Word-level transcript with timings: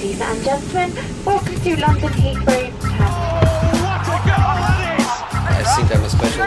Ladies 0.00 0.20
and 0.22 0.42
gentlemen, 0.42 0.92
welcome 1.26 1.60
to 1.60 1.76
London 1.78 2.08
Heathrow. 2.08 2.72
I 5.44 5.62
think 5.76 5.94
I'm 5.94 6.02
a 6.02 6.08
special 6.08 6.46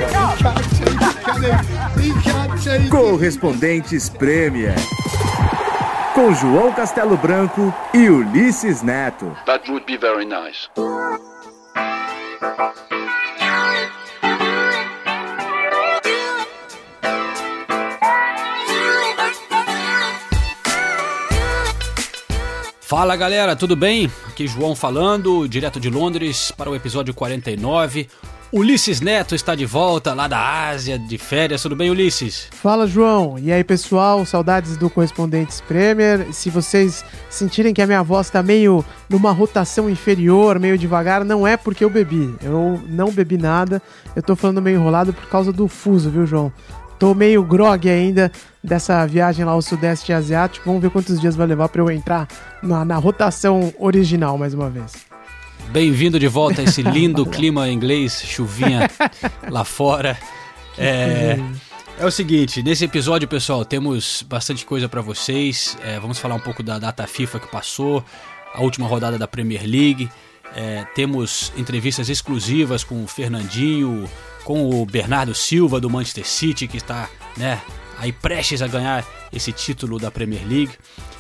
Correspondentes 2.90 4.10
Premier. 4.10 4.74
Com 6.16 6.34
João 6.34 6.74
Castelo 6.74 7.16
Branco 7.16 7.72
e 7.94 8.10
Ulisses 8.10 8.82
Neto. 8.82 9.38
That 9.46 9.70
would 9.70 9.86
be 9.86 9.98
very 9.98 10.26
nice. 10.26 10.68
Fala 22.96 23.16
galera, 23.16 23.56
tudo 23.56 23.76
bem? 23.76 24.08
Aqui 24.28 24.46
João 24.46 24.76
falando, 24.76 25.48
direto 25.48 25.80
de 25.80 25.90
Londres 25.90 26.54
para 26.56 26.70
o 26.70 26.76
episódio 26.76 27.12
49. 27.12 28.08
Ulisses 28.52 29.02
Neto 29.02 29.34
está 29.34 29.56
de 29.56 29.66
volta 29.66 30.14
lá 30.14 30.28
da 30.28 30.68
Ásia, 30.70 31.00
de 31.00 31.18
férias. 31.18 31.64
Tudo 31.64 31.76
bem, 31.76 31.90
Ulisses? 31.90 32.50
Fala, 32.52 32.86
João. 32.86 33.40
E 33.40 33.52
aí, 33.52 33.64
pessoal? 33.64 34.24
Saudades 34.28 34.78
do 34.78 34.92
Correspondentes 34.92 35.60
Premier. 35.60 36.32
Se 36.32 36.52
vocês 36.52 37.04
sentirem 37.32 37.74
que 37.74 37.82
a 37.82 37.88
minha 37.88 38.04
voz 38.04 38.28
está 38.28 38.44
meio 38.44 38.86
numa 39.10 39.32
rotação 39.32 39.90
inferior, 39.90 40.60
meio 40.60 40.78
devagar, 40.78 41.26
não 41.26 41.48
é 41.48 41.58
porque 41.58 41.84
eu 41.84 41.90
bebi. 41.90 42.36
Eu 42.44 42.80
não 42.88 43.10
bebi 43.10 43.40
nada. 43.40 43.82
Eu 44.16 44.22
tô 44.22 44.36
falando 44.36 44.62
meio 44.62 44.76
enrolado 44.76 45.12
por 45.12 45.26
causa 45.30 45.52
do 45.52 45.68
fuso, 45.68 46.12
viu, 46.12 46.28
João? 46.28 46.54
Tô 47.00 47.16
meio 47.16 47.44
grog 47.44 47.90
ainda 47.90 48.32
dessa 48.64 49.06
viagem 49.06 49.44
lá 49.44 49.52
ao 49.52 49.62
Sudeste 49.62 50.14
Asiático. 50.14 50.66
Vamos 50.66 50.82
ver 50.82 50.90
quantos 50.90 51.20
dias 51.20 51.36
vai 51.36 51.46
levar 51.46 51.68
para 51.70 51.82
eu 51.82 51.92
entrar 51.92 52.28
na, 52.62 52.86
na 52.86 52.96
rotação 52.96 53.74
original 53.78 54.38
mais 54.38 54.54
uma 54.54 54.70
vez. 54.70 54.94
Bem-vindo 55.70 56.20
de 56.20 56.28
volta 56.28 56.62
a 56.62 56.64
esse 56.64 56.82
lindo 56.84 57.26
clima 57.26 57.70
inglês, 57.70 58.22
chuvinha 58.24 58.90
lá 59.50 59.64
fora. 59.64 60.18
É, 60.78 61.38
é 62.00 62.06
o 62.06 62.12
seguinte, 62.12 62.64
nesse 62.64 62.86
episódio, 62.86 63.28
pessoal, 63.28 63.66
temos 63.66 64.24
bastante 64.28 64.66
coisa 64.66 64.88
para 64.88 65.02
vocês. 65.02 65.78
É, 65.84 66.00
vamos 66.00 66.20
falar 66.20 66.36
um 66.36 66.40
pouco 66.40 66.64
da 66.64 66.80
data 66.80 67.06
FIFA 67.06 67.40
que 67.40 67.48
passou, 67.48 68.04
a 68.54 68.62
última 68.62 68.88
rodada 68.88 69.18
da 69.18 69.28
Premier 69.28 69.64
League. 69.64 70.10
É, 70.56 70.86
temos 70.94 71.52
entrevistas 71.58 72.10
exclusivas 72.10 72.84
com 72.84 73.04
o 73.04 73.08
Fernandinho, 73.08 74.08
com 74.44 74.70
o 74.70 74.86
Bernardo 74.86 75.34
Silva 75.34 75.80
do 75.80 75.90
Manchester 75.90 76.28
City, 76.28 76.68
que 76.68 76.78
está 76.78 77.10
né, 77.38 77.60
aí 77.98 78.12
prestes 78.12 78.62
a 78.62 78.68
ganhar 78.68 79.06
esse 79.32 79.52
título 79.52 80.00
da 80.00 80.12
Premier 80.12 80.46
League. 80.48 80.72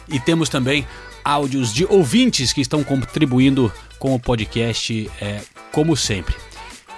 E 0.07 0.19
temos 0.19 0.49
também 0.49 0.87
áudios 1.23 1.73
de 1.73 1.85
ouvintes 1.85 2.51
que 2.51 2.61
estão 2.61 2.83
contribuindo 2.83 3.71
com 3.97 4.13
o 4.13 4.19
podcast, 4.19 5.09
é, 5.21 5.41
como 5.71 5.95
sempre. 5.95 6.35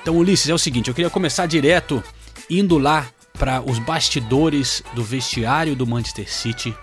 Então, 0.02 0.18
Ulisses, 0.18 0.50
é 0.50 0.54
o 0.54 0.60
seguinte: 0.60 0.88
eu 0.88 0.96
queria 0.96 1.10
começar 1.10 1.46
direto 1.46 2.04
indo 2.50 2.78
lá 2.78 3.08
para 3.38 3.62
os 3.62 3.80
bastidores 3.80 4.84
do 4.94 5.04
vestiário 5.04 5.76
do 5.76 5.86
Manchester 5.86 6.32
City 6.32 6.76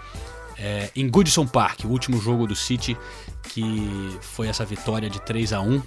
é, 0.59 0.91
em 0.95 1.09
Goodison 1.09 1.47
Park, 1.47 1.85
o 1.85 1.89
último 1.89 2.21
jogo 2.21 2.47
do 2.47 2.55
City, 2.55 2.97
que 3.45 4.17
foi 4.21 4.49
essa 4.49 4.65
vitória 4.65 5.09
de 5.09 5.21
3 5.21 5.53
a 5.53 5.61
1 5.61 5.83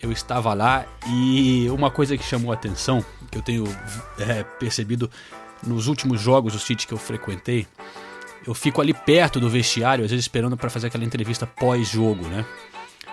eu 0.00 0.10
estava 0.10 0.52
lá 0.54 0.84
e 1.06 1.68
uma 1.70 1.90
coisa 1.90 2.16
que 2.16 2.24
chamou 2.24 2.50
a 2.50 2.54
atenção, 2.54 3.04
que 3.30 3.38
eu 3.38 3.42
tenho 3.42 3.64
é, 4.18 4.42
percebido 4.42 5.10
nos 5.66 5.86
últimos 5.86 6.20
jogos 6.20 6.52
do 6.52 6.58
City 6.58 6.86
que 6.86 6.94
eu 6.94 6.98
frequentei, 6.98 7.66
eu 8.46 8.54
fico 8.54 8.80
ali 8.80 8.92
perto 8.92 9.40
do 9.40 9.48
vestiário, 9.48 10.04
às 10.04 10.10
vezes 10.10 10.24
esperando 10.24 10.56
para 10.56 10.68
fazer 10.70 10.88
aquela 10.88 11.04
entrevista 11.04 11.46
pós-jogo, 11.46 12.26
né? 12.28 12.44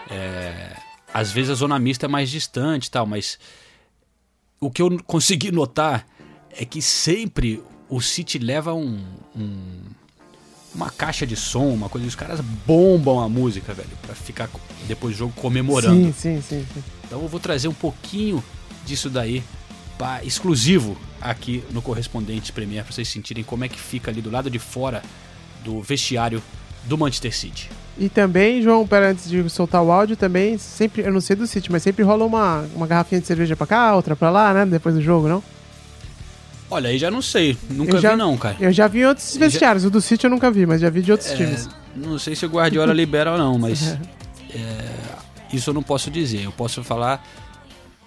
É, 0.09 0.75
às 1.13 1.31
vezes 1.31 1.51
a 1.51 1.55
zona 1.55 1.79
mista 1.79 2.05
é 2.05 2.09
mais 2.09 2.29
distante 2.29 2.87
e 2.87 2.91
tal, 2.91 3.05
mas 3.05 3.39
o 4.59 4.69
que 4.69 4.81
eu 4.81 5.01
consegui 5.05 5.51
notar 5.51 6.05
é 6.51 6.65
que 6.65 6.81
sempre 6.81 7.63
o 7.89 8.01
City 8.01 8.37
leva 8.37 8.73
um, 8.73 9.03
um 9.35 9.81
uma 10.73 10.89
caixa 10.89 11.27
de 11.27 11.35
som, 11.35 11.67
uma 11.67 11.89
coisa. 11.89 12.07
Os 12.07 12.15
caras 12.15 12.39
bombam 12.65 13.19
a 13.19 13.27
música, 13.27 13.73
velho, 13.73 13.89
pra 14.01 14.15
ficar 14.15 14.49
depois 14.87 15.15
do 15.15 15.19
jogo 15.19 15.33
comemorando. 15.35 16.05
Sim, 16.13 16.13
sim, 16.13 16.41
sim. 16.41 16.65
sim. 16.73 16.83
Então 17.05 17.21
eu 17.21 17.27
vou 17.27 17.39
trazer 17.39 17.67
um 17.67 17.73
pouquinho 17.73 18.43
disso 18.85 19.09
daí 19.09 19.43
exclusivo 20.23 20.97
aqui 21.21 21.63
no 21.71 21.81
Correspondente 21.81 22.51
Premier 22.51 22.83
pra 22.83 22.93
vocês 22.93 23.07
sentirem 23.07 23.43
como 23.43 23.63
é 23.63 23.67
que 23.69 23.79
fica 23.79 24.09
ali 24.11 24.21
do 24.21 24.29
lado 24.31 24.49
de 24.49 24.59
fora 24.59 25.01
do 25.63 25.81
vestiário 25.81 26.41
do 26.85 26.97
Manchester 26.97 27.35
City. 27.35 27.69
E 27.97 28.09
também, 28.09 28.61
João, 28.61 28.87
para 28.87 29.09
antes 29.11 29.29
de 29.29 29.47
soltar 29.49 29.83
o 29.83 29.91
áudio, 29.91 30.15
também 30.15 30.57
sempre, 30.57 31.03
eu 31.03 31.11
não 31.13 31.21
sei 31.21 31.35
do 31.35 31.45
City, 31.45 31.71
mas 31.71 31.83
sempre 31.83 32.03
rola 32.03 32.25
uma, 32.25 32.65
uma 32.73 32.87
garrafinha 32.87 33.21
de 33.21 33.27
cerveja 33.27 33.55
pra 33.55 33.67
cá, 33.67 33.95
outra 33.95 34.15
pra 34.15 34.31
lá, 34.31 34.53
né? 34.53 34.65
Depois 34.65 34.95
do 34.95 35.01
jogo, 35.01 35.27
não? 35.27 35.43
Olha, 36.69 36.89
aí 36.89 36.97
já 36.97 37.11
não 37.11 37.21
sei. 37.21 37.57
Nunca 37.69 37.99
já- 37.99 38.11
vi 38.11 38.15
não, 38.15 38.37
cara. 38.37 38.55
Eu 38.59 38.71
já 38.71 38.87
vi 38.87 39.05
outros 39.05 39.35
vestiários. 39.35 39.83
O 39.85 39.89
do 39.91 39.99
City 40.01 40.23
eu 40.25 40.29
nunca 40.29 40.49
vi, 40.49 40.65
mas 40.65 40.79
já 40.81 40.89
vi 40.89 41.01
de 41.01 41.11
outros 41.11 41.29
É, 41.31 41.35
times. 41.35 41.69
não 41.95 42.17
sei 42.17 42.33
se 42.35 42.45
o 42.45 42.49
Guardiola 42.49 42.93
libera 42.93 43.33
ou 43.33 43.37
não, 43.37 43.59
mas 43.59 43.97
é, 44.55 44.95
isso 45.53 45.69
eu 45.69 45.73
não 45.73 45.83
posso 45.83 46.09
dizer. 46.09 46.43
Eu 46.45 46.51
posso 46.53 46.81
falar 46.83 47.23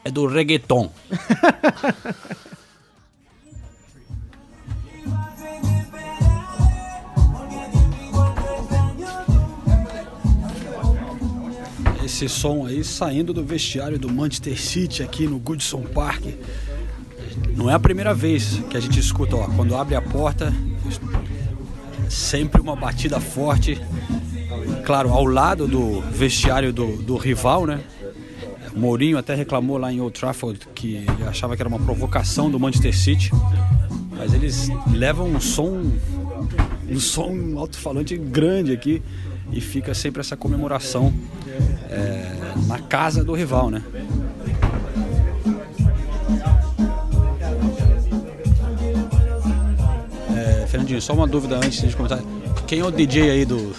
é 0.05 0.11
do 0.11 0.27
reggaeton. 0.27 0.91
Esse 12.05 12.29
som 12.29 12.67
aí 12.67 12.85
saindo 12.85 13.33
do 13.33 13.43
vestiário 13.43 13.99
do 13.99 14.13
Manchester 14.13 14.61
City 14.61 15.03
aqui 15.03 15.27
no 15.27 15.39
Goodson 15.39 15.83
Park. 15.83 16.23
Não 17.57 17.71
é 17.71 17.75
a 17.75 17.81
primeira 17.81 18.15
vez 18.15 18.61
que 18.69 18.77
a 18.77 18.81
gente 18.81 19.01
escuta, 19.01 19.35
ó, 19.37 19.49
quando 19.49 19.75
abre 19.75 19.97
a 19.97 20.03
porta, 20.03 20.53
sempre 22.11 22.61
uma 22.61 22.77
batida 22.77 23.19
forte. 23.19 23.81
Claro, 24.85 25.11
ao 25.11 25.25
lado 25.25 25.67
do 25.67 26.03
vestiário 26.03 26.73
do, 26.73 26.97
do 26.99 27.17
rival, 27.17 27.67
né? 27.67 27.81
Mourinho 28.75 29.17
até 29.17 29.35
reclamou 29.35 29.79
lá 29.79 29.93
em 29.93 30.01
Old 30.01 30.19
Trafford 30.19 30.59
que 30.75 30.97
ele 30.97 31.25
achava 31.27 31.55
que 31.55 31.63
era 31.63 31.69
uma 31.69 31.79
provocação 31.79 32.51
do 32.51 32.59
Manchester 32.59 32.97
City. 32.97 33.31
Mas 34.11 34.33
eles 34.33 34.69
levam 34.93 35.29
um 35.29 35.41
som, 35.41 35.93
um 36.89 37.01
som 37.01 37.57
alto-falante 37.57 38.17
grande 38.17 38.73
aqui 38.73 39.03
e 39.53 39.61
fica 39.61 39.95
sempre 39.95 40.21
essa 40.21 40.37
comemoração 40.37 41.13
é, 41.89 42.37
na 42.67 42.79
casa 42.79 43.23
do 43.23 43.35
rival, 43.35 43.71
né? 43.71 43.83
É, 50.37 50.67
Fernandinho, 50.67 51.01
só 51.01 51.13
uma 51.13 51.27
dúvida 51.27 51.57
antes 51.57 51.81
de 51.81 51.95
comentar. 51.95 52.21
Quem 52.67 52.81
é 52.81 52.85
o 52.85 52.91
DJ 52.91 53.31
aí 53.31 53.45
do, 53.45 53.73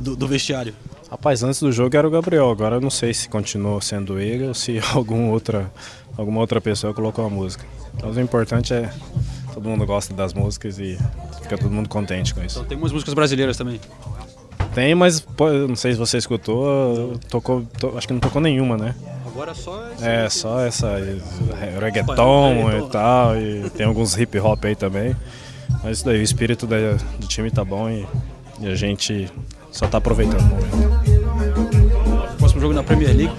do, 0.00 0.16
do 0.16 0.28
vestiário? 0.28 0.74
Rapaz, 1.12 1.42
antes 1.42 1.60
do 1.60 1.70
jogo 1.70 1.94
era 1.94 2.08
o 2.08 2.10
Gabriel, 2.10 2.50
agora 2.50 2.76
eu 2.76 2.80
não 2.80 2.88
sei 2.88 3.12
se 3.12 3.28
continuou 3.28 3.82
sendo 3.82 4.18
ele 4.18 4.48
ou 4.48 4.54
se 4.54 4.80
algum 4.94 5.28
outra, 5.30 5.70
alguma 6.16 6.40
outra 6.40 6.58
pessoa 6.58 6.94
colocou 6.94 7.26
a 7.26 7.28
música. 7.28 7.62
Mas 8.02 8.16
o 8.16 8.20
importante 8.22 8.72
é 8.72 8.90
todo 9.52 9.68
mundo 9.68 9.84
gosta 9.84 10.14
das 10.14 10.32
músicas 10.32 10.78
e 10.78 10.96
fica 11.42 11.58
todo 11.58 11.70
mundo 11.70 11.86
contente 11.86 12.32
com 12.34 12.42
isso. 12.42 12.56
Então, 12.60 12.64
tem 12.66 12.78
umas 12.78 12.92
músicas 12.92 13.12
brasileiras 13.12 13.58
também. 13.58 13.78
Tem, 14.74 14.94
mas 14.94 15.20
pô, 15.20 15.50
não 15.50 15.76
sei 15.76 15.92
se 15.92 15.98
você 15.98 16.16
escutou, 16.16 17.18
tocou, 17.28 17.62
to- 17.78 17.92
acho 17.98 18.06
que 18.06 18.14
não 18.14 18.20
tocou 18.20 18.40
nenhuma, 18.40 18.78
né? 18.78 18.94
Agora 19.26 19.52
só 19.54 19.86
É, 20.00 20.30
só 20.30 20.60
essa 20.60 20.86
eh, 20.98 21.18
reggaeton 21.78 22.70
e 22.78 22.88
tal, 22.88 23.36
e 23.36 23.68
tem 23.68 23.84
alguns 23.84 24.16
hip 24.16 24.38
hop 24.40 24.64
aí 24.64 24.74
também. 24.74 25.14
Mas 25.84 25.98
isso 25.98 26.06
daí, 26.06 26.20
o 26.20 26.22
espírito 26.22 26.66
da- 26.66 26.94
do 27.18 27.26
time 27.26 27.50
tá 27.50 27.62
bom 27.62 27.90
e, 27.90 28.06
e 28.60 28.66
a 28.66 28.74
gente 28.74 29.30
só 29.70 29.86
tá 29.86 29.98
aproveitando 29.98 30.40
o 30.40 30.44
momento. 30.44 31.01
Jogo 32.62 32.74
na 32.74 32.82
Premier 32.82 33.14
League 33.14 33.34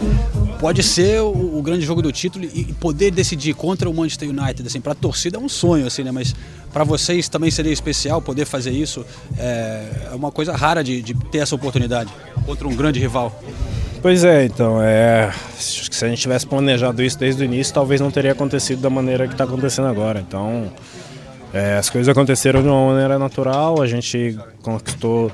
pode 0.60 0.84
ser 0.84 1.22
o, 1.22 1.58
o 1.58 1.62
grande 1.62 1.86
jogo 1.86 2.02
do 2.02 2.12
título 2.12 2.44
e 2.44 2.66
poder 2.74 3.10
decidir 3.10 3.54
contra 3.54 3.90
o 3.90 3.94
Manchester 3.94 4.30
United 4.30 4.68
assim 4.68 4.82
para 4.82 4.92
a 4.92 4.96
torcida 4.96 5.38
é 5.38 5.40
um 5.40 5.48
sonho 5.48 5.88
assim 5.88 6.04
né 6.04 6.12
mas 6.12 6.36
para 6.74 6.84
vocês 6.84 7.30
também 7.30 7.50
seria 7.50 7.72
especial 7.72 8.22
poder 8.22 8.46
fazer 8.46 8.72
isso 8.72 9.06
é, 9.38 10.10
é 10.12 10.16
uma 10.16 10.30
coisa 10.30 10.54
rara 10.54 10.84
de, 10.84 11.02
de 11.02 11.14
ter 11.32 11.38
essa 11.38 11.56
oportunidade 11.56 12.12
contra 12.46 12.68
um 12.68 12.76
grande 12.76 13.00
rival 13.00 13.42
Pois 14.02 14.26
é, 14.26 14.44
então, 14.44 14.82
é, 14.82 15.32
se 15.58 16.04
a 16.04 16.10
gente 16.10 16.20
tivesse 16.20 16.46
planejado 16.46 17.02
isso 17.02 17.18
desde 17.18 17.42
o 17.42 17.46
início, 17.46 17.74
talvez 17.74 18.02
não 18.02 18.12
teria 18.12 18.34
acontecido 18.34 18.82
da 18.82 18.90
maneira 18.90 19.30
que 19.30 19.34
está 19.34 19.46
acontecendo 19.46 19.88
agora. 19.88 20.20
Então, 20.20 20.70
é, 21.54 21.78
as 21.78 21.90
coisas 21.90 22.10
aconteceram 22.10 22.62
de 22.62 22.68
uma 22.68 22.88
maneira 22.88 23.18
natural, 23.18 23.82
a 23.82 23.88
gente 23.88 24.38
conquistou 24.62 25.32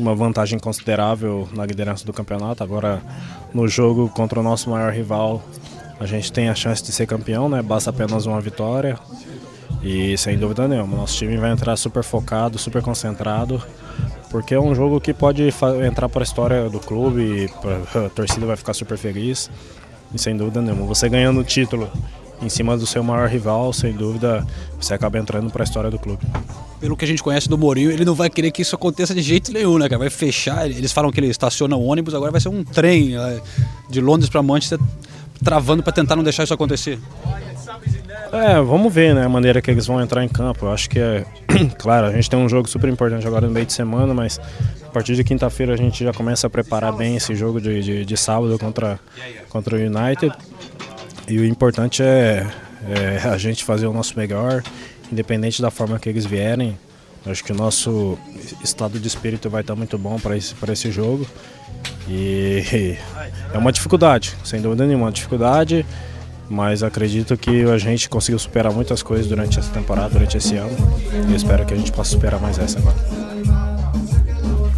uma 0.00 0.14
vantagem 0.14 0.58
considerável 0.58 1.48
na 1.52 1.64
liderança 1.64 2.04
do 2.04 2.12
campeonato. 2.12 2.62
Agora, 2.64 3.02
no 3.52 3.68
jogo 3.68 4.08
contra 4.08 4.40
o 4.40 4.42
nosso 4.42 4.70
maior 4.70 4.92
rival, 4.92 5.42
a 5.98 6.06
gente 6.06 6.32
tem 6.32 6.48
a 6.48 6.54
chance 6.54 6.82
de 6.82 6.92
ser 6.92 7.06
campeão, 7.06 7.48
né? 7.48 7.62
Basta 7.62 7.90
apenas 7.90 8.26
uma 8.26 8.40
vitória. 8.40 8.98
E 9.82 10.16
sem 10.18 10.38
dúvida 10.38 10.68
nenhuma, 10.68 10.96
nosso 10.96 11.16
time 11.16 11.36
vai 11.36 11.52
entrar 11.52 11.76
super 11.76 12.02
focado, 12.02 12.58
super 12.58 12.82
concentrado 12.82 13.62
porque 14.30 14.54
é 14.54 14.60
um 14.60 14.74
jogo 14.74 15.00
que 15.00 15.12
pode 15.12 15.42
entrar 15.84 16.08
para 16.08 16.22
a 16.22 16.24
história 16.24 16.70
do 16.70 16.78
clube, 16.78 17.50
a 18.06 18.08
torcida 18.10 18.46
vai 18.46 18.56
ficar 18.56 18.72
super 18.72 18.96
feliz, 18.96 19.50
e 20.14 20.18
sem 20.18 20.36
dúvida 20.36 20.62
nenhuma. 20.62 20.86
Você 20.86 21.08
ganhando 21.08 21.40
o 21.40 21.44
título 21.44 21.90
em 22.42 22.48
cima 22.48 22.76
do 22.76 22.86
seu 22.86 23.02
maior 23.02 23.28
rival, 23.28 23.72
sem 23.72 23.92
dúvida, 23.92 24.46
você 24.80 24.94
acaba 24.94 25.18
entrando 25.18 25.50
para 25.50 25.62
a 25.62 25.64
história 25.64 25.90
do 25.90 25.98
clube. 25.98 26.24
Pelo 26.80 26.96
que 26.96 27.04
a 27.04 27.08
gente 27.08 27.22
conhece 27.22 27.48
do 27.48 27.58
Mourinho, 27.58 27.90
ele 27.90 28.04
não 28.04 28.14
vai 28.14 28.30
querer 28.30 28.50
que 28.50 28.62
isso 28.62 28.74
aconteça 28.74 29.14
de 29.14 29.20
jeito 29.20 29.52
nenhum, 29.52 29.78
né, 29.78 29.88
cara? 29.88 29.98
Vai 29.98 30.10
fechar, 30.10 30.66
eles 30.70 30.92
falam 30.92 31.10
que 31.10 31.20
ele 31.20 31.28
estaciona 31.28 31.76
o 31.76 31.84
ônibus, 31.84 32.14
agora 32.14 32.30
vai 32.30 32.40
ser 32.40 32.48
um 32.48 32.64
trem 32.64 33.16
é, 33.16 33.40
de 33.90 34.00
Londres 34.00 34.30
para 34.30 34.42
Manchester 34.42 34.78
travando 35.42 35.82
para 35.82 35.92
tentar 35.92 36.16
não 36.16 36.22
deixar 36.22 36.44
isso 36.44 36.54
acontecer. 36.54 36.98
É, 38.32 38.60
vamos 38.60 38.92
ver, 38.92 39.14
né, 39.14 39.24
a 39.24 39.28
maneira 39.28 39.60
que 39.60 39.70
eles 39.70 39.86
vão 39.86 40.00
entrar 40.00 40.24
em 40.24 40.28
campo. 40.28 40.66
Eu 40.66 40.72
acho 40.72 40.88
que 40.88 40.98
é. 40.98 41.24
claro, 41.78 42.06
a 42.06 42.12
gente 42.12 42.30
tem 42.30 42.38
um 42.38 42.48
jogo 42.48 42.68
super 42.68 42.88
importante 42.88 43.26
agora 43.26 43.46
no 43.46 43.52
meio 43.52 43.66
de 43.66 43.72
semana, 43.72 44.14
mas 44.14 44.40
a 44.84 44.90
partir 44.90 45.16
de 45.16 45.24
quinta-feira 45.24 45.74
a 45.74 45.76
gente 45.76 46.04
já 46.04 46.12
começa 46.12 46.46
a 46.46 46.50
preparar 46.50 46.92
bem 46.92 47.16
esse 47.16 47.34
jogo 47.34 47.60
de, 47.60 47.82
de, 47.82 48.04
de 48.04 48.16
sábado 48.16 48.58
contra, 48.58 49.00
contra 49.48 49.76
o 49.76 49.78
United. 49.78 50.32
E 51.30 51.38
o 51.38 51.46
importante 51.46 52.02
é, 52.02 52.44
é, 52.88 53.28
a 53.28 53.38
gente 53.38 53.64
fazer 53.64 53.86
o 53.86 53.92
nosso 53.92 54.18
melhor, 54.18 54.64
independente 55.12 55.62
da 55.62 55.70
forma 55.70 55.96
que 55.96 56.08
eles 56.08 56.26
vierem. 56.26 56.76
Acho 57.24 57.44
que 57.44 57.52
o 57.52 57.54
nosso 57.54 58.18
estado 58.64 58.98
de 58.98 59.06
espírito 59.06 59.48
vai 59.48 59.60
estar 59.60 59.76
muito 59.76 59.96
bom 59.96 60.18
para 60.18 60.36
esse, 60.36 60.56
esse 60.72 60.90
jogo. 60.90 61.24
E 62.08 62.96
é 63.54 63.56
uma 63.56 63.70
dificuldade, 63.70 64.36
sem 64.42 64.60
dúvida 64.60 64.84
nenhuma, 64.84 65.06
uma 65.06 65.12
dificuldade, 65.12 65.86
mas 66.48 66.82
acredito 66.82 67.36
que 67.36 67.62
a 67.62 67.78
gente 67.78 68.08
conseguiu 68.08 68.38
superar 68.40 68.72
muitas 68.72 69.00
coisas 69.00 69.28
durante 69.28 69.56
essa 69.56 69.70
temporada, 69.70 70.08
durante 70.08 70.36
esse 70.36 70.56
ano. 70.56 70.76
E 71.30 71.36
espero 71.36 71.64
que 71.64 71.72
a 71.72 71.76
gente 71.76 71.92
possa 71.92 72.10
superar 72.10 72.40
mais 72.40 72.58
essa 72.58 72.80
agora. 72.80 72.96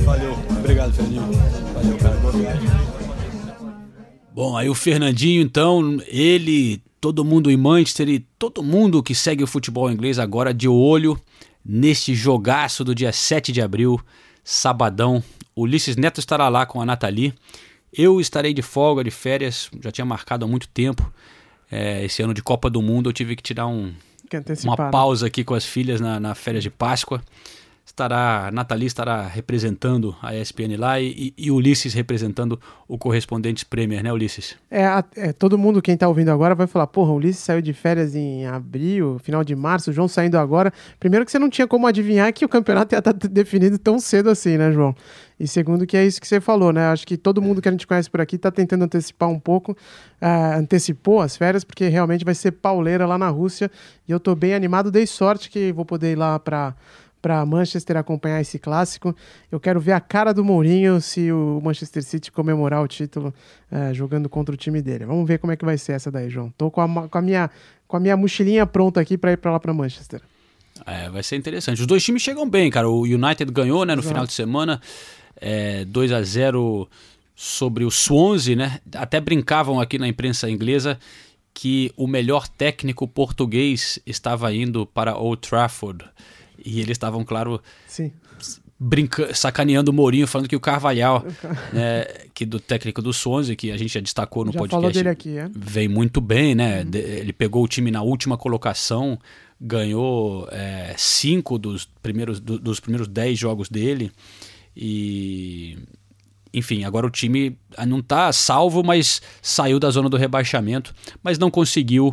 Valeu, 0.04 0.36
obrigado, 0.58 0.92
Fernandinho. 0.92 1.30
Valeu, 1.72 1.96
cara, 1.96 2.14
boa 2.16 2.32
viagem. 2.34 2.91
Bom, 4.34 4.56
aí 4.56 4.66
o 4.70 4.74
Fernandinho, 4.74 5.42
então, 5.42 6.00
ele, 6.06 6.82
todo 6.98 7.22
mundo 7.22 7.50
em 7.50 7.56
Manchester 7.56 8.08
e 8.08 8.20
todo 8.38 8.62
mundo 8.62 9.02
que 9.02 9.14
segue 9.14 9.44
o 9.44 9.46
futebol 9.46 9.90
inglês 9.90 10.18
agora 10.18 10.54
de 10.54 10.66
olho 10.66 11.20
neste 11.62 12.14
jogaço 12.14 12.82
do 12.82 12.94
dia 12.94 13.12
7 13.12 13.52
de 13.52 13.60
abril, 13.60 14.00
sabadão. 14.42 15.22
Ulisses 15.54 15.96
Neto 15.96 16.18
estará 16.18 16.48
lá 16.48 16.64
com 16.64 16.80
a 16.80 16.86
Nathalie. 16.86 17.34
Eu 17.92 18.22
estarei 18.22 18.54
de 18.54 18.62
folga, 18.62 19.04
de 19.04 19.10
férias, 19.10 19.68
já 19.82 19.92
tinha 19.92 20.04
marcado 20.06 20.46
há 20.46 20.48
muito 20.48 20.66
tempo. 20.68 21.12
É, 21.70 22.02
esse 22.02 22.22
ano 22.22 22.32
de 22.32 22.42
Copa 22.42 22.70
do 22.70 22.80
Mundo 22.80 23.10
eu 23.10 23.12
tive 23.12 23.36
que 23.36 23.42
tirar 23.42 23.66
um, 23.66 23.92
uma 24.64 24.90
pausa 24.90 25.26
aqui 25.26 25.44
com 25.44 25.52
as 25.52 25.66
filhas 25.66 26.00
na, 26.00 26.18
na 26.18 26.34
férias 26.34 26.62
de 26.62 26.70
Páscoa 26.70 27.22
estará, 27.84 28.50
Nathalie 28.52 28.86
estará 28.86 29.26
representando 29.26 30.16
a 30.22 30.34
ESPN 30.34 30.76
lá 30.78 31.00
e, 31.00 31.34
e, 31.36 31.50
Ulisses 31.50 31.92
representando 31.94 32.58
o 32.88 32.96
Correspondentes 32.96 33.64
Premier, 33.64 34.02
né, 34.02 34.12
Ulisses? 34.12 34.56
É, 34.70 34.84
é 35.16 35.32
todo 35.32 35.58
mundo, 35.58 35.82
quem 35.82 35.94
está 35.94 36.08
ouvindo 36.08 36.30
agora, 36.30 36.54
vai 36.54 36.66
falar: 36.66 36.86
porra, 36.86 37.12
Ulisses 37.12 37.42
saiu 37.42 37.60
de 37.60 37.72
férias 37.72 38.14
em 38.14 38.46
abril, 38.46 39.18
final 39.18 39.44
de 39.44 39.54
março, 39.54 39.92
João 39.92 40.08
saindo 40.08 40.38
agora. 40.38 40.72
Primeiro, 40.98 41.24
que 41.24 41.32
você 41.32 41.38
não 41.38 41.50
tinha 41.50 41.66
como 41.66 41.86
adivinhar 41.86 42.32
que 42.32 42.44
o 42.44 42.48
campeonato 42.48 42.94
ia 42.94 42.98
estar 42.98 43.12
tá 43.12 43.28
definido 43.28 43.78
tão 43.78 43.98
cedo 43.98 44.30
assim, 44.30 44.56
né, 44.56 44.72
João? 44.72 44.94
E 45.42 45.48
segundo, 45.48 45.84
que 45.86 45.96
é 45.96 46.06
isso 46.06 46.20
que 46.20 46.28
você 46.28 46.40
falou, 46.40 46.72
né? 46.72 46.86
Acho 46.86 47.04
que 47.04 47.16
todo 47.16 47.42
mundo 47.42 47.60
que 47.60 47.68
a 47.68 47.72
gente 47.72 47.84
conhece 47.84 48.08
por 48.08 48.20
aqui 48.20 48.36
está 48.36 48.50
tentando 48.50 48.84
antecipar 48.84 49.28
um 49.28 49.40
pouco, 49.40 49.72
uh, 49.72 50.56
antecipou 50.56 51.20
as 51.20 51.36
férias, 51.36 51.64
porque 51.64 51.88
realmente 51.88 52.24
vai 52.24 52.34
ser 52.34 52.52
pauleira 52.52 53.06
lá 53.06 53.18
na 53.18 53.28
Rússia. 53.28 53.68
E 54.06 54.12
eu 54.12 54.18
estou 54.18 54.36
bem 54.36 54.54
animado, 54.54 54.88
dei 54.88 55.04
sorte 55.04 55.50
que 55.50 55.72
vou 55.72 55.84
poder 55.84 56.12
ir 56.12 56.16
lá 56.16 56.38
para 56.38 56.76
para 57.22 57.46
Manchester 57.46 57.96
acompanhar 57.96 58.40
esse 58.40 58.58
clássico. 58.58 59.14
Eu 59.50 59.60
quero 59.60 59.80
ver 59.80 59.92
a 59.92 60.00
cara 60.00 60.34
do 60.34 60.44
Mourinho 60.44 61.00
se 61.00 61.30
o 61.30 61.60
Manchester 61.62 62.02
City 62.02 62.32
comemorar 62.32 62.82
o 62.82 62.88
título 62.88 63.32
é, 63.70 63.94
jogando 63.94 64.28
contra 64.28 64.52
o 64.52 64.58
time 64.58 64.82
dele. 64.82 65.06
Vamos 65.06 65.26
ver 65.26 65.38
como 65.38 65.52
é 65.52 65.56
que 65.56 65.64
vai 65.64 65.78
ser 65.78 65.92
essa 65.92 66.10
daí, 66.10 66.28
João. 66.28 66.52
Tô 66.58 66.70
com 66.70 66.80
a, 66.80 67.08
com 67.08 67.18
a 67.18 67.22
minha, 67.22 67.48
com 67.86 67.96
a 67.96 68.00
minha 68.00 68.16
mochilinha 68.16 68.66
pronta 68.66 69.00
aqui 69.00 69.16
para 69.16 69.32
ir 69.32 69.36
para 69.36 69.52
lá 69.52 69.60
para 69.60 69.72
Manchester. 69.72 70.20
É, 70.84 71.08
vai 71.08 71.22
ser 71.22 71.36
interessante. 71.36 71.80
Os 71.80 71.86
dois 71.86 72.02
times 72.02 72.22
chegam 72.22 72.48
bem, 72.48 72.68
cara. 72.70 72.88
O 72.88 73.02
United 73.02 73.52
ganhou, 73.52 73.84
né, 73.84 73.94
no 73.94 74.00
Exato. 74.00 74.08
final 74.08 74.26
de 74.26 74.32
semana, 74.32 74.80
é, 75.40 75.84
2 75.84 76.12
a 76.12 76.22
0 76.22 76.88
sobre 77.36 77.84
o 77.84 77.90
Swansea, 77.90 78.56
né? 78.56 78.80
Até 78.94 79.20
brincavam 79.20 79.80
aqui 79.80 79.98
na 79.98 80.08
imprensa 80.08 80.50
inglesa 80.50 80.98
que 81.54 81.92
o 81.96 82.06
melhor 82.06 82.48
técnico 82.48 83.06
português 83.06 83.98
estava 84.06 84.52
indo 84.52 84.86
para 84.86 85.16
Old 85.16 85.46
Trafford. 85.46 86.04
E 86.64 86.80
eles 86.80 86.92
estavam, 86.92 87.24
claro, 87.24 87.60
Sim. 87.86 88.12
Brinca, 88.84 89.32
sacaneando 89.32 89.92
o 89.92 89.94
Mourinho, 89.94 90.26
falando 90.26 90.48
que 90.48 90.56
o 90.56 90.60
Carvalhal, 90.60 91.24
né, 91.72 92.04
que 92.34 92.44
do 92.44 92.58
técnico 92.58 93.00
do 93.00 93.12
Swansea, 93.12 93.54
que 93.54 93.70
a 93.70 93.76
gente 93.76 93.94
já 93.94 94.00
destacou 94.00 94.44
no 94.44 94.50
já 94.50 94.58
podcast, 94.58 94.80
falou 94.80 94.92
dele 94.92 95.08
aqui, 95.08 95.38
é? 95.38 95.48
vem 95.54 95.86
muito 95.86 96.20
bem, 96.20 96.54
né? 96.54 96.82
Uhum. 96.82 96.90
Ele 96.92 97.32
pegou 97.32 97.62
o 97.62 97.68
time 97.68 97.92
na 97.92 98.02
última 98.02 98.36
colocação, 98.36 99.16
ganhou 99.60 100.48
é, 100.50 100.94
cinco 100.98 101.58
dos 101.58 101.88
primeiros, 102.02 102.40
do, 102.40 102.58
dos 102.58 102.80
primeiros 102.80 103.06
dez 103.06 103.38
jogos 103.38 103.68
dele 103.68 104.10
e 104.76 105.78
enfim, 106.52 106.84
agora 106.84 107.06
o 107.06 107.10
time 107.10 107.56
não 107.86 108.00
está 108.00 108.32
salvo, 108.32 108.82
mas 108.82 109.22
saiu 109.40 109.78
da 109.78 109.90
zona 109.90 110.08
do 110.08 110.16
rebaixamento, 110.16 110.94
mas 111.22 111.38
não 111.38 111.50
conseguiu 111.50 112.12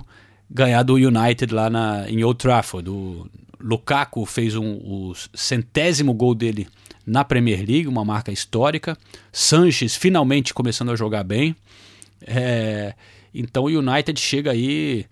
ganhar 0.49 0.83
do 0.83 0.95
United 0.95 1.53
lá 1.53 1.69
na, 1.69 2.09
em 2.09 2.23
Old 2.23 2.37
Trafford. 2.37 2.89
O 2.89 3.27
Lukaku 3.59 4.25
fez 4.25 4.55
um, 4.55 4.77
o 4.77 5.13
centésimo 5.33 6.13
gol 6.13 6.33
dele 6.33 6.67
na 7.05 7.23
Premier 7.23 7.59
League, 7.59 7.87
uma 7.87 8.05
marca 8.05 8.31
histórica. 8.31 8.97
Sanches 9.31 9.95
finalmente 9.95 10.53
começando 10.53 10.91
a 10.91 10.95
jogar 10.95 11.23
bem. 11.23 11.55
É, 12.21 12.93
então 13.33 13.63
o 13.63 13.67
United 13.67 14.19
chega 14.19 14.51
aí, 14.51 15.05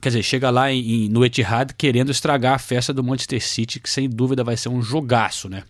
quer 0.00 0.10
dizer, 0.10 0.22
chega 0.22 0.50
lá 0.50 0.70
em, 0.70 1.08
no 1.08 1.24
Etihad 1.24 1.72
querendo 1.76 2.10
estragar 2.10 2.54
a 2.54 2.58
festa 2.58 2.92
do 2.92 3.02
Manchester 3.02 3.42
City, 3.42 3.80
que 3.80 3.90
sem 3.90 4.08
dúvida 4.08 4.44
vai 4.44 4.56
ser 4.56 4.68
um 4.68 4.82
jogaço, 4.82 5.48
né? 5.48 5.64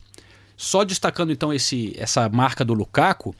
Só 0.56 0.84
destacando 0.84 1.30
então 1.30 1.52
esse, 1.52 1.94
essa 1.96 2.28
marca 2.28 2.64
do 2.64 2.74
Lukaku, 2.74 3.34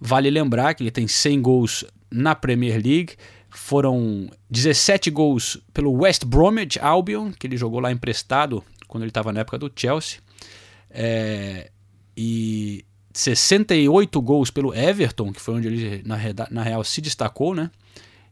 vale 0.00 0.28
lembrar 0.28 0.74
que 0.74 0.82
ele 0.82 0.90
tem 0.90 1.06
100 1.06 1.40
gols 1.40 1.84
na 2.10 2.34
Premier 2.34 2.74
League, 2.74 3.14
foram 3.58 4.30
17 4.50 5.10
gols 5.10 5.58
pelo 5.72 5.92
West 5.92 6.24
Bromwich 6.24 6.78
Albion, 6.78 7.32
que 7.32 7.46
ele 7.46 7.56
jogou 7.56 7.80
lá 7.80 7.90
emprestado 7.90 8.62
quando 8.86 9.02
ele 9.02 9.10
estava 9.10 9.32
na 9.32 9.40
época 9.40 9.58
do 9.58 9.72
Chelsea. 9.74 10.20
É, 10.90 11.70
e 12.16 12.84
68 13.12 14.20
gols 14.20 14.50
pelo 14.50 14.74
Everton, 14.74 15.32
que 15.32 15.40
foi 15.40 15.54
onde 15.54 15.68
ele 15.68 16.02
na, 16.04 16.16
na 16.50 16.62
real 16.62 16.84
se 16.84 17.00
destacou, 17.00 17.54
né? 17.54 17.70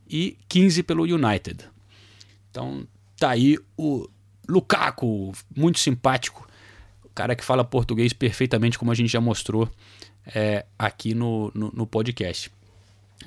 E 0.09 0.37
15 0.49 0.83
pelo 0.83 1.05
United. 1.05 1.65
Então 2.51 2.87
tá 3.17 3.31
aí 3.31 3.59
o 3.77 4.09
Lukaku, 4.49 5.33
muito 5.57 5.79
simpático, 5.79 6.47
o 7.03 7.09
cara 7.09 7.35
que 7.35 7.45
fala 7.45 7.65
português 7.65 8.13
perfeitamente, 8.13 8.79
como 8.79 8.91
a 8.91 8.95
gente 8.95 9.11
já 9.11 9.21
mostrou 9.21 9.71
é, 10.35 10.67
aqui 10.79 11.15
no, 11.15 11.51
no, 11.55 11.71
no 11.75 11.87
podcast. 11.87 12.51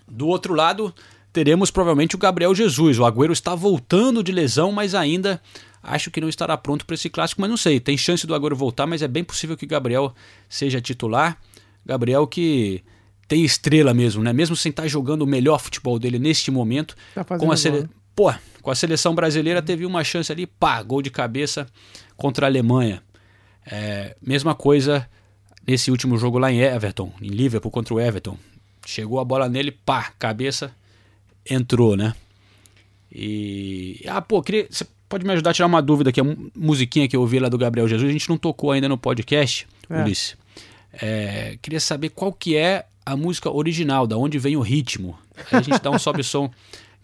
Do 0.07 0.27
outro 0.27 0.53
lado, 0.53 0.93
teremos 1.37 1.69
provavelmente 1.69 2.15
o 2.15 2.17
Gabriel 2.17 2.55
Jesus. 2.55 2.97
O 2.97 3.05
Agüero 3.05 3.31
está 3.31 3.53
voltando 3.53 4.23
de 4.23 4.31
lesão, 4.31 4.71
mas 4.71 4.95
ainda 4.95 5.39
acho 5.83 6.09
que 6.09 6.19
não 6.19 6.27
estará 6.27 6.57
pronto 6.57 6.83
para 6.83 6.95
esse 6.95 7.11
clássico, 7.11 7.39
mas 7.41 7.47
não 7.47 7.55
sei. 7.55 7.79
Tem 7.79 7.95
chance 7.95 8.25
do 8.25 8.33
Agüero 8.33 8.55
voltar, 8.55 8.87
mas 8.87 9.03
é 9.03 9.07
bem 9.07 9.23
possível 9.23 9.55
que 9.55 9.65
o 9.65 9.67
Gabriel 9.67 10.15
seja 10.49 10.81
titular. 10.81 11.37
Gabriel 11.85 12.25
que 12.25 12.83
tem 13.27 13.45
estrela 13.45 13.93
mesmo, 13.93 14.23
né? 14.23 14.33
Mesmo 14.33 14.55
sem 14.55 14.71
estar 14.71 14.87
jogando 14.87 15.21
o 15.21 15.27
melhor 15.27 15.59
futebol 15.59 15.99
dele 15.99 16.17
neste 16.17 16.49
momento, 16.49 16.95
tá 17.13 17.23
com 17.23 17.51
a 17.51 17.55
sele... 17.55 17.87
Pô, 18.15 18.33
com 18.63 18.71
a 18.71 18.75
seleção 18.75 19.13
brasileira 19.13 19.61
teve 19.61 19.85
uma 19.85 20.03
chance 20.03 20.31
ali, 20.31 20.47
pá, 20.47 20.81
gol 20.81 21.03
de 21.03 21.11
cabeça 21.11 21.67
contra 22.15 22.47
a 22.47 22.49
Alemanha. 22.49 23.03
É, 23.63 24.15
mesma 24.19 24.55
coisa 24.55 25.07
nesse 25.67 25.91
último 25.91 26.17
jogo 26.17 26.39
lá 26.39 26.51
em 26.51 26.61
Everton, 26.61 27.13
em 27.21 27.27
Liverpool 27.27 27.69
contra 27.69 27.93
o 27.93 27.99
Everton. 27.99 28.35
Chegou 28.87 29.19
a 29.19 29.23
bola 29.23 29.47
nele, 29.47 29.69
pá, 29.69 30.11
cabeça, 30.17 30.73
entrou, 31.49 31.95
né? 31.95 32.13
E. 33.11 34.03
Ah, 34.07 34.21
pô, 34.21 34.41
queria. 34.41 34.67
Você 34.69 34.85
pode 35.07 35.25
me 35.25 35.31
ajudar 35.33 35.51
a 35.51 35.53
tirar 35.53 35.67
uma 35.67 35.81
dúvida 35.81 36.09
aqui? 36.09 36.21
A 36.21 36.25
musiquinha 36.55 37.07
que 37.07 37.15
eu 37.15 37.21
ouvi 37.21 37.39
lá 37.39 37.49
do 37.49 37.57
Gabriel 37.57 37.87
Jesus, 37.87 38.09
a 38.09 38.13
gente 38.13 38.29
não 38.29 38.37
tocou 38.37 38.71
ainda 38.71 38.89
no 38.89 38.97
podcast, 38.97 39.67
é. 39.89 40.01
Ulisses. 40.01 40.37
É, 40.93 41.57
queria 41.61 41.79
saber 41.79 42.09
qual 42.09 42.33
que 42.33 42.55
é 42.55 42.85
a 43.05 43.15
música 43.15 43.49
original, 43.49 44.05
da 44.05 44.17
onde 44.17 44.37
vem 44.37 44.57
o 44.57 44.61
ritmo. 44.61 45.17
Aí 45.37 45.59
a 45.59 45.61
gente 45.61 45.81
dá 45.81 45.89
um 45.89 45.99
sobe-som. 45.99 46.51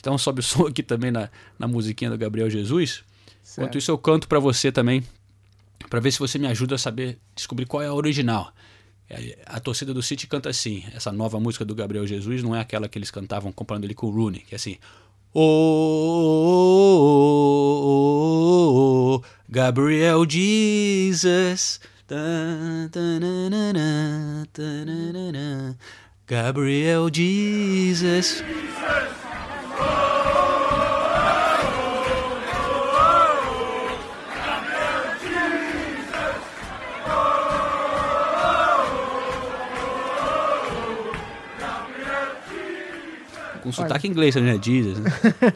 dá 0.01 0.11
um 0.11 0.17
sobe-som 0.17 0.67
aqui 0.67 0.83
também 0.83 1.11
na, 1.11 1.29
na 1.57 1.67
musiquinha 1.67 2.09
do 2.09 2.17
Gabriel 2.17 2.49
Jesus. 2.49 3.03
Certo. 3.41 3.59
Enquanto 3.59 3.77
isso, 3.77 3.91
eu 3.91 3.97
canto 3.97 4.27
para 4.27 4.39
você 4.39 4.71
também, 4.71 5.03
para 5.89 5.99
ver 5.99 6.11
se 6.11 6.19
você 6.19 6.37
me 6.37 6.47
ajuda 6.47 6.75
a 6.75 6.77
saber, 6.77 7.17
descobrir 7.35 7.65
qual 7.65 7.81
é 7.81 7.87
a 7.87 7.93
original. 7.93 8.51
A 9.45 9.59
torcida 9.59 9.93
do 9.93 10.01
City 10.01 10.27
canta 10.27 10.49
assim. 10.49 10.83
Essa 10.93 11.11
nova 11.11 11.39
música 11.39 11.65
do 11.65 11.75
Gabriel 11.75 12.07
Jesus 12.07 12.41
não 12.43 12.55
é 12.55 12.59
aquela 12.59 12.87
que 12.87 12.97
eles 12.97 13.11
cantavam 13.11 13.51
comparando 13.51 13.85
ele 13.85 13.93
com 13.93 14.07
o 14.07 14.11
Rooney, 14.11 14.41
que 14.41 14.53
é 14.53 14.57
assim. 14.57 14.77
Oh, 15.33 15.41
oh, 16.35 16.99
oh, 18.65 19.15
oh 19.15 19.23
Gabriel 19.49 20.25
Jesus. 20.29 21.79
Gabriel 26.27 27.09
Jesus. 27.11 28.43
Com 43.63 43.71
sotaque 43.71 44.07
inglês, 44.07 44.35
né? 44.35 44.59
Jesus. 44.61 44.99
Né? 44.99 45.09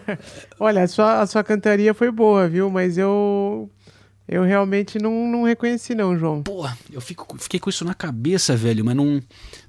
Olha, 0.59 0.83
a 0.83 0.87
sua, 0.87 1.21
a 1.21 1.27
sua 1.27 1.43
cantaria 1.43 1.93
foi 1.93 2.11
boa, 2.11 2.47
viu? 2.47 2.69
Mas 2.69 2.97
eu. 2.97 3.69
Eu 4.29 4.43
realmente 4.43 4.99
não, 4.99 5.25
não 5.25 5.43
reconheci, 5.43 5.95
não, 5.95 6.17
João. 6.19 6.43
Porra, 6.43 6.77
eu 6.91 6.99
fico, 6.99 7.37
fiquei 7.39 7.61
com 7.61 7.69
isso 7.69 7.85
na 7.85 7.93
cabeça, 7.93 8.57
velho, 8.57 8.83
mas 8.83 8.93
não, 8.93 9.21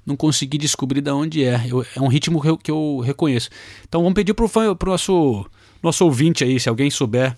não 0.05 0.17
consegui 0.17 0.57
descobrir 0.57 0.99
de 0.99 1.09
onde 1.11 1.45
é. 1.45 1.63
Eu- 1.65 1.85
é 1.95 2.01
um 2.01 2.07
ritmo 2.09 2.41
que 2.41 2.49
eu, 2.49 2.57
que 2.57 2.69
eu 2.71 2.99
reconheço. 2.99 3.49
Então 3.87 4.01
vamos 4.01 4.15
pedir 4.15 4.33
pro, 4.33 4.49
fã, 4.49 4.75
pro 4.75 4.91
nosso, 4.91 5.45
nosso 5.81 6.03
ouvinte 6.03 6.43
aí, 6.43 6.59
se 6.59 6.67
alguém 6.67 6.91
souber 6.91 7.37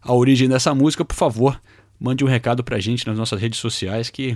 a 0.00 0.14
origem 0.14 0.48
dessa 0.48 0.74
música, 0.74 1.04
por 1.04 1.14
favor, 1.14 1.60
mande 2.00 2.24
um 2.24 2.28
recado 2.28 2.64
pra 2.64 2.78
gente 2.80 3.06
nas 3.06 3.18
nossas 3.18 3.38
redes 3.38 3.58
sociais 3.60 4.08
que 4.08 4.34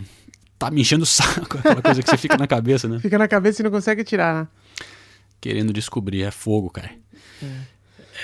tá 0.59 0.71
me 0.71 0.83
enchendo 0.83 1.05
o 1.05 1.07
saco, 1.07 1.57
aquela 1.57 1.81
coisa 1.81 2.03
que 2.03 2.11
você 2.11 2.19
fica 2.19 2.37
na 2.37 2.47
cabeça, 2.47 2.87
né? 2.89 2.99
Fica 3.01 3.17
na 3.17 3.27
cabeça 3.29 3.63
e 3.63 3.65
não 3.65 3.71
consegue 3.71 4.05
tirar, 4.05 4.35
né? 4.43 4.49
Querendo 5.41 5.73
descobrir, 5.73 6.23
é 6.23 6.31
fogo, 6.31 6.71
cara. 6.71 6.91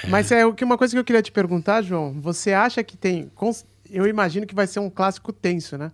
Mas 0.08 0.30
é 0.32 0.44
o 0.44 0.52
que 0.52 0.64
uma 0.64 0.76
coisa 0.76 0.92
que 0.94 0.98
eu 0.98 1.04
queria 1.04 1.22
te 1.22 1.30
perguntar, 1.32 1.82
João. 1.82 2.12
Você 2.20 2.52
acha 2.52 2.82
que 2.82 2.96
tem. 2.96 3.30
Eu 3.90 4.06
imagino 4.06 4.46
que 4.46 4.54
vai 4.54 4.66
ser 4.66 4.80
um 4.80 4.90
clássico 4.90 5.32
tenso, 5.32 5.78
né? 5.78 5.92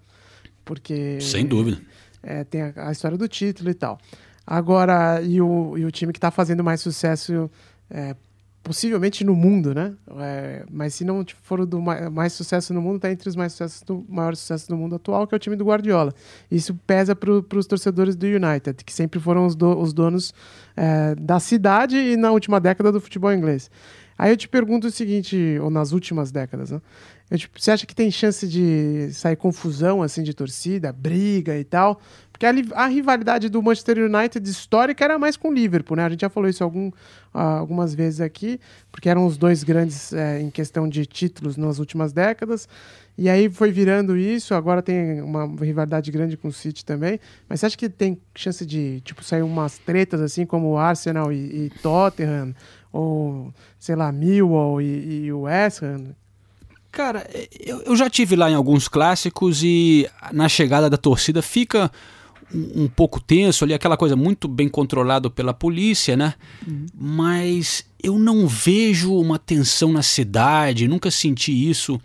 Porque. 0.65 1.21
Sem 1.21 1.45
dúvida. 1.47 1.81
É, 2.23 2.45
tem 2.45 2.63
a, 2.63 2.73
a 2.89 2.93
história 2.93 3.17
do 3.19 3.29
título 3.29 3.71
e 3.71 3.75
tal. 3.75 3.99
Agora, 4.47 5.21
e 5.23 5.41
o, 5.41 5.77
e 5.79 5.85
o 5.85 5.91
time 5.91 6.13
que 6.13 6.19
está 6.19 6.31
fazendo 6.31 6.65
mais 6.65 6.81
sucesso, 6.81 7.51
é, 7.89 8.17
possivelmente 8.63 9.23
no 9.25 9.35
mundo, 9.35 9.73
né? 9.75 9.95
É, 10.19 10.65
mas 10.71 10.95
se 10.95 11.05
não 11.05 11.25
for 11.43 11.61
o 11.61 11.67
do 11.67 11.81
ma- 11.81 12.11
mais 12.11 12.33
sucesso 12.33 12.75
no 12.75 12.83
mundo, 12.83 12.97
está 12.97 13.11
entre 13.13 13.29
os 13.29 13.37
mais 13.37 13.53
sucessos 13.53 13.83
do, 13.83 14.05
maiores 14.09 14.39
sucessos 14.41 14.67
do 14.67 14.77
mundo 14.77 14.97
atual, 14.97 15.27
que 15.27 15.35
é 15.35 15.37
o 15.37 15.39
time 15.39 15.57
do 15.57 15.65
Guardiola. 15.65 16.13
Isso 16.51 16.75
pesa 16.87 17.15
para 17.15 17.31
os 17.33 17.67
torcedores 17.67 18.17
do 18.17 18.27
United, 18.27 18.85
que 18.85 18.93
sempre 18.93 19.21
foram 19.21 19.47
os, 19.47 19.55
do- 19.55 19.79
os 19.79 19.93
donos 19.93 20.35
é, 20.81 21.15
da 21.15 21.39
cidade 21.39 21.99
e 21.99 22.17
na 22.17 22.33
última 22.33 22.59
década 22.59 22.91
do 22.91 23.01
futebol 23.03 23.31
inglês. 23.31 23.71
Aí 24.17 24.33
eu 24.33 24.37
te 24.37 24.49
pergunto 24.49 24.87
o 24.87 24.91
seguinte, 24.91 25.59
ou 25.63 25.71
nas 25.71 25.93
últimas 25.93 26.33
décadas, 26.33 26.71
né? 26.71 26.81
Eu 27.31 27.39
você 27.57 27.71
acha 27.71 27.87
que 27.87 27.95
tem 27.95 28.11
chance 28.11 28.49
de 28.49 29.11
sair 29.13 29.37
confusão 29.37 30.03
assim 30.03 30.23
de 30.23 30.35
torcida, 30.35 30.93
briga 30.93 31.57
e 31.57 31.65
tal? 31.65 32.01
Porque 32.33 32.45
a, 32.45 32.83
a 32.83 32.87
rivalidade 32.87 33.49
do 33.49 33.63
Manchester 33.63 33.99
United 33.99 34.49
histórica 34.49 35.05
era 35.05 35.19
mais 35.19 35.37
com 35.37 35.49
o 35.49 35.53
Liverpool, 35.53 35.97
né? 35.97 36.05
A 36.05 36.09
gente 36.09 36.23
já 36.23 36.31
falou 36.31 36.49
isso 36.49 36.65
algum, 36.65 36.91
ah, 37.33 37.59
algumas 37.59 37.95
vezes 37.95 38.21
aqui, 38.21 38.59
porque 38.91 39.09
eram 39.09 39.27
os 39.27 39.37
dois 39.37 39.63
grandes 39.63 40.13
eh, 40.13 40.41
em 40.41 40.51
questão 40.51 40.89
de 40.89 41.07
títulos 41.07 41.57
nas 41.57 41.79
últimas 41.79 42.13
décadas. 42.13 42.67
E 43.21 43.29
aí 43.29 43.51
foi 43.51 43.71
virando 43.71 44.17
isso, 44.17 44.55
agora 44.55 44.81
tem 44.81 45.21
uma 45.21 45.45
rivalidade 45.63 46.11
grande 46.11 46.39
com 46.39 46.49
o 46.49 46.53
City 46.53 46.83
também. 46.83 47.21
Mas 47.47 47.61
você 47.61 47.67
acha 47.67 47.77
que 47.77 47.91
tem 47.91 48.19
chance 48.35 48.65
de 48.65 49.03
tipo 49.03 49.23
sair 49.23 49.43
umas 49.43 49.77
tretas 49.77 50.23
assim 50.23 50.47
como 50.47 50.71
o 50.71 50.79
Arsenal 50.79 51.31
e, 51.31 51.67
e 51.67 51.71
Tottenham 51.83 52.55
ou 52.91 53.53
sei 53.79 53.95
lá, 53.95 54.11
Millwall 54.11 54.81
e, 54.81 55.27
e 55.27 55.33
o 55.35 55.43
West 55.43 55.83
Ham? 55.83 56.15
Cara, 56.91 57.29
eu, 57.61 57.83
eu 57.83 57.95
já 57.95 58.09
tive 58.09 58.35
lá 58.37 58.51
em 58.51 58.55
alguns 58.55 58.89
clássicos 58.89 59.63
e 59.63 60.09
na 60.33 60.49
chegada 60.49 60.89
da 60.89 60.97
torcida 60.97 61.43
fica 61.43 61.93
um, 62.55 62.85
um 62.85 62.89
pouco 62.89 63.21
tenso 63.21 63.65
ali, 63.65 63.75
aquela 63.75 63.99
coisa 63.99 64.17
muito 64.17 64.49
bem 64.49 64.67
controlado 64.67 65.31
pela 65.31 65.53
polícia, 65.53 66.17
né? 66.17 66.33
Mas 66.99 67.85
eu 68.03 68.19
não 68.19 68.49
vejo 68.49 69.15
uma 69.15 69.39
tensão 69.39 69.93
na 69.93 70.03
cidade, 70.03 70.89
nunca 70.89 71.11
senti 71.11 71.69
isso, 71.69 72.01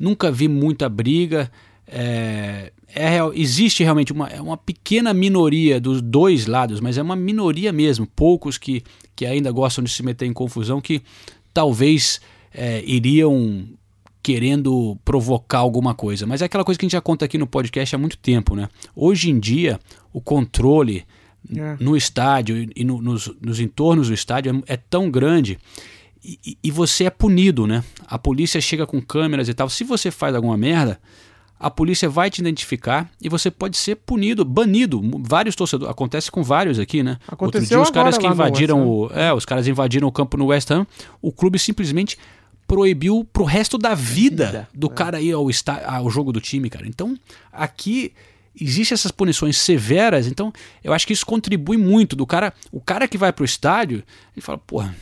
nunca 0.00 0.32
vi 0.32 0.48
muita 0.48 0.88
briga. 0.88 1.52
É, 1.86 2.72
é 2.94 3.08
real- 3.08 3.32
existe 3.34 3.82
realmente 3.84 4.12
uma, 4.12 4.26
é 4.28 4.40
uma 4.40 4.56
pequena 4.56 5.12
minoria 5.12 5.80
dos 5.80 6.00
dois 6.00 6.46
lados, 6.46 6.80
mas 6.80 6.96
é 6.98 7.02
uma 7.02 7.14
minoria 7.16 7.72
mesmo, 7.72 8.06
poucos 8.06 8.56
que, 8.58 8.82
que 9.14 9.26
ainda 9.26 9.50
gostam 9.52 9.84
de 9.84 9.90
se 9.90 10.02
meter 10.02 10.24
em 10.26 10.32
confusão, 10.32 10.80
que 10.80 11.02
talvez 11.52 12.20
é, 12.54 12.82
iriam 12.84 13.64
querendo 14.22 14.96
provocar 15.04 15.58
alguma 15.58 15.94
coisa. 15.94 16.26
Mas 16.26 16.42
é 16.42 16.44
aquela 16.44 16.64
coisa 16.64 16.78
que 16.78 16.84
a 16.84 16.86
gente 16.88 16.92
já 16.92 17.00
conta 17.00 17.24
aqui 17.24 17.38
no 17.38 17.46
podcast 17.46 17.94
há 17.94 17.98
muito 17.98 18.18
tempo, 18.18 18.54
né? 18.54 18.68
Hoje 18.94 19.30
em 19.30 19.38
dia, 19.38 19.78
o 20.12 20.20
controle 20.20 21.04
É. 21.56 21.76
no 21.80 21.96
estádio 21.96 22.68
e 22.76 22.84
no- 22.84 23.00
nos, 23.00 23.30
nos 23.40 23.58
entornos 23.60 24.08
do 24.08 24.14
estádio 24.14 24.62
é, 24.68 24.74
é 24.74 24.76
tão 24.76 25.10
grande 25.10 25.58
e, 26.22 26.70
você 26.70 27.04
é 27.04 27.10
punido, 27.10 27.66
né? 27.66 27.82
A 28.06 28.18
polícia 28.18 28.60
chega 28.60 28.86
com 28.86 29.00
câmeras 29.00 29.48
e 29.48 29.54
tal. 29.54 29.68
Se 29.70 29.84
você 29.84 30.10
faz 30.10 30.34
alguma 30.34 30.56
merda, 30.56 31.00
a 31.58 31.70
polícia 31.70 32.08
vai 32.08 32.30
te 32.30 32.40
identificar 32.40 33.10
e 33.20 33.28
você 33.28 33.50
pode 33.50 33.76
ser 33.76 33.96
punido, 33.96 34.44
banido. 34.44 35.00
Vários 35.20 35.56
torcedores, 35.56 35.90
acontece 35.90 36.30
com 36.30 36.42
vários 36.42 36.78
aqui, 36.78 37.02
né? 37.02 37.18
Outro 37.22 37.34
Aconteceu 37.34 37.78
dia 37.78 37.82
os 37.82 37.90
caras 37.90 38.18
que 38.18 38.26
invadiram 38.26 38.86
o, 38.86 39.10
é, 39.14 39.32
os 39.32 39.44
caras 39.44 39.66
invadiram 39.66 40.08
o 40.08 40.12
campo 40.12 40.36
no 40.36 40.46
West 40.46 40.70
Ham, 40.70 40.86
o 41.22 41.32
clube 41.32 41.58
simplesmente 41.58 42.18
proibiu 42.66 43.26
pro 43.32 43.44
resto 43.44 43.76
da 43.76 43.94
vida, 43.94 44.46
Vida, 44.46 44.68
do 44.72 44.88
cara 44.88 45.20
ir 45.20 45.32
ao, 45.32 45.50
está, 45.50 45.84
ao 45.86 46.08
jogo 46.08 46.32
do 46.32 46.40
time, 46.40 46.70
cara. 46.70 46.86
Então, 46.86 47.18
aqui 47.52 48.12
existem 48.58 48.94
essas 48.94 49.10
punições 49.10 49.56
severas, 49.56 50.26
então 50.26 50.52
eu 50.82 50.92
acho 50.92 51.06
que 51.06 51.12
isso 51.12 51.26
contribui 51.26 51.76
muito 51.76 52.14
do 52.14 52.26
cara, 52.26 52.52
o 52.70 52.80
cara 52.80 53.08
que 53.08 53.18
vai 53.18 53.32
pro 53.32 53.44
estádio, 53.44 54.04
ele 54.34 54.42
fala, 54.42 54.58
porra, 54.58 54.94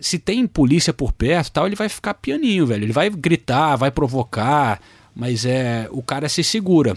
se 0.00 0.18
tem 0.18 0.46
polícia 0.46 0.92
por 0.92 1.12
perto, 1.12 1.52
tal, 1.52 1.66
ele 1.66 1.76
vai 1.76 1.88
ficar 1.88 2.14
pianinho, 2.14 2.66
velho. 2.66 2.84
Ele 2.84 2.92
vai 2.92 3.10
gritar, 3.10 3.76
vai 3.76 3.90
provocar, 3.90 4.80
mas 5.14 5.44
é 5.44 5.88
o 5.90 6.02
cara 6.02 6.28
se 6.28 6.42
segura. 6.42 6.96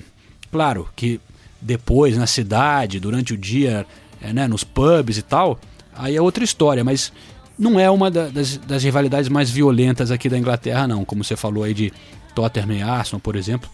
Claro 0.51 0.87
que 0.95 1.19
depois 1.61 2.17
na 2.17 2.27
cidade, 2.27 2.99
durante 2.99 3.33
o 3.33 3.37
dia, 3.37 3.85
é, 4.21 4.31
né, 4.33 4.47
nos 4.47 4.63
pubs 4.63 5.17
e 5.17 5.21
tal, 5.21 5.59
aí 5.95 6.15
é 6.15 6.21
outra 6.21 6.43
história, 6.43 6.83
mas 6.83 7.11
não 7.57 7.79
é 7.79 7.89
uma 7.89 8.09
da- 8.09 8.27
das, 8.29 8.57
das 8.57 8.83
rivalidades 8.83 9.29
mais 9.29 9.49
violentas 9.49 10.11
aqui 10.11 10.27
da 10.29 10.37
Inglaterra, 10.37 10.87
não. 10.87 11.05
Como 11.05 11.23
você 11.23 11.35
falou 11.35 11.63
aí 11.63 11.73
de 11.73 11.91
Tottenham 12.35 12.73
e 12.73 12.81
Arsenal, 12.81 13.19
por 13.19 13.35
exemplo. 13.35 13.69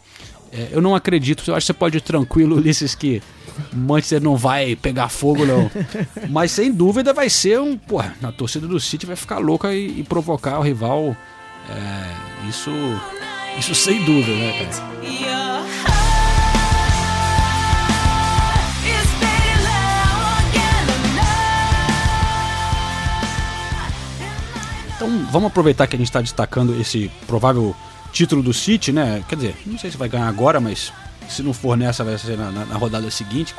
É, 0.51 0.69
eu 0.71 0.81
não 0.81 0.95
acredito, 0.95 1.43
eu 1.47 1.55
acho 1.55 1.65
que 1.65 1.67
você 1.67 1.73
pode 1.73 1.97
ir 1.97 2.01
tranquilo, 2.01 2.55
Ulisses, 2.57 2.95
que 2.95 3.21
Manchester 3.73 4.21
não 4.21 4.35
vai 4.35 4.75
pegar 4.75 5.09
fogo, 5.09 5.45
não. 5.45 5.69
Mas 6.29 6.51
sem 6.51 6.71
dúvida 6.71 7.13
vai 7.13 7.29
ser 7.29 7.59
um. 7.59 7.77
Porra, 7.77 8.15
na 8.21 8.31
torcida 8.31 8.67
do 8.67 8.79
City 8.79 9.05
vai 9.05 9.15
ficar 9.15 9.39
louca 9.39 9.73
e, 9.73 9.99
e 9.99 10.03
provocar 10.03 10.59
o 10.59 10.61
rival. 10.61 11.15
É, 11.69 12.49
isso. 12.49 12.71
Isso 13.57 13.75
sem 13.75 14.03
dúvida, 14.05 14.31
né, 14.31 14.53
cara? 14.53 14.89
Então 24.95 25.25
vamos 25.31 25.47
aproveitar 25.47 25.87
que 25.87 25.95
a 25.95 25.99
gente 25.99 26.09
está 26.09 26.21
destacando 26.21 26.79
esse 26.79 27.09
provável 27.25 27.75
título 28.11 28.41
do 28.43 28.53
City, 28.53 28.91
né? 28.91 29.23
Quer 29.27 29.35
dizer, 29.35 29.55
não 29.65 29.77
sei 29.77 29.91
se 29.91 29.97
vai 29.97 30.09
ganhar 30.09 30.27
agora, 30.27 30.59
mas 30.59 30.91
se 31.29 31.41
não 31.43 31.53
for 31.53 31.77
nessa, 31.77 32.03
vai 32.03 32.17
ser 32.17 32.37
na, 32.37 32.51
na- 32.51 32.65
na 32.65 32.75
rodada 32.75 33.09
seguinte. 33.11 33.53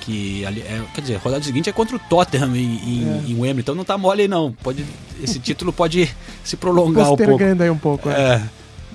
Que 0.00 0.44
ali 0.44 0.60
é, 0.62 0.82
quer 0.94 1.00
dizer, 1.00 1.14
a 1.16 1.18
rodada 1.20 1.44
seguinte 1.44 1.68
é 1.70 1.72
contra 1.72 1.94
o 1.94 1.98
Tottenham 1.98 2.56
em, 2.56 2.74
em, 2.74 3.30
em 3.30 3.34
Wembley, 3.34 3.60
então 3.60 3.74
não 3.74 3.84
tá 3.84 3.96
mole 3.96 4.22
aí 4.22 4.28
não. 4.28 4.50
Pode, 4.52 4.84
esse 5.22 5.38
título 5.38 5.72
pode 5.72 6.10
se 6.42 6.56
prolongar 6.56 7.04
um 7.12 7.16
pouco. 7.16 7.44
Aí 7.62 7.70
um 7.70 7.78
pouco. 7.78 8.08
é. 8.10 8.12
É, 8.34 8.42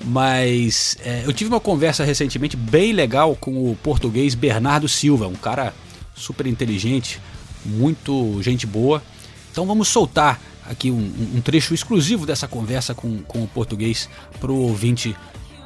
mas 0.04 0.96
é, 1.02 1.22
eu 1.24 1.32
tive 1.32 1.48
uma 1.48 1.60
conversa 1.60 2.04
recentemente 2.04 2.56
bem 2.56 2.92
legal 2.92 3.34
com 3.36 3.50
o 3.70 3.76
português 3.82 4.34
Bernardo 4.34 4.86
Silva, 4.86 5.26
um 5.26 5.34
cara 5.34 5.72
super 6.14 6.46
inteligente, 6.46 7.20
muito 7.64 8.38
gente 8.42 8.66
boa. 8.66 9.02
Então 9.50 9.66
vamos 9.66 9.88
soltar 9.88 10.38
aqui 10.68 10.90
um, 10.90 10.98
um- 11.36 11.40
trecho 11.40 11.74
exclusivo 11.74 12.26
dessa 12.26 12.46
conversa 12.46 12.94
com, 12.94 13.22
com 13.22 13.42
o 13.44 13.48
português 13.48 14.08
para 14.40 14.50
o 14.52 14.56
ouvinte 14.60 15.16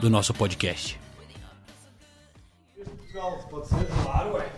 do 0.01 0.09
nosso 0.09 0.33
podcast. 0.35 0.99
Portugal, 2.85 3.39
pode 3.51 3.69
ser? 3.69 3.87
Claro, 4.03 4.35
ué. 4.35 4.53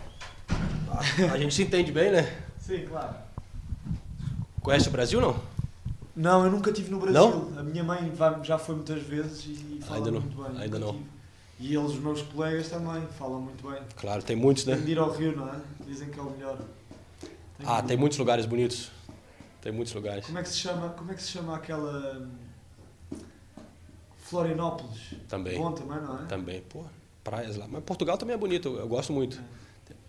A 1.31 1.37
gente 1.37 1.53
se 1.53 1.63
entende 1.63 1.91
bem, 1.91 2.11
né? 2.11 2.41
Sim, 2.59 2.85
claro. 2.87 3.15
Conhece 4.61 4.87
o 4.87 4.91
Brasil, 4.91 5.19
não? 5.21 5.35
Não, 6.15 6.45
eu 6.45 6.51
nunca 6.51 6.69
estive 6.71 6.89
no 6.89 6.99
Brasil. 6.99 7.19
Não? 7.51 7.59
A 7.59 7.63
minha 7.63 7.83
mãe 7.83 8.11
já 8.43 8.57
foi 8.57 8.75
muitas 8.75 9.03
vezes 9.03 9.45
e 9.45 9.79
fala 9.81 9.97
Ainda 9.97 10.11
não, 10.11 10.21
muito 10.21 10.41
bem. 10.43 10.61
ainda 10.61 10.79
não. 10.79 10.91
tive. 10.93 11.05
E 11.59 11.75
eles, 11.75 11.91
os 11.91 11.99
meus 11.99 12.21
colegas 12.21 12.67
também, 12.69 13.01
falam 13.17 13.41
muito 13.41 13.69
bem. 13.69 13.79
Claro, 13.95 14.21
tem 14.23 14.35
muitos, 14.35 14.65
né? 14.65 14.75
Tem 14.75 14.85
de 14.85 14.91
ir 14.91 14.99
ao 14.99 15.11
Rio, 15.11 15.35
não 15.35 15.47
é? 15.49 15.55
Dizem 15.85 16.09
que 16.09 16.19
é 16.19 16.21
o 16.21 16.29
melhor. 16.31 16.57
Tem 17.57 17.65
Ah, 17.65 17.81
que- 17.81 17.87
tem 17.89 17.97
muitos 17.97 18.17
lugares 18.17 18.45
bonitos. 18.45 18.91
Tem 19.65 19.73
muitos 19.73 19.95
lugares. 19.95 20.27
Como 20.27 20.37
é 20.37 20.43
que 20.43 20.49
se 20.49 20.59
chama, 20.59 20.89
como 20.89 21.11
é 21.11 21.15
que 21.15 21.23
se 21.23 21.29
chama 21.31 21.55
aquela... 21.55 22.19
hum, 23.11 23.17
Florianópolis? 24.19 24.99
Também. 25.27 25.57
Bom 25.57 25.71
também, 25.71 25.97
não 26.01 26.19
é? 26.21 26.25
Também, 26.27 26.61
pô. 26.69 26.83
praias 27.23 27.55
lá. 27.57 27.65
Mas 27.67 27.83
Portugal 27.83 28.15
também 28.15 28.35
é 28.35 28.37
bonito, 28.37 28.75
eu, 28.77 28.87
gosto 28.87 29.11
muito. 29.11 29.41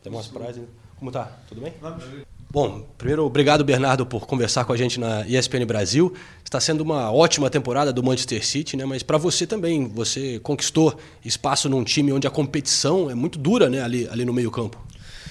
Tem 0.03 0.13
umas 0.13 0.27
praias. 0.27 0.61
Como 0.99 1.11
tá? 1.11 1.33
Tudo 1.49 1.63
bem? 1.63 1.73
Vamos. 1.81 2.05
Bom, 2.51 2.87
primeiro, 2.99 3.25
obrigado, 3.25 3.65
Bernardo, 3.65 4.05
por 4.05 4.27
conversar 4.27 4.67
com 4.67 4.75
a 4.75 4.77
gente 4.77 5.01
na 5.01 5.27
ESPN 5.27 5.65
Brasil. 5.65 6.15
Está 6.45 6.61
sendo 6.61 6.83
uma 6.83 7.11
ótima 7.11 7.49
temporada 7.49 7.91
do 7.95 8.03
Manchester 8.03 8.45
City, 8.47 8.77
né? 8.77 8.85
Mas 8.85 9.03
para 9.03 9.17
você 9.17 9.47
também, 9.47 9.89
você 9.89 10.39
conquistou 10.41 10.99
espaço 11.25 11.67
num 11.71 11.83
time 11.83 12.13
onde 12.13 12.27
a 12.27 12.31
competição 12.31 13.09
é 13.11 13.15
muito 13.15 13.39
dura, 13.39 13.71
né? 13.71 13.81
Ali, 13.81 14.07
ali 14.11 14.27
no 14.27 14.35
meio-campo. 14.35 14.79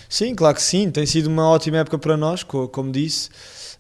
Sim, 0.10 0.34
claro 0.34 0.56
que 0.56 0.64
sim. 0.64 0.90
Tem 0.90 1.06
sido 1.06 1.28
uma 1.28 1.48
ótima 1.48 1.78
época 1.78 2.00
para 2.00 2.18
nós, 2.18 2.42
co- 2.42 2.68
como 2.68 2.92
disse. 2.92 3.30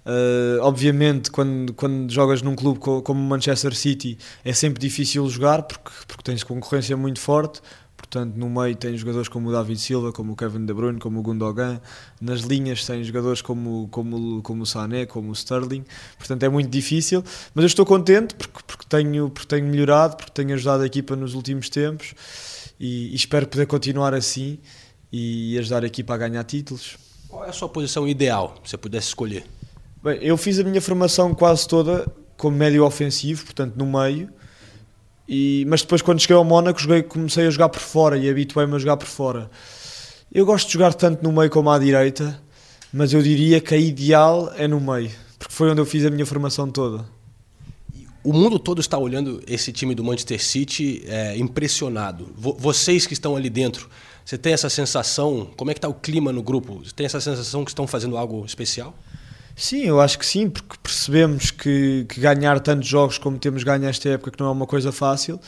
Uh, 0.05 0.61
obviamente, 0.61 1.31
quando, 1.31 1.73
quando 1.73 2.11
jogas 2.11 2.41
num 2.43 2.55
clube 2.55 2.79
co- 2.79 3.01
como 3.01 3.19
o 3.19 3.23
Manchester 3.23 3.75
City, 3.75 4.17
é 4.43 4.53
sempre 4.53 4.79
difícil 4.79 5.27
jogar 5.27 5.63
porque, 5.63 5.89
porque 6.07 6.23
tens 6.23 6.43
concorrência 6.43 6.95
muito 6.95 7.19
forte. 7.19 7.59
Portanto, 7.97 8.35
no 8.35 8.47
meio 8.49 8.75
tens 8.75 8.99
jogadores 8.99 9.27
como 9.27 9.49
o 9.49 9.51
David 9.51 9.79
Silva, 9.79 10.11
como 10.11 10.33
o 10.33 10.35
Kevin 10.35 10.65
De 10.65 10.73
Bruyne, 10.73 10.99
como 10.99 11.19
o 11.19 11.23
Gundogan. 11.23 11.81
Nas 12.21 12.41
linhas 12.41 12.85
tens 12.85 13.07
jogadores 13.07 13.41
como, 13.41 13.87
como, 13.89 14.43
como 14.43 14.61
o 14.61 14.65
Sané, 14.65 15.07
como 15.07 15.31
o 15.31 15.33
Sterling. 15.33 15.83
Portanto, 16.19 16.43
é 16.43 16.49
muito 16.49 16.69
difícil. 16.69 17.23
Mas 17.55 17.63
eu 17.63 17.67
estou 17.67 17.85
contente 17.85 18.35
porque, 18.35 18.59
porque, 18.67 18.85
tenho, 18.87 19.29
porque 19.29 19.47
tenho 19.47 19.65
melhorado, 19.65 20.17
porque 20.17 20.31
tenho 20.31 20.53
ajudado 20.53 20.83
a 20.83 20.85
equipa 20.85 21.15
nos 21.15 21.33
últimos 21.33 21.67
tempos 21.69 22.13
e, 22.79 23.11
e 23.11 23.15
espero 23.15 23.47
poder 23.47 23.65
continuar 23.65 24.13
assim 24.13 24.59
e 25.11 25.57
ajudar 25.57 25.83
a 25.83 25.87
equipa 25.87 26.13
a 26.13 26.17
ganhar 26.17 26.43
títulos. 26.43 26.97
Qual 27.27 27.43
é 27.43 27.49
a 27.49 27.53
sua 27.53 27.69
posição 27.69 28.07
ideal, 28.07 28.55
se 28.63 28.71
você 28.71 28.77
pudesse 28.77 29.07
escolher? 29.07 29.45
Bem, 30.05 30.19
eu 30.21 30.37
fiz 30.37 30.59
a 30.59 30.63
minha 30.63 30.79
formação 30.79 31.33
quase 31.33 31.67
toda 31.67 32.05
como 32.37 32.55
médio 32.55 32.85
ofensivo, 32.85 33.43
portanto 33.43 33.73
no 33.75 33.87
meio. 33.87 34.29
E, 35.27 35.65
mas 35.67 35.81
depois 35.81 36.03
quando 36.03 36.19
cheguei 36.19 36.35
ao 36.35 36.43
Mónaco 36.43 36.79
joguei, 36.79 37.01
comecei 37.01 37.47
a 37.47 37.49
jogar 37.49 37.69
por 37.69 37.79
fora 37.79 38.15
e 38.15 38.29
habituei-me 38.29 38.75
a 38.75 38.77
jogar 38.77 38.97
por 38.97 39.07
fora. 39.07 39.49
Eu 40.31 40.45
gosto 40.45 40.67
de 40.67 40.73
jogar 40.73 40.93
tanto 40.93 41.23
no 41.23 41.31
meio 41.31 41.49
como 41.49 41.71
à 41.71 41.79
direita, 41.79 42.39
mas 42.93 43.13
eu 43.13 43.21
diria 43.23 43.59
que 43.59 43.73
a 43.73 43.77
ideal 43.79 44.53
é 44.55 44.67
no 44.67 44.79
meio, 44.79 45.09
porque 45.39 45.51
foi 45.51 45.71
onde 45.71 45.81
eu 45.81 45.85
fiz 45.87 46.05
a 46.05 46.11
minha 46.11 46.23
formação 46.27 46.69
toda. 46.69 47.03
O 48.23 48.31
mundo 48.31 48.59
todo 48.59 48.81
está 48.81 48.99
olhando 48.99 49.41
esse 49.47 49.71
time 49.71 49.95
do 49.95 50.03
Manchester 50.03 50.39
City 50.39 51.03
é, 51.07 51.35
impressionado. 51.35 52.31
Vo- 52.35 52.55
vocês 52.59 53.07
que 53.07 53.13
estão 53.13 53.35
ali 53.35 53.49
dentro, 53.49 53.89
você 54.23 54.37
tem 54.37 54.53
essa 54.53 54.69
sensação? 54.69 55.49
Como 55.57 55.71
é 55.71 55.73
que 55.73 55.79
está 55.79 55.89
o 55.89 55.95
clima 55.95 56.31
no 56.31 56.43
grupo? 56.43 56.83
Você 56.83 56.91
tem 56.91 57.07
essa 57.07 57.19
sensação 57.19 57.65
que 57.65 57.71
estão 57.71 57.87
fazendo 57.87 58.15
algo 58.15 58.45
especial? 58.45 58.93
Sim, 59.55 59.83
eu 59.83 60.01
acho 60.01 60.19
que 60.19 60.25
sim, 60.25 60.49
porque 60.49 60.75
percebemos 60.83 61.49
que, 61.49 62.05
que 62.09 62.19
ganhar 62.19 62.59
tantos 62.59 62.87
jogos 62.87 63.17
como 63.17 63.37
temos 63.37 63.63
ganho 63.63 63.85
esta 63.85 64.09
época 64.09 64.31
que 64.31 64.39
não 64.39 64.47
é 64.47 64.51
uma 64.51 64.67
coisa 64.67 64.91
fácil, 64.91 65.39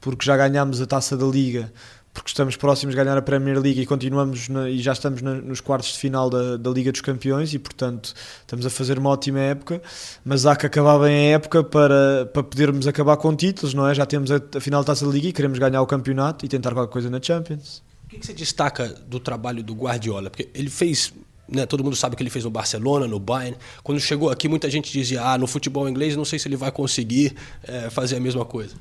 porque 0.00 0.24
já 0.24 0.34
ganhámos 0.36 0.80
a 0.80 0.86
taça 0.86 1.14
da 1.14 1.26
Liga, 1.26 1.70
porque 2.14 2.30
estamos 2.30 2.56
próximos 2.56 2.94
de 2.94 3.00
ganhar 3.02 3.16
a 3.18 3.22
Premier 3.22 3.60
League 3.60 3.82
e 3.82 3.84
continuamos 3.86 4.48
na- 4.48 4.68
e 4.68 4.78
já 4.78 4.92
estamos 4.94 5.20
na- 5.20 5.34
nos 5.34 5.60
quartos 5.60 5.92
de 5.92 5.98
final 5.98 6.30
da, 6.30 6.56
da 6.56 6.70
Liga 6.70 6.90
dos 6.90 7.02
Campeões 7.02 7.52
e 7.52 7.58
portanto 7.58 8.14
estamos 8.40 8.64
a 8.64 8.70
fazer 8.70 8.98
uma 8.98 9.10
ótima 9.10 9.38
época, 9.40 9.82
mas 10.24 10.46
há 10.46 10.56
que 10.56 10.64
acabar 10.64 10.98
bem 10.98 11.28
a 11.28 11.34
época 11.36 11.62
para, 11.62 12.26
para 12.32 12.42
podermos 12.42 12.86
acabar 12.88 13.18
com 13.18 13.36
títulos, 13.36 13.74
não 13.74 13.86
é? 13.86 13.94
Já 13.94 14.06
temos 14.06 14.30
a, 14.32 14.40
a 14.56 14.60
final 14.60 14.80
da 14.82 14.86
taça 14.86 15.04
da 15.04 15.12
Liga 15.12 15.28
e 15.28 15.32
queremos 15.34 15.58
ganhar 15.58 15.82
o 15.82 15.86
campeonato 15.86 16.46
e 16.46 16.48
tentar 16.48 16.72
qualquer 16.72 16.90
coisa 16.92 17.10
na 17.10 17.20
Champions. 17.22 17.82
O 18.06 18.08
que 18.08 18.18
que 18.18 18.26
você 18.26 18.32
destaca 18.32 18.88
do 18.88 19.20
trabalho 19.20 19.62
do 19.62 19.74
Guardiola? 19.74 20.30
Porque 20.30 20.48
ele 20.54 20.70
fez, 20.70 21.12
né, 21.50 21.66
todo 21.66 21.82
mundo 21.82 21.96
sabe 21.96 22.16
que 22.16 22.22
ele 22.22 22.30
fez 22.30 22.44
no 22.44 22.50
Barcelona, 22.50 23.06
no 23.06 23.18
Bayern. 23.18 23.56
Quando 23.82 24.00
chegou 24.00 24.30
aqui, 24.30 24.48
muita 24.48 24.70
gente 24.70 24.92
dizia: 24.92 25.22
ah, 25.22 25.38
no 25.38 25.46
futebol 25.46 25.88
inglês, 25.88 26.16
não 26.16 26.24
sei 26.24 26.38
se 26.38 26.48
ele 26.48 26.56
vai 26.56 26.70
conseguir 26.70 27.34
eh, 27.64 27.90
fazer 27.90 28.16
a 28.16 28.20
mesma 28.20 28.44
coisa. 28.44 28.74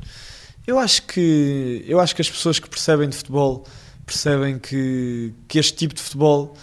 Eu 0.66 0.78
acho 0.78 1.04
que 1.04 1.84
eu 1.88 2.00
acho 2.00 2.16
que 2.16 2.22
as 2.22 2.30
pessoas 2.30 2.60
que 2.60 2.70
percebem 2.70 3.10
de 3.10 3.16
futebol 3.16 3.66
percebem 4.06 4.58
que, 4.58 5.34
que 5.48 5.60
este 5.60 5.74
tipo 5.74 5.94
de 5.94 6.02
futebol 6.02 6.56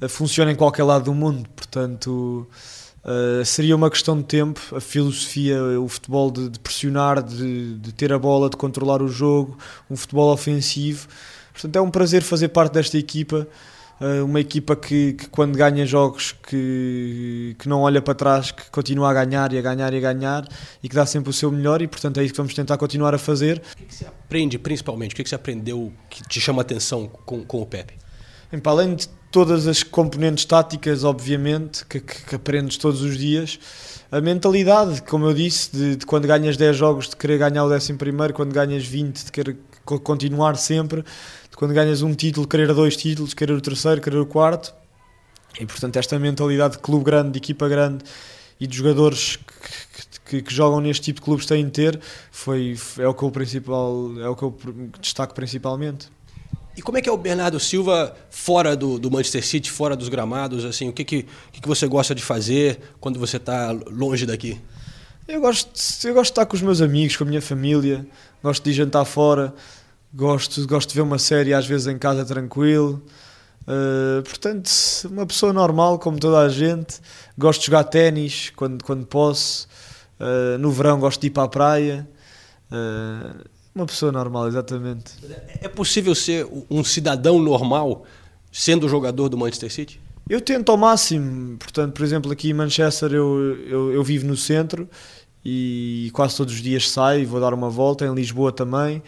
eh, 0.00 0.08
funciona 0.08 0.52
em 0.52 0.56
qualquer 0.56 0.84
lado 0.84 1.06
do 1.06 1.14
mundo. 1.14 1.48
Portanto, 1.56 2.46
eh, 3.04 3.44
seria 3.44 3.74
uma 3.74 3.90
questão 3.90 4.16
de 4.16 4.24
tempo. 4.24 4.60
A 4.74 4.80
filosofia, 4.80 5.58
o 5.80 5.88
futebol 5.88 6.30
de, 6.30 6.48
de 6.48 6.58
pressionar, 6.58 7.22
de, 7.22 7.74
de 7.78 7.92
ter 7.92 8.12
a 8.12 8.18
bola, 8.18 8.50
de 8.50 8.56
controlar 8.56 9.02
o 9.02 9.08
jogo, 9.08 9.56
um 9.90 9.96
futebol 9.96 10.32
ofensivo. 10.32 11.08
Portanto, 11.52 11.76
é 11.76 11.80
um 11.80 11.90
prazer 11.90 12.22
fazer 12.22 12.48
parte 12.48 12.74
desta 12.74 12.98
equipa. 12.98 13.48
Eh, 14.00 14.22
uma 14.22 14.40
equipa 14.40 14.76
que, 14.76 15.14
que 15.14 15.28
quando 15.28 15.56
ganha 15.56 15.84
jogos 15.84 16.32
que, 16.32 17.56
que 17.58 17.68
não 17.68 17.82
olha 17.82 18.00
para 18.00 18.14
trás, 18.14 18.50
que 18.50 18.70
continua 18.70 19.10
a 19.10 19.14
ganhar 19.14 19.52
e 19.52 19.58
a 19.58 19.62
ganhar 19.62 19.92
e 19.92 19.96
a 19.96 20.00
ganhar 20.00 20.48
e 20.82 20.88
que 20.88 20.94
dá 20.94 21.04
sempre 21.04 21.30
o 21.30 21.32
seu 21.32 21.50
melhor 21.50 21.82
e 21.82 21.88
portanto 21.88 22.20
é 22.20 22.24
isso 22.24 22.32
que 22.32 22.38
vamos 22.38 22.54
tentar 22.54 22.76
continuar 22.76 23.14
a 23.14 23.18
fazer. 23.18 23.58
O 23.58 23.76
que 23.76 23.84
que 23.84 23.94
você 23.94 24.06
aprende 24.06 24.58
principalmente? 24.58 25.12
O 25.12 25.16
que 25.16 25.24
que 25.24 25.28
você 25.28 25.34
aprendeu 25.34 25.92
que 26.08 26.22
te 26.22 26.40
chama 26.40 26.60
a 26.60 26.62
atenção 26.62 27.08
com, 27.26 27.44
com 27.44 27.60
o 27.60 27.66
Pepe? 27.66 27.94
Bem, 28.50 28.60
para 28.60 28.72
além 28.72 28.94
de 28.94 29.08
todas 29.30 29.66
as 29.66 29.82
componentes 29.82 30.44
táticas, 30.44 31.04
obviamente, 31.04 31.84
que, 31.84 32.00
que, 32.00 32.34
aprendes 32.34 32.78
todos 32.78 33.02
os 33.02 33.18
dias, 33.18 33.58
a 34.10 34.20
mentalidade, 34.20 35.02
como 35.02 35.26
eu 35.26 35.34
disse, 35.34 35.70
de, 35.70 35.96
de 35.96 36.06
quando 36.06 36.26
ganhas 36.26 36.56
10 36.56 36.76
jogos 36.76 37.08
de 37.10 37.16
querer 37.16 37.38
ganhar 37.38 37.64
o 37.64 37.72
11 37.72 37.94
primeiro, 37.94 38.32
quando 38.32 38.52
ganhas 38.52 38.86
20 38.86 39.26
de 39.26 39.32
querer 39.32 39.56
continuar 39.98 40.56
sempre, 40.56 41.02
de 41.50 41.56
quando 41.56 41.72
ganhas 41.72 42.02
um 42.02 42.14
título, 42.14 42.46
querer 42.46 42.72
dois 42.74 42.96
títulos, 42.96 43.34
querer 43.34 43.52
o 43.52 43.60
terceiro, 43.60 44.00
querer 44.00 44.18
o 44.18 44.26
quarto. 44.26 44.74
E 45.58 45.64
portanto 45.64 45.96
esta 45.96 46.18
mentalidade 46.18 46.74
de 46.74 46.80
clube 46.80 47.04
grande, 47.04 47.32
de 47.32 47.38
equipa 47.38 47.68
grande 47.68 48.04
e 48.60 48.66
de 48.66 48.76
jogadores 48.76 49.36
que, 49.36 50.20
que, 50.26 50.42
que 50.42 50.54
jogam 50.54 50.80
neste 50.80 51.02
tipo 51.02 51.20
de 51.20 51.24
clubes 51.24 51.46
têm 51.46 51.64
de 51.64 51.70
ter, 51.70 52.00
foi, 52.30 52.76
é 52.98 53.06
o 53.06 53.14
que 53.14 53.22
eu, 53.22 53.30
principal, 53.30 54.12
é 54.20 54.28
o 54.28 54.36
que 54.36 54.42
eu 54.42 54.58
destaco 55.00 55.34
principalmente. 55.34 56.08
E 56.76 56.82
como 56.82 56.96
é 56.96 57.02
que 57.02 57.08
é 57.08 57.12
o 57.12 57.16
Bernardo 57.16 57.58
Silva 57.58 58.14
fora 58.30 58.76
do, 58.76 59.00
do 59.00 59.10
Manchester 59.10 59.44
City, 59.44 59.68
fora 59.68 59.96
dos 59.96 60.08
gramados? 60.08 60.64
Assim, 60.64 60.88
o 60.88 60.92
que, 60.92 61.04
que, 61.04 61.22
que 61.24 61.66
você 61.66 61.88
gosta 61.88 62.14
de 62.14 62.22
fazer 62.22 62.78
quando 63.00 63.18
você 63.18 63.36
está 63.36 63.72
longe 63.72 64.24
daqui? 64.24 64.60
Eu 65.26 65.40
gosto, 65.40 66.06
eu 66.06 66.14
gosto 66.14 66.28
de 66.28 66.32
estar 66.32 66.46
com 66.46 66.54
os 66.54 66.62
meus 66.62 66.80
amigos, 66.80 67.16
com 67.16 67.24
a 67.24 67.26
minha 67.26 67.42
família, 67.42 68.06
gosto 68.42 68.62
de 68.62 68.72
jantar 68.72 69.04
fora, 69.04 69.52
gosto, 70.12 70.66
gosto 70.66 70.88
de 70.90 70.94
ver 70.94 71.02
uma 71.02 71.18
série 71.18 71.54
às 71.54 71.66
vezes 71.66 71.86
em 71.86 71.98
casa 71.98 72.24
tranquilo. 72.24 73.02
Uh, 73.62 74.22
portanto, 74.22 74.70
uma 75.10 75.26
pessoa 75.26 75.52
normal, 75.52 75.98
como 75.98 76.18
toda 76.18 76.38
a 76.38 76.48
gente. 76.48 77.00
Gosto 77.36 77.60
de 77.60 77.66
jogar 77.66 77.84
ténis 77.84 78.50
quando, 78.56 78.82
quando 78.82 79.06
posso. 79.06 79.68
Uh, 80.18 80.58
no 80.58 80.70
verão 80.70 80.98
gosto 80.98 81.20
de 81.20 81.26
ir 81.26 81.30
para 81.30 81.44
a 81.44 81.48
praia. 81.48 82.08
Uh, 82.70 83.44
uma 83.74 83.86
pessoa 83.86 84.10
normal, 84.10 84.48
exatamente. 84.48 85.12
É 85.60 85.68
possível 85.68 86.14
ser 86.14 86.46
um 86.68 86.82
cidadão 86.82 87.38
normal 87.38 88.04
sendo 88.50 88.88
jogador 88.88 89.28
do 89.28 89.36
Manchester 89.36 89.70
City? 89.70 90.00
Eu 90.28 90.40
tento 90.40 90.70
ao 90.70 90.76
máximo, 90.76 91.56
portanto, 91.58 91.94
por 91.94 92.04
exemplo, 92.04 92.30
aqui 92.32 92.50
em 92.50 92.54
Manchester 92.54 93.12
eu, 93.12 93.56
eu, 93.66 93.92
eu 93.92 94.04
vivo 94.04 94.26
no 94.26 94.36
centro 94.36 94.88
e 95.44 96.10
quase 96.12 96.36
todos 96.36 96.52
os 96.52 96.60
dias 96.60 96.90
saio, 96.90 97.26
vou 97.26 97.40
dar 97.40 97.54
uma 97.54 97.70
volta, 97.70 98.04
em 98.04 98.14
Lisboa 98.14 98.52
também. 98.52 99.02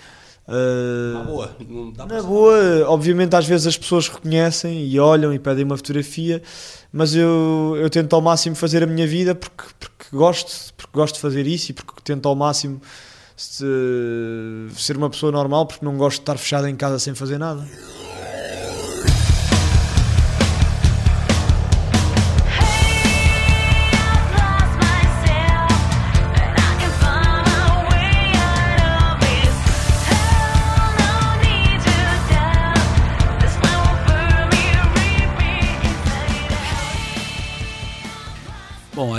Uh, 0.52 1.14
Na 1.14 1.22
boa, 1.24 1.56
não 1.68 1.92
dá 1.92 2.06
pra 2.06 2.16
na 2.16 2.22
boa, 2.24 2.58
obviamente 2.88 3.36
às 3.36 3.46
vezes 3.46 3.68
as 3.68 3.78
pessoas 3.78 4.08
reconhecem 4.08 4.84
e 4.84 4.98
olham 4.98 5.32
e 5.32 5.38
pedem 5.38 5.64
uma 5.64 5.76
fotografia, 5.76 6.42
mas 6.92 7.14
eu, 7.14 7.76
eu 7.78 7.88
tento 7.88 8.14
ao 8.16 8.20
máximo 8.20 8.56
fazer 8.56 8.82
a 8.82 8.86
minha 8.86 9.06
vida 9.06 9.32
porque, 9.32 9.62
porque 9.78 10.04
gosto, 10.16 10.74
porque 10.76 10.90
gosto 10.92 11.14
de 11.14 11.20
fazer 11.20 11.46
isso 11.46 11.70
e 11.70 11.74
porque 11.74 11.92
tento 12.02 12.26
ao 12.28 12.34
máximo 12.34 12.80
se- 13.36 13.64
ser 14.74 14.96
uma 14.96 15.08
pessoa 15.08 15.30
normal 15.30 15.66
porque 15.66 15.84
não 15.84 15.96
gosto 15.96 16.16
de 16.16 16.22
estar 16.22 16.36
fechado 16.36 16.66
em 16.66 16.74
casa 16.74 16.98
sem 16.98 17.14
fazer 17.14 17.38
nada. 17.38 17.64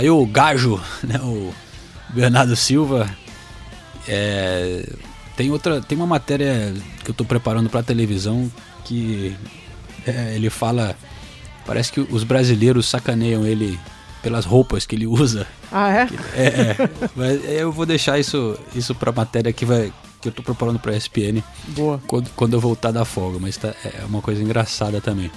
Aí 0.02 0.10
o 0.10 0.26
Gajo, 0.26 0.80
né, 1.04 1.18
o 1.22 1.54
Bernardo 2.08 2.56
Silva, 2.56 3.08
é, 4.08 4.84
tem 5.36 5.50
outra, 5.50 5.80
tem 5.80 5.96
uma 5.96 6.06
matéria 6.06 6.74
que 7.04 7.10
eu 7.10 7.14
tô 7.14 7.24
preparando 7.24 7.70
pra 7.70 7.82
televisão 7.82 8.50
que 8.84 9.36
é, 10.04 10.34
ele 10.34 10.50
fala, 10.50 10.96
parece 11.64 11.92
que 11.92 12.00
os 12.00 12.24
brasileiros 12.24 12.88
sacaneiam 12.88 13.46
ele 13.46 13.78
pelas 14.20 14.44
roupas 14.44 14.84
que 14.84 14.96
ele 14.96 15.06
usa. 15.06 15.46
Ah, 15.70 15.90
é? 15.90 16.08
É, 16.34 16.46
é, 16.46 16.90
mas 17.14 17.44
eu 17.44 17.70
vou 17.70 17.86
deixar 17.86 18.18
isso, 18.18 18.58
isso 18.74 18.94
pra 18.94 19.12
matéria 19.12 19.52
que 19.52 19.64
vai 19.64 19.92
que 20.20 20.28
eu 20.28 20.32
tô 20.32 20.40
preparando 20.40 20.78
pra 20.78 20.96
ESPN 20.96 21.42
Boa. 21.68 22.00
quando, 22.06 22.30
quando 22.36 22.52
eu 22.52 22.60
voltar 22.60 22.92
da 22.92 23.04
folga, 23.04 23.40
mas 23.40 23.56
tá, 23.56 23.74
é 23.84 24.04
uma 24.04 24.22
coisa 24.22 24.40
engraçada 24.40 25.00
também. 25.00 25.32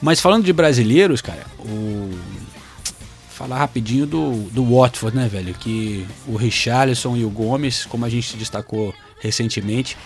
Mas 0.00 0.18
falando 0.18 0.44
de 0.44 0.52
brasileiros, 0.52 1.20
cara, 1.20 1.44
o 1.58 2.10
falar 3.42 3.58
rapidinho 3.58 4.06
do, 4.06 4.34
do 4.50 4.64
Watford, 4.64 5.16
né, 5.16 5.26
velho? 5.26 5.52
Que 5.52 6.06
o 6.28 6.36
Richarlison 6.36 7.16
e 7.16 7.24
o 7.24 7.30
Gomes, 7.30 7.84
como 7.84 8.04
a 8.04 8.08
gente 8.08 8.36
destacou 8.36 8.94
recentemente, 9.20 9.96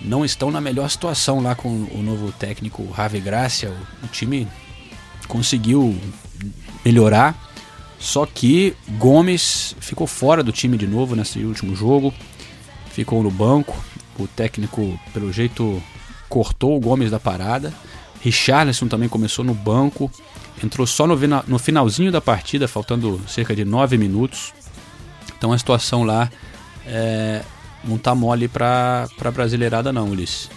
não 0.00 0.24
estão 0.24 0.52
na 0.52 0.60
melhor 0.60 0.88
situação 0.88 1.40
lá 1.40 1.56
com 1.56 1.68
o 1.68 2.00
novo 2.00 2.30
técnico 2.30 2.88
Javi 2.96 3.18
Gracia. 3.18 3.70
O, 3.70 4.06
o 4.06 4.08
time 4.08 4.46
conseguiu 5.26 5.98
melhorar, 6.84 7.36
só 7.98 8.24
que 8.24 8.76
Gomes 8.98 9.74
ficou 9.80 10.06
fora 10.06 10.40
do 10.40 10.52
time 10.52 10.78
de 10.78 10.86
novo 10.86 11.16
nesse 11.16 11.40
último 11.40 11.74
jogo, 11.74 12.14
ficou 12.92 13.20
no 13.20 13.32
banco. 13.32 13.76
O 14.16 14.28
técnico, 14.28 14.96
pelo 15.12 15.32
jeito, 15.32 15.82
cortou 16.28 16.76
o 16.76 16.80
Gomes 16.80 17.10
da 17.10 17.18
parada. 17.18 17.74
Richarlison 18.20 18.86
também 18.86 19.08
começou 19.08 19.44
no 19.44 19.54
banco, 19.54 20.08
entrou 20.62 20.86
só 20.86 21.06
no, 21.06 21.16
no 21.46 21.58
finalzinho 21.58 22.12
da 22.12 22.20
partida, 22.20 22.68
faltando 22.68 23.20
cerca 23.26 23.54
de 23.54 23.64
nove 23.64 23.96
minutos. 23.98 24.52
Então 25.36 25.52
a 25.52 25.58
situação 25.58 26.04
lá 26.04 26.30
é, 26.86 27.42
não 27.82 27.98
tá 27.98 28.14
mole 28.14 28.48
pra, 28.48 29.08
pra 29.16 29.30
brasileirada 29.30 29.92
não, 29.92 30.10
Ulisses. 30.10 30.50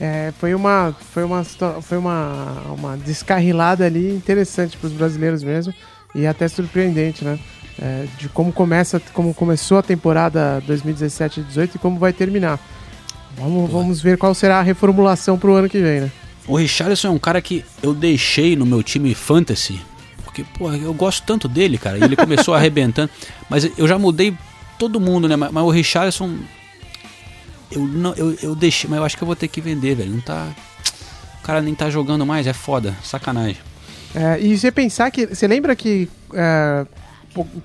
É, 0.00 0.32
foi 0.38 0.54
uma, 0.54 0.94
foi 1.12 1.24
uma, 1.24 1.44
foi 1.44 1.98
uma, 1.98 2.62
uma 2.68 2.96
descarrilada 2.96 3.84
ali 3.84 4.14
interessante 4.14 4.76
para 4.76 4.86
os 4.86 4.92
brasileiros 4.92 5.42
mesmo 5.42 5.74
e 6.14 6.26
até 6.26 6.46
surpreendente, 6.46 7.24
né? 7.24 7.38
É, 7.80 8.06
de 8.18 8.28
como 8.28 8.52
começa, 8.52 9.00
como 9.12 9.32
começou 9.32 9.78
a 9.78 9.82
temporada 9.82 10.62
2017-18 10.68 11.76
e 11.76 11.78
como 11.78 11.98
vai 11.98 12.12
terminar. 12.12 12.58
Vamos, 13.36 13.70
vamos 13.70 14.00
ver 14.00 14.18
qual 14.18 14.34
será 14.34 14.58
a 14.58 14.62
reformulação 14.62 15.38
pro 15.38 15.54
ano 15.54 15.68
que 15.68 15.80
vem, 15.80 16.00
né? 16.00 16.12
O 16.48 16.56
Richarlison 16.56 17.08
é 17.08 17.10
um 17.10 17.18
cara 17.18 17.40
que 17.42 17.64
eu 17.82 17.92
deixei 17.94 18.56
no 18.56 18.64
meu 18.64 18.82
time 18.82 19.14
fantasy, 19.14 19.80
porque, 20.24 20.44
pô, 20.58 20.72
eu 20.72 20.94
gosto 20.94 21.22
tanto 21.24 21.46
dele, 21.46 21.76
cara. 21.76 21.98
E 21.98 22.02
ele 22.02 22.16
começou 22.16 22.54
arrebentando, 22.56 23.10
mas 23.48 23.70
eu 23.78 23.86
já 23.86 23.98
mudei 23.98 24.34
todo 24.78 24.98
mundo, 24.98 25.28
né? 25.28 25.36
Mas, 25.36 25.52
mas 25.52 25.64
o 25.64 25.70
Richarlison 25.70 26.38
eu 27.70 27.82
não 27.82 28.14
eu, 28.14 28.36
eu 28.42 28.54
deixei, 28.54 28.88
mas 28.88 28.98
eu 28.98 29.04
acho 29.04 29.16
que 29.16 29.22
eu 29.22 29.26
vou 29.26 29.36
ter 29.36 29.48
que 29.48 29.60
vender, 29.60 29.94
velho. 29.94 30.10
Não 30.10 30.20
tá 30.20 30.48
o 31.40 31.42
cara 31.42 31.60
nem 31.60 31.74
tá 31.74 31.90
jogando 31.90 32.24
mais, 32.26 32.46
é 32.46 32.52
foda, 32.52 32.94
sacanagem. 33.02 33.58
É, 34.14 34.40
e 34.40 34.56
você 34.56 34.70
pensar 34.72 35.10
que. 35.10 35.26
Você 35.26 35.46
lembra 35.46 35.76
que 35.76 36.08
é, 36.32 36.86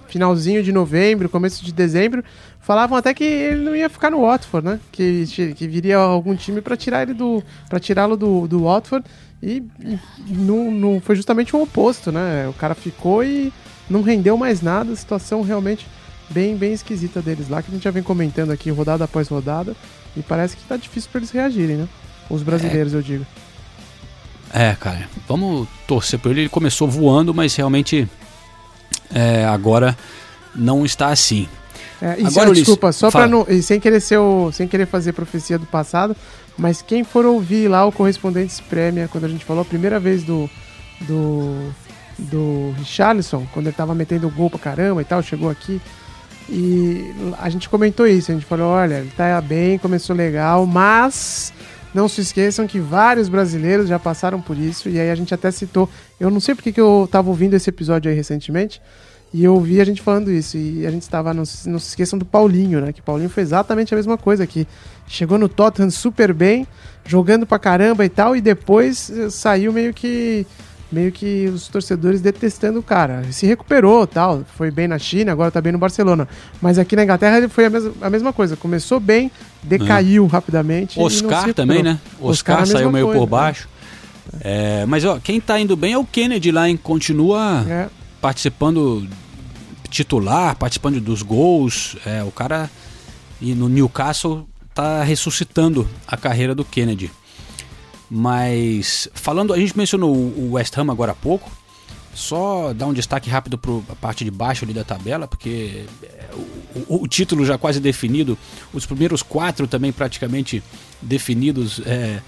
finalzinho 0.07 0.63
de 0.63 0.71
novembro, 0.71 1.29
começo 1.29 1.63
de 1.63 1.71
dezembro, 1.71 2.23
falavam 2.59 2.97
até 2.97 3.13
que 3.13 3.23
ele 3.23 3.63
não 3.63 3.75
ia 3.75 3.89
ficar 3.89 4.09
no 4.09 4.21
Watford, 4.21 4.67
né? 4.67 4.79
Que, 4.91 5.25
que 5.55 5.67
viria 5.67 5.97
algum 5.97 6.35
time 6.35 6.61
para 6.61 6.77
tirar 6.77 7.03
ele 7.03 7.13
do. 7.13 7.43
para 7.69 7.79
tirá-lo 7.79 8.15
do, 8.15 8.47
do 8.47 8.63
Watford. 8.63 9.05
E, 9.41 9.61
e 9.81 9.99
não, 10.29 10.71
não 10.71 11.01
foi 11.01 11.15
justamente 11.15 11.55
o 11.55 11.61
oposto, 11.61 12.11
né? 12.11 12.47
O 12.47 12.53
cara 12.53 12.73
ficou 12.73 13.23
e 13.23 13.51
não 13.89 14.01
rendeu 14.01 14.37
mais 14.37 14.61
nada. 14.61 14.95
Situação 14.95 15.41
realmente 15.41 15.85
bem, 16.29 16.55
bem 16.55 16.73
esquisita 16.73 17.21
deles 17.21 17.49
lá, 17.49 17.61
que 17.61 17.69
a 17.69 17.73
gente 17.73 17.83
já 17.83 17.91
vem 17.91 18.01
comentando 18.01 18.51
aqui 18.51 18.69
rodada 18.69 19.03
após 19.03 19.27
rodada. 19.27 19.75
E 20.15 20.21
parece 20.21 20.55
que 20.55 20.63
tá 20.63 20.77
difícil 20.77 21.09
para 21.11 21.19
eles 21.19 21.31
reagirem, 21.31 21.75
né? 21.75 21.87
Os 22.29 22.43
brasileiros, 22.43 22.93
eu 22.93 23.01
digo. 23.01 23.25
É, 24.53 24.75
cara, 24.75 25.09
vamos 25.27 25.67
torcer 25.87 26.19
por 26.19 26.31
ele. 26.31 26.41
Ele 26.41 26.49
começou 26.49 26.87
voando, 26.87 27.33
mas 27.33 27.55
realmente 27.55 28.07
é, 29.13 29.45
agora 29.45 29.97
não 30.55 30.85
está 30.85 31.07
assim. 31.07 31.47
É, 32.01 32.19
e 32.19 32.25
Agora, 32.25 32.49
Ulisses, 32.49 32.65
desculpa, 32.65 32.91
só 32.91 33.09
pra 33.09 33.27
não. 33.27 33.45
Sem 33.61 33.79
querer 33.79 34.01
ser 34.01 34.17
o, 34.17 34.51
sem 34.51 34.67
querer 34.67 34.85
fazer 34.85 35.13
profecia 35.13 35.57
do 35.57 35.65
passado, 35.65 36.15
mas 36.57 36.81
quem 36.81 37.03
for 37.03 37.25
ouvir 37.25 37.67
lá 37.67 37.85
o 37.85 37.91
Correspondentes 37.91 38.59
Prêmio, 38.59 39.07
quando 39.09 39.25
a 39.25 39.29
gente 39.29 39.45
falou 39.45 39.61
a 39.61 39.65
primeira 39.65 39.99
vez 39.99 40.23
do. 40.23 40.49
do. 41.01 41.71
do 42.19 42.75
Richarlison, 42.77 43.47
quando 43.53 43.67
ele 43.67 43.75
tava 43.75 43.95
metendo 43.95 44.29
gol 44.29 44.49
pra 44.49 44.59
caramba 44.59 45.01
e 45.01 45.05
tal, 45.05 45.23
chegou 45.23 45.49
aqui. 45.49 45.81
E 46.49 47.13
a 47.39 47.49
gente 47.49 47.69
comentou 47.69 48.05
isso, 48.05 48.31
a 48.31 48.33
gente 48.33 48.45
falou, 48.45 48.67
olha, 48.67 48.95
ele 48.95 49.11
tá 49.15 49.39
bem, 49.39 49.77
começou 49.77 50.13
legal, 50.13 50.65
mas 50.65 51.53
não 51.93 52.07
se 52.07 52.21
esqueçam 52.21 52.65
que 52.67 52.79
vários 52.79 53.29
brasileiros 53.29 53.87
já 53.87 53.99
passaram 53.99 54.41
por 54.41 54.57
isso, 54.57 54.89
e 54.89 54.99
aí 54.99 55.09
a 55.11 55.15
gente 55.15 55.33
até 55.33 55.51
citou, 55.51 55.89
eu 56.19 56.29
não 56.31 56.39
sei 56.39 56.55
porque 56.55 56.71
que 56.71 56.81
eu 56.81 57.07
tava 57.11 57.29
ouvindo 57.29 57.53
esse 57.55 57.69
episódio 57.69 58.09
aí 58.09 58.15
recentemente, 58.15 58.81
e 59.33 59.43
eu 59.43 59.53
ouvi 59.55 59.81
a 59.81 59.85
gente 59.85 60.01
falando 60.01 60.31
isso, 60.31 60.57
e 60.57 60.85
a 60.85 60.91
gente 60.91 61.01
estava, 61.03 61.33
não, 61.33 61.43
se- 61.45 61.67
não 61.67 61.79
se 61.79 61.89
esqueçam 61.89 62.17
do 62.19 62.25
Paulinho, 62.25 62.79
né, 62.81 62.91
que 62.93 63.01
Paulinho 63.01 63.29
foi 63.29 63.41
exatamente 63.43 63.93
a 63.93 63.97
mesma 63.97 64.17
coisa, 64.17 64.45
que 64.45 64.67
chegou 65.07 65.37
no 65.37 65.49
Tottenham 65.49 65.89
super 65.89 66.33
bem, 66.33 66.67
jogando 67.05 67.45
pra 67.45 67.57
caramba 67.59 68.05
e 68.05 68.09
tal, 68.09 68.35
e 68.35 68.41
depois 68.41 69.09
eh, 69.09 69.29
saiu 69.29 69.73
meio 69.73 69.93
que 69.93 70.45
meio 70.91 71.11
que 71.11 71.47
os 71.47 71.67
torcedores 71.67 72.21
detestando 72.21 72.77
o 72.77 72.83
cara. 72.83 73.23
Se 73.31 73.47
recuperou, 73.47 74.05
tal, 74.05 74.43
foi 74.55 74.69
bem 74.69 74.87
na 74.87 74.99
China, 74.99 75.31
agora 75.31 75.49
tá 75.49 75.59
bem 75.59 75.71
no 75.71 75.79
Barcelona. 75.79 76.27
Mas 76.61 76.77
aqui 76.77 76.95
na 76.95 77.03
Inglaterra 77.03 77.37
ele 77.39 77.47
foi 77.49 77.65
a 77.65 77.69
mesma, 77.71 77.93
a 77.99 78.09
mesma 78.11 78.31
coisa. 78.31 78.55
Começou 78.55 78.99
bem, 78.99 79.31
decaiu 79.63 80.27
rapidamente. 80.27 80.97
e 80.99 81.01
não 81.01 81.09
se 81.09 81.23
Oscar 81.25 81.53
também, 81.53 81.81
né? 81.83 81.99
Oscar, 82.21 82.59
mesma 82.59 82.77
saiu 82.77 82.91
meio 82.91 83.05
coisa, 83.05 83.19
por 83.19 83.27
baixo. 83.27 83.69
É, 84.41 84.85
mas 84.85 85.03
ó, 85.05 85.19
quem 85.19 85.39
tá 85.39 85.59
indo 85.59 85.75
bem 85.75 85.93
é 85.93 85.97
o 85.97 86.05
Kennedy 86.05 86.51
lá, 86.51 86.69
hein? 86.69 86.77
Continua 86.77 87.65
É. 87.69 87.89
participando 88.21 89.07
titular, 89.89 90.55
participando 90.55 90.99
dos 90.99 91.21
gols. 91.21 91.95
É, 92.05 92.23
o 92.23 92.31
cara 92.31 92.69
e 93.41 93.53
no 93.53 93.69
Newcastle 93.69 94.47
tá 94.73 95.03
ressuscitando 95.03 95.87
a 96.07 96.17
carreira 96.17 96.55
do 96.55 96.65
Kennedy. 96.65 97.11
Mas 98.09 99.07
falando, 99.13 99.53
a 99.53 99.57
gente 99.57 99.77
mencionou 99.77 100.13
o 100.13 100.49
o 100.49 100.51
West 100.53 100.77
Ham 100.77 100.91
agora 100.91 101.11
há 101.11 101.15
pouco. 101.15 101.49
Só 102.15 102.73
dar 102.73 102.85
um 102.87 102.93
destaque 102.93 103.29
rápido 103.29 103.57
para 103.57 103.71
a 103.89 103.95
parte 103.95 104.23
de 104.23 104.29
baixo 104.31 104.63
ali 104.65 104.73
da 104.73 104.83
tabela, 104.83 105.27
porque 105.27 105.85
é, 106.03 106.29
o, 106.35 106.95
o- 106.95 107.03
o 107.03 107.07
título 107.07 107.43
já 107.45 107.57
quase 107.57 107.79
definido, 107.79 108.37
os 108.73 108.85
primeiros 108.85 109.23
quatro 109.23 109.67
também 109.67 109.91
praticamente 109.91 110.61
definidos 111.01 111.81
é, 111.85 112.19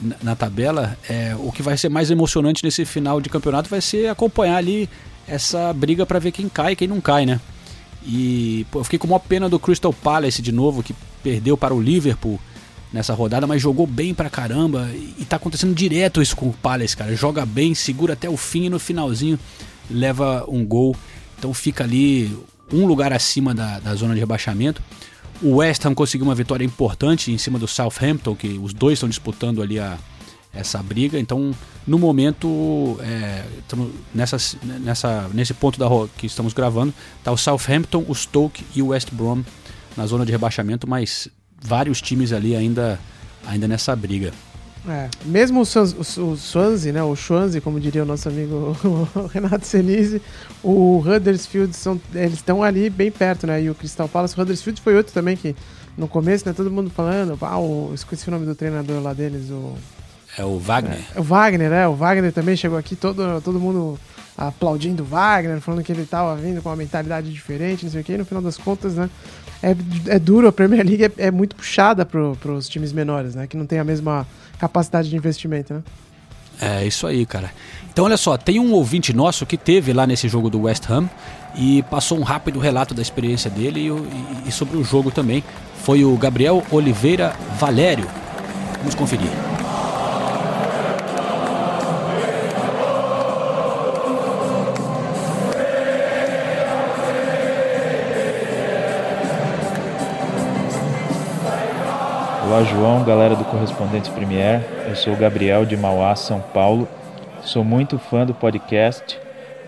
na, 0.00 0.16
na 0.22 0.36
tabela. 0.36 0.98
É, 1.08 1.34
o 1.38 1.50
que 1.50 1.62
vai 1.62 1.76
ser 1.78 1.88
mais 1.88 2.10
emocionante 2.10 2.62
nesse 2.64 2.84
final 2.84 3.20
de 3.20 3.30
campeonato 3.30 3.68
vai 3.70 3.80
ser 3.80 4.08
acompanhar 4.08 4.56
ali 4.56 4.88
essa 5.26 5.72
briga 5.72 6.04
para 6.04 6.18
ver 6.18 6.32
quem 6.32 6.48
cai 6.48 6.72
e 6.72 6.76
quem 6.76 6.88
não 6.88 7.00
cai, 7.00 7.24
né? 7.24 7.40
E 8.04 8.66
pô, 8.70 8.80
eu 8.80 8.84
fiquei 8.84 8.98
com 8.98 9.06
uma 9.06 9.20
pena 9.20 9.48
do 9.48 9.58
Crystal 9.58 9.92
Palace 9.92 10.40
de 10.42 10.52
novo, 10.52 10.82
que 10.82 10.94
perdeu 11.22 11.56
para 11.56 11.74
o 11.74 11.80
Liverpool 11.80 12.40
nessa 12.92 13.14
rodada, 13.14 13.46
mas 13.46 13.62
jogou 13.62 13.86
bem 13.86 14.12
pra 14.14 14.28
caramba. 14.28 14.90
E 15.18 15.24
tá 15.24 15.36
acontecendo 15.36 15.74
direto 15.74 16.20
isso 16.20 16.36
com 16.36 16.48
o 16.48 16.52
Palace, 16.52 16.96
cara. 16.96 17.14
Joga 17.14 17.46
bem, 17.46 17.74
segura 17.74 18.14
até 18.14 18.28
o 18.28 18.36
fim 18.36 18.64
e 18.64 18.70
no 18.70 18.78
finalzinho 18.78 19.38
leva 19.90 20.44
um 20.48 20.64
gol. 20.64 20.96
Então 21.38 21.52
fica 21.54 21.84
ali 21.84 22.36
um 22.72 22.86
lugar 22.86 23.12
acima 23.12 23.54
da, 23.54 23.78
da 23.78 23.94
zona 23.94 24.14
de 24.14 24.20
rebaixamento. 24.20 24.82
O 25.42 25.56
West 25.56 25.84
Ham 25.86 25.94
conseguiu 25.94 26.26
uma 26.26 26.34
vitória 26.34 26.64
importante 26.64 27.32
em 27.32 27.38
cima 27.38 27.58
do 27.58 27.66
Southampton, 27.66 28.34
que 28.34 28.58
os 28.62 28.74
dois 28.74 28.94
estão 28.94 29.08
disputando 29.08 29.62
ali 29.62 29.78
a, 29.78 29.98
essa 30.52 30.82
briga. 30.82 31.18
Então, 31.18 31.52
no 31.86 31.98
momento, 31.98 32.98
é, 33.00 33.44
nessa, 34.14 34.36
nessa, 34.62 35.30
nesse 35.32 35.54
ponto 35.54 35.78
da 35.78 35.86
que 36.16 36.26
estamos 36.26 36.52
gravando, 36.52 36.92
tá 37.24 37.32
o 37.32 37.36
Southampton, 37.36 38.04
o 38.06 38.14
Stoke 38.14 38.64
e 38.74 38.82
o 38.82 38.88
West 38.88 39.08
Brom 39.12 39.42
na 39.96 40.06
zona 40.06 40.26
de 40.26 40.32
rebaixamento, 40.32 40.88
mas 40.88 41.28
vários 41.60 42.00
times 42.00 42.32
ali 42.32 42.54
ainda, 42.56 42.98
ainda 43.46 43.68
nessa 43.68 43.94
briga. 43.94 44.32
É, 44.88 45.08
mesmo 45.26 45.60
o, 45.60 45.66
Swans- 45.66 46.16
o, 46.16 46.22
o 46.32 46.36
Swansea, 46.38 46.90
né, 46.90 47.02
o 47.02 47.14
Swansea, 47.14 47.60
como 47.60 47.78
diria 47.78 48.02
o 48.02 48.06
nosso 48.06 48.28
amigo 48.30 48.74
Renato 49.30 49.66
Senise, 49.66 50.22
o 50.64 50.98
Huddersfield, 51.04 51.76
são, 51.76 52.00
eles 52.14 52.34
estão 52.34 52.62
ali 52.62 52.88
bem 52.88 53.10
perto, 53.10 53.46
né, 53.46 53.62
e 53.62 53.68
o 53.68 53.74
Crystal 53.74 54.08
Palace, 54.08 54.34
o 54.38 54.40
Huddersfield 54.40 54.80
foi 54.80 54.96
outro 54.96 55.12
também 55.12 55.36
que 55.36 55.54
no 55.98 56.08
começo, 56.08 56.48
né, 56.48 56.54
todo 56.56 56.70
mundo 56.70 56.88
falando, 56.88 57.36
ah, 57.42 57.58
o, 57.58 57.92
esqueci 57.94 58.26
o 58.28 58.30
nome 58.30 58.46
do 58.46 58.54
treinador 58.54 59.02
lá 59.02 59.12
deles, 59.12 59.50
o, 59.50 59.74
É 60.38 60.44
o 60.46 60.58
Wagner. 60.58 60.98
o 61.14 61.22
Wagner, 61.22 61.68
né, 61.68 61.86
o 61.86 61.94
Wagner 61.94 62.32
também 62.32 62.56
chegou 62.56 62.78
aqui, 62.78 62.96
todo, 62.96 63.38
todo 63.42 63.60
mundo 63.60 64.00
aplaudindo 64.34 65.02
o 65.02 65.06
Wagner, 65.06 65.60
falando 65.60 65.82
que 65.84 65.92
ele 65.92 66.02
estava 66.02 66.34
vindo 66.36 66.62
com 66.62 66.70
uma 66.70 66.76
mentalidade 66.76 67.30
diferente, 67.30 67.84
não 67.84 67.92
sei 67.92 68.00
o 68.00 68.04
que, 68.04 68.14
e 68.14 68.18
no 68.18 68.24
final 68.24 68.42
das 68.42 68.56
contas, 68.56 68.94
né, 68.94 69.10
é, 69.62 69.76
é 70.06 70.18
duro, 70.18 70.48
a 70.48 70.52
Premier 70.52 70.84
League 70.84 71.04
é, 71.04 71.12
é 71.18 71.30
muito 71.30 71.56
puxada 71.56 72.04
para 72.06 72.52
os 72.52 72.68
times 72.68 72.92
menores, 72.92 73.34
né, 73.34 73.46
que 73.46 73.56
não 73.56 73.66
tem 73.66 73.78
a 73.78 73.84
mesma 73.84 74.26
capacidade 74.58 75.08
de 75.08 75.16
investimento, 75.16 75.74
né. 75.74 75.82
É 76.60 76.86
isso 76.86 77.06
aí, 77.06 77.24
cara. 77.24 77.50
Então 77.90 78.04
olha 78.04 78.18
só, 78.18 78.36
tem 78.36 78.60
um 78.60 78.72
ouvinte 78.72 79.14
nosso 79.14 79.46
que 79.46 79.56
teve 79.56 79.94
lá 79.94 80.06
nesse 80.06 80.28
jogo 80.28 80.50
do 80.50 80.62
West 80.62 80.88
Ham 80.90 81.08
e 81.56 81.82
passou 81.84 82.18
um 82.18 82.22
rápido 82.22 82.58
relato 82.58 82.92
da 82.92 83.00
experiência 83.00 83.50
dele 83.50 83.88
e, 83.88 84.48
e 84.48 84.52
sobre 84.52 84.76
o 84.76 84.84
jogo 84.84 85.10
também. 85.10 85.42
Foi 85.82 86.04
o 86.04 86.14
Gabriel 86.16 86.62
Oliveira 86.70 87.34
Valério. 87.58 88.06
Vamos 88.78 88.94
conferir. 88.94 89.49
Olá, 102.50 102.64
João, 102.64 103.04
galera 103.04 103.36
do 103.36 103.44
Correspondentes 103.44 104.10
Premier. 104.10 104.60
Eu 104.88 104.96
sou 104.96 105.12
o 105.12 105.16
Gabriel 105.16 105.64
de 105.64 105.76
Mauá, 105.76 106.16
São 106.16 106.40
Paulo. 106.40 106.88
Sou 107.42 107.62
muito 107.62 107.96
fã 107.96 108.26
do 108.26 108.34
podcast, 108.34 109.16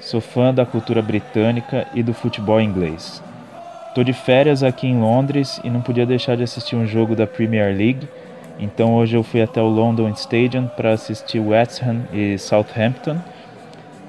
sou 0.00 0.20
fã 0.20 0.52
da 0.52 0.66
cultura 0.66 1.00
britânica 1.00 1.86
e 1.94 2.02
do 2.02 2.12
futebol 2.12 2.60
inglês. 2.60 3.22
Tô 3.94 4.02
de 4.02 4.12
férias 4.12 4.64
aqui 4.64 4.88
em 4.88 4.98
Londres 4.98 5.60
e 5.62 5.70
não 5.70 5.80
podia 5.80 6.04
deixar 6.04 6.36
de 6.36 6.42
assistir 6.42 6.74
um 6.74 6.84
jogo 6.84 7.14
da 7.14 7.24
Premier 7.24 7.72
League 7.72 8.08
Então 8.58 8.96
hoje 8.96 9.16
eu 9.16 9.22
fui 9.22 9.40
até 9.40 9.62
o 9.62 9.68
London 9.68 10.08
Stadium 10.08 10.66
para 10.66 10.90
assistir 10.90 11.38
West 11.38 11.80
Ham 11.84 12.00
e 12.12 12.36
Southampton. 12.36 13.16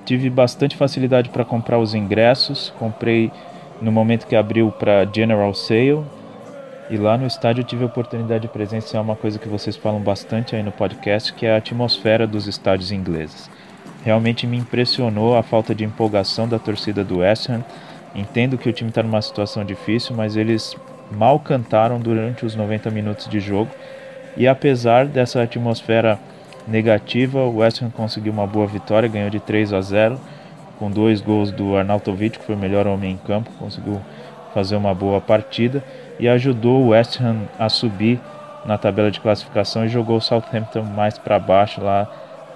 Tive 0.03 0.31
bastante 0.31 0.75
facilidade 0.75 1.29
para 1.29 1.45
comprar 1.45 1.77
os 1.77 1.93
ingressos. 1.93 2.73
Comprei 2.79 3.31
no 3.79 3.91
momento 3.91 4.25
que 4.25 4.35
abriu 4.35 4.71
para 4.71 5.07
General 5.13 5.53
Sale. 5.53 6.22
E 6.89 6.97
lá 6.97 7.17
no 7.17 7.25
estádio 7.25 7.61
eu 7.61 7.65
tive 7.65 7.83
a 7.83 7.87
oportunidade 7.87 8.41
de 8.41 8.47
presenciar 8.47 9.01
uma 9.01 9.15
coisa 9.15 9.39
que 9.39 9.47
vocês 9.47 9.75
falam 9.75 10.01
bastante 10.01 10.55
aí 10.55 10.61
no 10.61 10.71
podcast, 10.71 11.33
que 11.33 11.45
é 11.45 11.53
a 11.53 11.57
atmosfera 11.57 12.27
dos 12.27 12.45
estádios 12.45 12.91
ingleses. 12.91 13.49
Realmente 14.03 14.45
me 14.45 14.57
impressionou 14.57 15.37
a 15.37 15.43
falta 15.43 15.73
de 15.73 15.85
empolgação 15.85 16.47
da 16.47 16.59
torcida 16.59 17.03
do 17.03 17.19
West 17.19 17.49
Ham. 17.49 17.63
Entendo 18.13 18.57
que 18.57 18.69
o 18.69 18.73
time 18.73 18.89
está 18.89 19.01
numa 19.01 19.21
situação 19.21 19.63
difícil, 19.63 20.13
mas 20.15 20.35
eles 20.35 20.75
mal 21.09 21.39
cantaram 21.39 21.99
durante 21.99 22.45
os 22.45 22.53
90 22.53 22.91
minutos 22.91 23.29
de 23.29 23.39
jogo. 23.39 23.71
E 24.35 24.45
apesar 24.45 25.05
dessa 25.05 25.41
atmosfera 25.41 26.19
negativa, 26.67 27.39
o 27.39 27.57
West 27.57 27.81
Ham 27.81 27.89
conseguiu 27.89 28.33
uma 28.33 28.45
boa 28.45 28.67
vitória, 28.67 29.07
ganhou 29.07 29.29
de 29.29 29.39
3 29.39 29.71
a 29.71 29.81
0, 29.81 30.19
com 30.77 30.91
dois 30.91 31.21
gols 31.21 31.49
do 31.49 31.77
Arnautovic, 31.77 32.39
que 32.39 32.45
foi 32.45 32.55
o 32.55 32.57
melhor 32.57 32.87
homem 32.87 33.13
em 33.13 33.17
campo, 33.17 33.49
conseguiu 33.57 34.01
fazer 34.53 34.75
uma 34.75 34.93
boa 34.93 35.19
partida 35.19 35.83
e 36.19 36.27
ajudou 36.27 36.83
o 36.83 36.87
West 36.89 37.19
Ham 37.19 37.41
a 37.57 37.69
subir 37.69 38.19
na 38.65 38.77
tabela 38.77 39.11
de 39.11 39.19
classificação 39.19 39.85
e 39.85 39.89
jogou 39.89 40.17
o 40.17 40.21
Southampton 40.21 40.83
mais 40.83 41.17
para 41.17 41.39
baixo 41.39 41.81
lá 41.81 42.07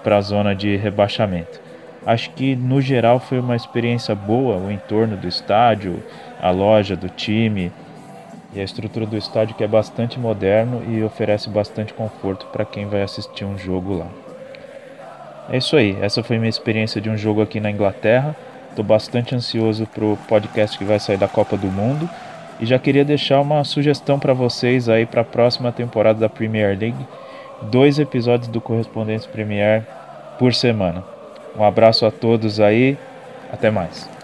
para 0.02 0.16
a 0.16 0.20
zona 0.20 0.54
de 0.54 0.76
rebaixamento. 0.76 1.60
Acho 2.06 2.30
que 2.30 2.56
no 2.56 2.80
geral 2.80 3.18
foi 3.18 3.38
uma 3.38 3.56
experiência 3.56 4.14
boa, 4.14 4.56
o 4.56 4.70
entorno 4.70 5.16
do 5.16 5.28
estádio, 5.28 6.02
a 6.40 6.50
loja 6.50 6.96
do 6.96 7.08
time 7.08 7.70
e 8.54 8.60
a 8.60 8.64
estrutura 8.64 9.04
do 9.04 9.16
estádio 9.16 9.54
que 9.54 9.64
é 9.64 9.68
bastante 9.68 10.18
moderno 10.18 10.82
e 10.88 11.02
oferece 11.02 11.50
bastante 11.50 11.92
conforto 11.92 12.46
para 12.46 12.64
quem 12.64 12.86
vai 12.86 13.02
assistir 13.02 13.44
um 13.44 13.58
jogo 13.58 13.98
lá. 13.98 14.06
É 15.50 15.58
isso 15.58 15.76
aí, 15.76 15.96
essa 16.00 16.22
foi 16.22 16.38
minha 16.38 16.48
experiência 16.48 17.00
de 17.00 17.10
um 17.10 17.16
jogo 17.16 17.42
aqui 17.42 17.58
na 17.58 17.70
Inglaterra. 17.70 18.36
Estou 18.78 18.86
bastante 18.86 19.34
ansioso 19.34 19.88
para 19.92 20.04
o 20.04 20.16
podcast 20.28 20.78
que 20.78 20.84
vai 20.84 21.00
sair 21.00 21.16
da 21.16 21.26
Copa 21.26 21.56
do 21.56 21.66
Mundo 21.66 22.08
e 22.60 22.64
já 22.64 22.78
queria 22.78 23.04
deixar 23.04 23.40
uma 23.40 23.64
sugestão 23.64 24.20
para 24.20 24.32
vocês 24.32 24.88
aí 24.88 25.04
para 25.04 25.22
a 25.22 25.24
próxima 25.24 25.72
temporada 25.72 26.20
da 26.20 26.28
Premier 26.28 26.78
League, 26.78 27.08
dois 27.60 27.98
episódios 27.98 28.46
do 28.46 28.60
Correspondentes 28.60 29.26
Premier 29.26 29.84
por 30.38 30.54
semana. 30.54 31.02
Um 31.58 31.64
abraço 31.64 32.06
a 32.06 32.12
todos 32.12 32.60
aí, 32.60 32.96
até 33.52 33.68
mais. 33.68 34.17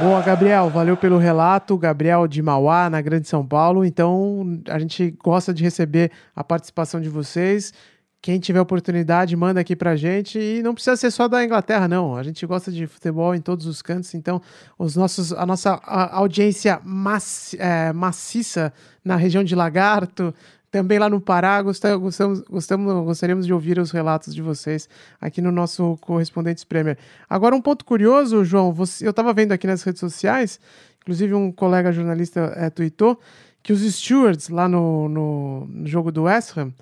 Boa, 0.00 0.22
Gabriel. 0.22 0.68
Valeu 0.70 0.96
pelo 0.96 1.18
relato. 1.18 1.76
Gabriel 1.76 2.28
de 2.28 2.40
Mauá, 2.40 2.88
na 2.88 3.00
Grande 3.00 3.26
São 3.26 3.44
Paulo. 3.44 3.84
Então, 3.84 4.60
a 4.68 4.78
gente 4.78 5.10
gosta 5.22 5.52
de 5.52 5.62
receber 5.62 6.10
a 6.34 6.44
participação 6.44 7.00
de 7.00 7.08
vocês. 7.08 7.72
Quem 8.20 8.38
tiver 8.38 8.60
oportunidade, 8.60 9.34
manda 9.36 9.60
aqui 9.60 9.74
pra 9.74 9.96
gente. 9.96 10.38
E 10.38 10.62
não 10.62 10.74
precisa 10.74 10.96
ser 10.96 11.10
só 11.10 11.26
da 11.26 11.44
Inglaterra, 11.44 11.88
não. 11.88 12.16
A 12.16 12.22
gente 12.22 12.44
gosta 12.46 12.70
de 12.70 12.86
futebol 12.86 13.34
em 13.34 13.40
todos 13.40 13.66
os 13.66 13.82
cantos. 13.82 14.14
Então, 14.14 14.40
os 14.78 14.94
nossos, 14.96 15.32
a 15.32 15.44
nossa 15.46 15.80
audiência 15.84 16.80
maci- 16.84 17.56
é, 17.58 17.92
maciça 17.92 18.72
na 19.04 19.16
região 19.16 19.42
de 19.42 19.54
Lagarto, 19.54 20.34
também 20.70 20.98
lá 20.98 21.08
no 21.08 21.20
Pará, 21.20 21.60
gosta- 21.62 21.96
gostamos, 21.96 22.40
gostamos, 22.42 23.04
gostaríamos 23.04 23.46
de 23.46 23.52
ouvir 23.52 23.78
os 23.78 23.90
relatos 23.90 24.34
de 24.34 24.42
vocês 24.42 24.88
aqui 25.20 25.40
no 25.40 25.50
nosso 25.50 25.96
Correspondentes 26.00 26.64
Premier. 26.64 26.98
Agora, 27.28 27.54
um 27.54 27.60
ponto 27.60 27.84
curioso, 27.84 28.44
João, 28.44 28.72
você- 28.72 29.06
eu 29.06 29.10
estava 29.10 29.32
vendo 29.32 29.52
aqui 29.52 29.66
nas 29.66 29.82
redes 29.82 30.00
sociais, 30.00 30.60
inclusive 31.00 31.32
um 31.34 31.50
colega 31.50 31.90
jornalista 31.92 32.52
é, 32.56 32.68
tweetou, 32.70 33.18
que 33.62 33.72
os 33.72 33.80
stewards 33.80 34.48
lá 34.50 34.68
no, 34.68 35.08
no, 35.08 35.66
no 35.66 35.86
jogo 35.86 36.12
do 36.12 36.24
West 36.24 36.56
Ham 36.56 36.72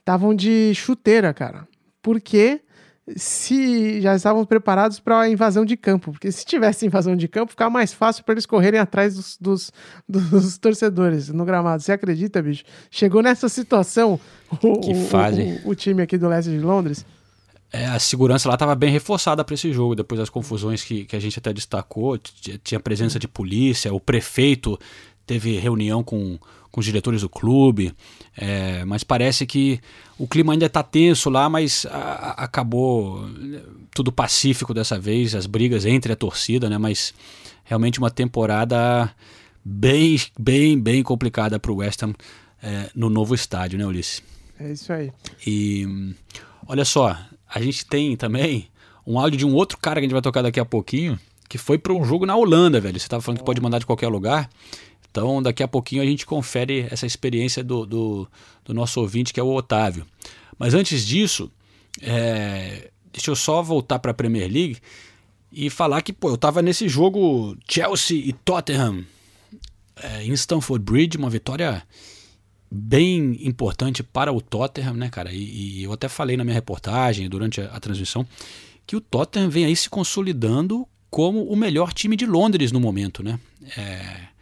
estavam 0.00 0.34
de 0.34 0.72
chuteira, 0.74 1.32
cara. 1.32 1.66
Porque 2.02 2.60
se 3.16 4.00
já 4.00 4.14
estavam 4.16 4.44
preparados 4.44 4.98
para 4.98 5.20
a 5.20 5.28
invasão 5.28 5.64
de 5.64 5.76
campo. 5.76 6.12
Porque 6.12 6.30
se 6.32 6.44
tivesse 6.44 6.84
invasão 6.86 7.14
de 7.16 7.28
campo, 7.28 7.50
ficava 7.50 7.70
mais 7.70 7.92
fácil 7.92 8.24
para 8.24 8.34
eles 8.34 8.46
correrem 8.46 8.80
atrás 8.80 9.14
dos, 9.14 9.36
dos, 9.40 9.72
dos 10.08 10.56
torcedores 10.58 11.28
no 11.28 11.44
gramado. 11.44 11.82
Você 11.82 11.92
acredita, 11.92 12.42
bicho? 12.42 12.64
Chegou 12.90 13.22
nessa 13.22 13.48
situação 13.48 14.18
o, 14.50 14.80
Que 14.80 14.92
o- 14.92 15.04
fase. 15.06 15.60
o, 15.64 15.70
o 15.70 15.74
time 15.74 16.02
aqui 16.02 16.16
do 16.16 16.28
leste 16.28 16.50
de 16.50 16.58
Londres. 16.60 17.04
É, 17.72 17.86
a 17.86 17.98
segurança 17.98 18.48
lá 18.48 18.54
estava 18.54 18.74
bem 18.76 18.92
reforçada 18.92 19.44
para 19.44 19.54
esse 19.54 19.72
jogo, 19.72 19.96
depois 19.96 20.18
das 20.20 20.30
confusões 20.30 20.84
que, 20.84 21.04
que 21.06 21.16
a 21.16 21.20
gente 21.20 21.38
até 21.40 21.52
destacou. 21.52 22.16
Tinha 22.62 22.78
presença 22.78 23.18
de 23.18 23.26
polícia, 23.26 23.92
o 23.92 23.98
prefeito 23.98 24.78
teve 25.26 25.58
reunião 25.58 26.04
com, 26.04 26.38
com 26.74 26.80
os 26.80 26.84
diretores 26.86 27.20
do 27.20 27.28
clube, 27.28 27.94
é, 28.36 28.84
mas 28.84 29.04
parece 29.04 29.46
que 29.46 29.78
o 30.18 30.26
clima 30.26 30.52
ainda 30.52 30.66
está 30.66 30.82
tenso 30.82 31.30
lá, 31.30 31.48
mas 31.48 31.86
a- 31.88 31.96
a- 31.96 32.44
acabou 32.44 33.28
né, 33.28 33.60
tudo 33.94 34.10
pacífico 34.10 34.74
dessa 34.74 34.98
vez, 34.98 35.36
as 35.36 35.46
brigas 35.46 35.84
entre 35.86 36.12
a 36.12 36.16
torcida, 36.16 36.68
né? 36.68 36.76
Mas 36.76 37.14
realmente 37.62 38.00
uma 38.00 38.10
temporada 38.10 39.08
bem, 39.64 40.18
bem, 40.36 40.76
bem 40.80 41.00
complicada 41.04 41.60
para 41.60 41.70
o 41.70 41.76
West 41.76 42.02
Ham 42.02 42.12
é, 42.60 42.90
no 42.92 43.08
novo 43.08 43.36
estádio, 43.36 43.78
né, 43.78 43.86
Ulisses? 43.86 44.20
É 44.58 44.72
isso 44.72 44.92
aí. 44.92 45.12
E 45.46 45.86
olha 46.66 46.84
só, 46.84 47.16
a 47.48 47.60
gente 47.60 47.86
tem 47.86 48.16
também 48.16 48.66
um 49.06 49.16
áudio 49.16 49.38
de 49.38 49.46
um 49.46 49.54
outro 49.54 49.78
cara 49.78 50.00
que 50.00 50.00
a 50.00 50.08
gente 50.08 50.12
vai 50.12 50.22
tocar 50.22 50.42
daqui 50.42 50.58
a 50.58 50.64
pouquinho, 50.64 51.16
que 51.48 51.56
foi 51.56 51.78
para 51.78 51.92
um 51.92 52.04
jogo 52.04 52.26
na 52.26 52.34
Holanda, 52.34 52.80
velho. 52.80 52.98
Você 52.98 53.06
estava 53.06 53.22
falando 53.22 53.38
que 53.38 53.44
pode 53.44 53.60
mandar 53.60 53.78
de 53.78 53.86
qualquer 53.86 54.08
lugar. 54.08 54.50
Então, 55.14 55.40
daqui 55.40 55.62
a 55.62 55.68
pouquinho 55.68 56.02
a 56.02 56.04
gente 56.04 56.26
confere 56.26 56.88
essa 56.90 57.06
experiência 57.06 57.62
do, 57.62 57.86
do, 57.86 58.28
do 58.64 58.74
nosso 58.74 59.00
ouvinte, 59.00 59.32
que 59.32 59.38
é 59.38 59.42
o 59.44 59.54
Otávio. 59.54 60.04
Mas 60.58 60.74
antes 60.74 61.06
disso, 61.06 61.48
é, 62.02 62.90
deixa 63.12 63.30
eu 63.30 63.36
só 63.36 63.62
voltar 63.62 64.00
para 64.00 64.10
a 64.10 64.14
Premier 64.14 64.50
League 64.50 64.78
e 65.52 65.70
falar 65.70 66.02
que, 66.02 66.12
pô, 66.12 66.30
eu 66.30 66.36
tava 66.36 66.60
nesse 66.60 66.88
jogo 66.88 67.56
Chelsea 67.70 68.18
e 68.26 68.32
Tottenham 68.32 69.04
é, 70.02 70.24
em 70.24 70.32
Stamford 70.32 70.84
Bridge, 70.84 71.16
uma 71.16 71.30
vitória 71.30 71.84
bem 72.68 73.38
importante 73.46 74.02
para 74.02 74.32
o 74.32 74.40
Tottenham, 74.40 74.94
né, 74.94 75.08
cara? 75.08 75.32
E, 75.32 75.78
e 75.78 75.84
eu 75.84 75.92
até 75.92 76.08
falei 76.08 76.36
na 76.36 76.42
minha 76.42 76.54
reportagem, 76.54 77.28
durante 77.28 77.60
a, 77.60 77.66
a 77.66 77.78
transmissão, 77.78 78.26
que 78.84 78.96
o 78.96 79.00
Tottenham 79.00 79.48
vem 79.48 79.64
aí 79.64 79.76
se 79.76 79.88
consolidando 79.88 80.84
como 81.08 81.44
o 81.44 81.54
melhor 81.54 81.92
time 81.92 82.16
de 82.16 82.26
Londres 82.26 82.72
no 82.72 82.80
momento, 82.80 83.22
né? 83.22 83.38
É, 83.76 84.33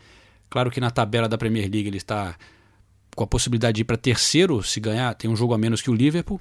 claro 0.52 0.70
que 0.70 0.78
na 0.78 0.90
tabela 0.90 1.26
da 1.26 1.38
Premier 1.38 1.62
League 1.62 1.88
ele 1.88 1.96
está 1.96 2.36
com 3.16 3.24
a 3.24 3.26
possibilidade 3.26 3.76
de 3.76 3.80
ir 3.80 3.84
para 3.84 3.96
terceiro 3.96 4.62
se 4.62 4.78
ganhar, 4.78 5.14
tem 5.14 5.30
um 5.30 5.34
jogo 5.34 5.54
a 5.54 5.58
menos 5.58 5.80
que 5.80 5.90
o 5.90 5.94
Liverpool. 5.94 6.38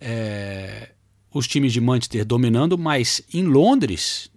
É, 0.00 0.90
os 1.32 1.48
times 1.48 1.72
de 1.72 1.80
Manchester 1.80 2.24
dominando, 2.24 2.78
mas 2.78 3.22
em 3.34 3.42
Londres 3.42 4.30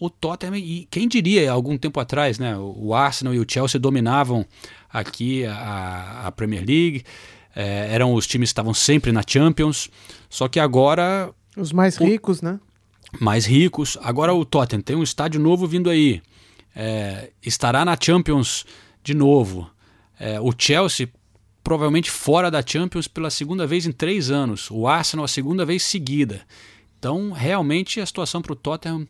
o 0.00 0.08
Tottenham, 0.08 0.56
e 0.56 0.88
quem 0.90 1.06
diria 1.06 1.50
algum 1.52 1.76
tempo 1.76 2.00
atrás, 2.00 2.38
né? 2.38 2.56
O 2.56 2.94
Arsenal 2.94 3.34
e 3.34 3.38
o 3.38 3.44
Chelsea 3.46 3.78
dominavam 3.78 4.46
aqui 4.88 5.44
a, 5.44 6.22
a 6.26 6.32
Premier 6.32 6.64
League, 6.64 7.04
é, 7.54 7.92
eram 7.92 8.14
os 8.14 8.26
times 8.26 8.48
que 8.48 8.52
estavam 8.52 8.72
sempre 8.72 9.12
na 9.12 9.22
Champions, 9.26 9.90
só 10.30 10.48
que 10.48 10.58
agora 10.58 11.34
Os 11.54 11.70
mais 11.70 11.96
ricos, 11.96 12.40
né? 12.40 12.58
mais 13.20 13.44
ricos. 13.44 13.98
Agora 14.00 14.32
o 14.32 14.44
Tottenham 14.44 14.80
tem 14.80 14.96
um 14.96 15.02
estádio 15.02 15.38
novo 15.38 15.66
vindo 15.66 15.90
aí. 15.90 16.22
É, 16.80 17.30
estará 17.42 17.84
na 17.84 17.98
Champions 18.00 18.64
de 19.02 19.12
novo. 19.12 19.68
É, 20.20 20.40
o 20.40 20.52
Chelsea 20.56 21.08
provavelmente 21.64 22.08
fora 22.08 22.52
da 22.52 22.62
Champions 22.64 23.08
pela 23.08 23.30
segunda 23.30 23.66
vez 23.66 23.84
em 23.84 23.90
três 23.90 24.30
anos. 24.30 24.70
O 24.70 24.86
Arsenal 24.86 25.24
a 25.24 25.28
segunda 25.28 25.64
vez 25.64 25.82
seguida. 25.82 26.40
Então, 26.96 27.32
realmente, 27.32 28.00
a 28.00 28.06
situação 28.06 28.40
para 28.40 28.52
o 28.52 28.56
Tottenham 28.56 29.08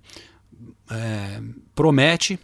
é, 0.90 1.42
promete. 1.74 2.38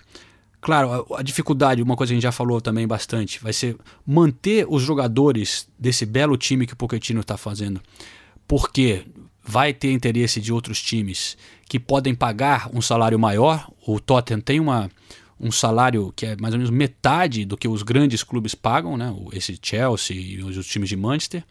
Claro, 0.60 1.06
a, 1.14 1.22
dificuldade, 1.22 1.82
uma 1.82 1.96
coisa 1.96 2.10
que 2.10 2.14
a 2.14 2.16
gente 2.16 2.22
já 2.22 2.32
falou 2.32 2.60
também 2.60 2.86
bastante, 2.86 3.42
vai 3.42 3.52
ser 3.52 3.76
manter 4.06 4.66
os 4.68 4.82
jogadores 4.82 5.66
desse 5.78 6.06
belo 6.06 6.36
time 6.36 6.66
que 6.66 6.74
o 6.74 6.76
Pochettino 6.76 7.20
está 7.20 7.36
fazendo. 7.36 7.80
Porque 8.46 9.06
vai 9.42 9.72
ter 9.72 9.90
interesse 9.90 10.40
de 10.40 10.52
outros 10.52 10.82
times 10.82 11.36
que 11.74 11.80
podem 11.80 12.14
pagar 12.14 12.70
um 12.72 12.80
salário 12.80 13.18
maior. 13.18 13.68
O 13.84 13.98
Tottenham 13.98 14.40
tem 14.40 14.60
uma, 14.60 14.88
um 15.40 15.50
salário 15.50 16.12
que 16.14 16.24
é 16.24 16.36
mais 16.36 16.54
ou 16.54 16.58
menos 16.58 16.70
metade 16.72 17.44
do 17.44 17.56
que 17.56 17.66
os 17.66 17.82
grandes 17.82 18.22
clubes 18.22 18.54
pagam, 18.54 18.96
né? 18.96 19.12
Esse 19.32 19.58
Chelsea 19.60 20.16
e 20.16 20.40
os, 20.40 20.56
os 20.56 20.68
times 20.68 20.88
de 20.88 20.94
Manchester. 20.94 21.42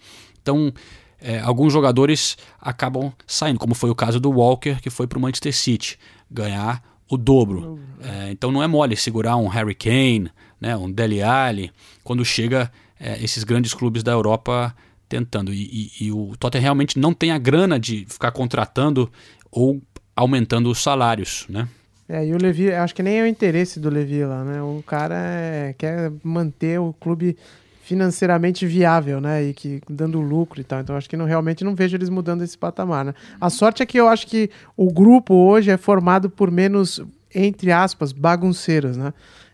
Então, 0.41 0.73
é, 1.19 1.41
alguns 1.41 1.73
jogadores 1.73 2.37
acabam 2.61 3.11
saindo, 3.27 3.59
como 3.59 3.75
foi 3.75 3.89
o 3.89 3.95
caso 3.95 4.17
do 4.17 4.31
Walker, 4.31 4.79
que 4.81 4.89
foi 4.89 5.07
para 5.07 5.17
o 5.17 5.21
Manchester 5.21 5.53
City, 5.53 5.99
ganhar 6.31 6.81
o 7.09 7.17
dobro. 7.17 7.77
É, 8.01 8.31
então 8.31 8.49
não 8.49 8.63
é 8.63 8.67
mole 8.67 8.95
segurar 8.95 9.35
um 9.35 9.49
Harry 9.49 9.75
Kane, 9.75 10.31
né, 10.61 10.77
um 10.77 10.89
Dele 10.89 11.21
Alli, 11.21 11.69
quando 12.01 12.23
chega 12.23 12.71
é, 12.97 13.21
esses 13.21 13.43
grandes 13.43 13.73
clubes 13.73 14.03
da 14.03 14.13
Europa 14.13 14.73
tentando. 15.09 15.53
E, 15.53 15.91
e- 15.99 16.05
e 16.05 16.11
o 16.13 16.33
Tottenham 16.39 16.61
realmente 16.63 16.97
não 16.97 17.13
tem 17.13 17.31
a 17.31 17.37
grana 17.37 17.77
de 17.77 18.05
ficar 18.07 18.31
contratando 18.31 19.11
ou 19.51 19.81
aumentando 20.15 20.69
os 20.69 20.81
salários, 20.81 21.45
né? 21.49 21.67
É, 22.07 22.25
e 22.25 22.33
o 22.33 22.37
Levi, 22.37 22.71
acho 22.71 22.93
que 22.93 23.01
nem 23.01 23.19
é 23.19 23.23
o 23.23 23.27
interesse 23.27 23.79
do 23.79 23.89
Levi 23.89 24.23
lá, 24.25 24.43
né? 24.43 24.61
O 24.61 24.83
cara 24.85 25.15
é- 25.15 25.73
quer 25.77 26.11
manter 26.23 26.79
o 26.79 26.93
clube 26.93 27.37
financeiramente 27.83 28.65
viável, 28.65 29.19
né? 29.19 29.43
E 29.43 29.53
que 29.53 29.81
dando 29.89 30.19
lucro 30.21 30.59
e 30.61 30.63
tal. 30.63 30.79
Então 30.79 30.95
acho 30.95 31.09
que 31.09 31.17
não, 31.17 31.25
realmente 31.25 31.63
não 31.63 31.75
vejo 31.75 31.95
eles 31.97 32.09
mudando 32.09 32.41
esse 32.43 32.57
patamar, 32.57 33.03
né? 33.05 33.13
A 33.39 33.49
sorte 33.49 33.83
é 33.83 33.85
que 33.85 33.99
eu 33.99 34.07
acho 34.07 34.27
que 34.27 34.49
o 34.77 34.91
grupo 34.91 35.33
hoje 35.33 35.69
é 35.71 35.77
formado 35.77 36.29
por 36.29 36.49
menos, 36.51 37.01
entre 37.33 37.71
aspas, 37.71 38.11
bagunceiros, 38.11 38.95
né? 38.97 39.13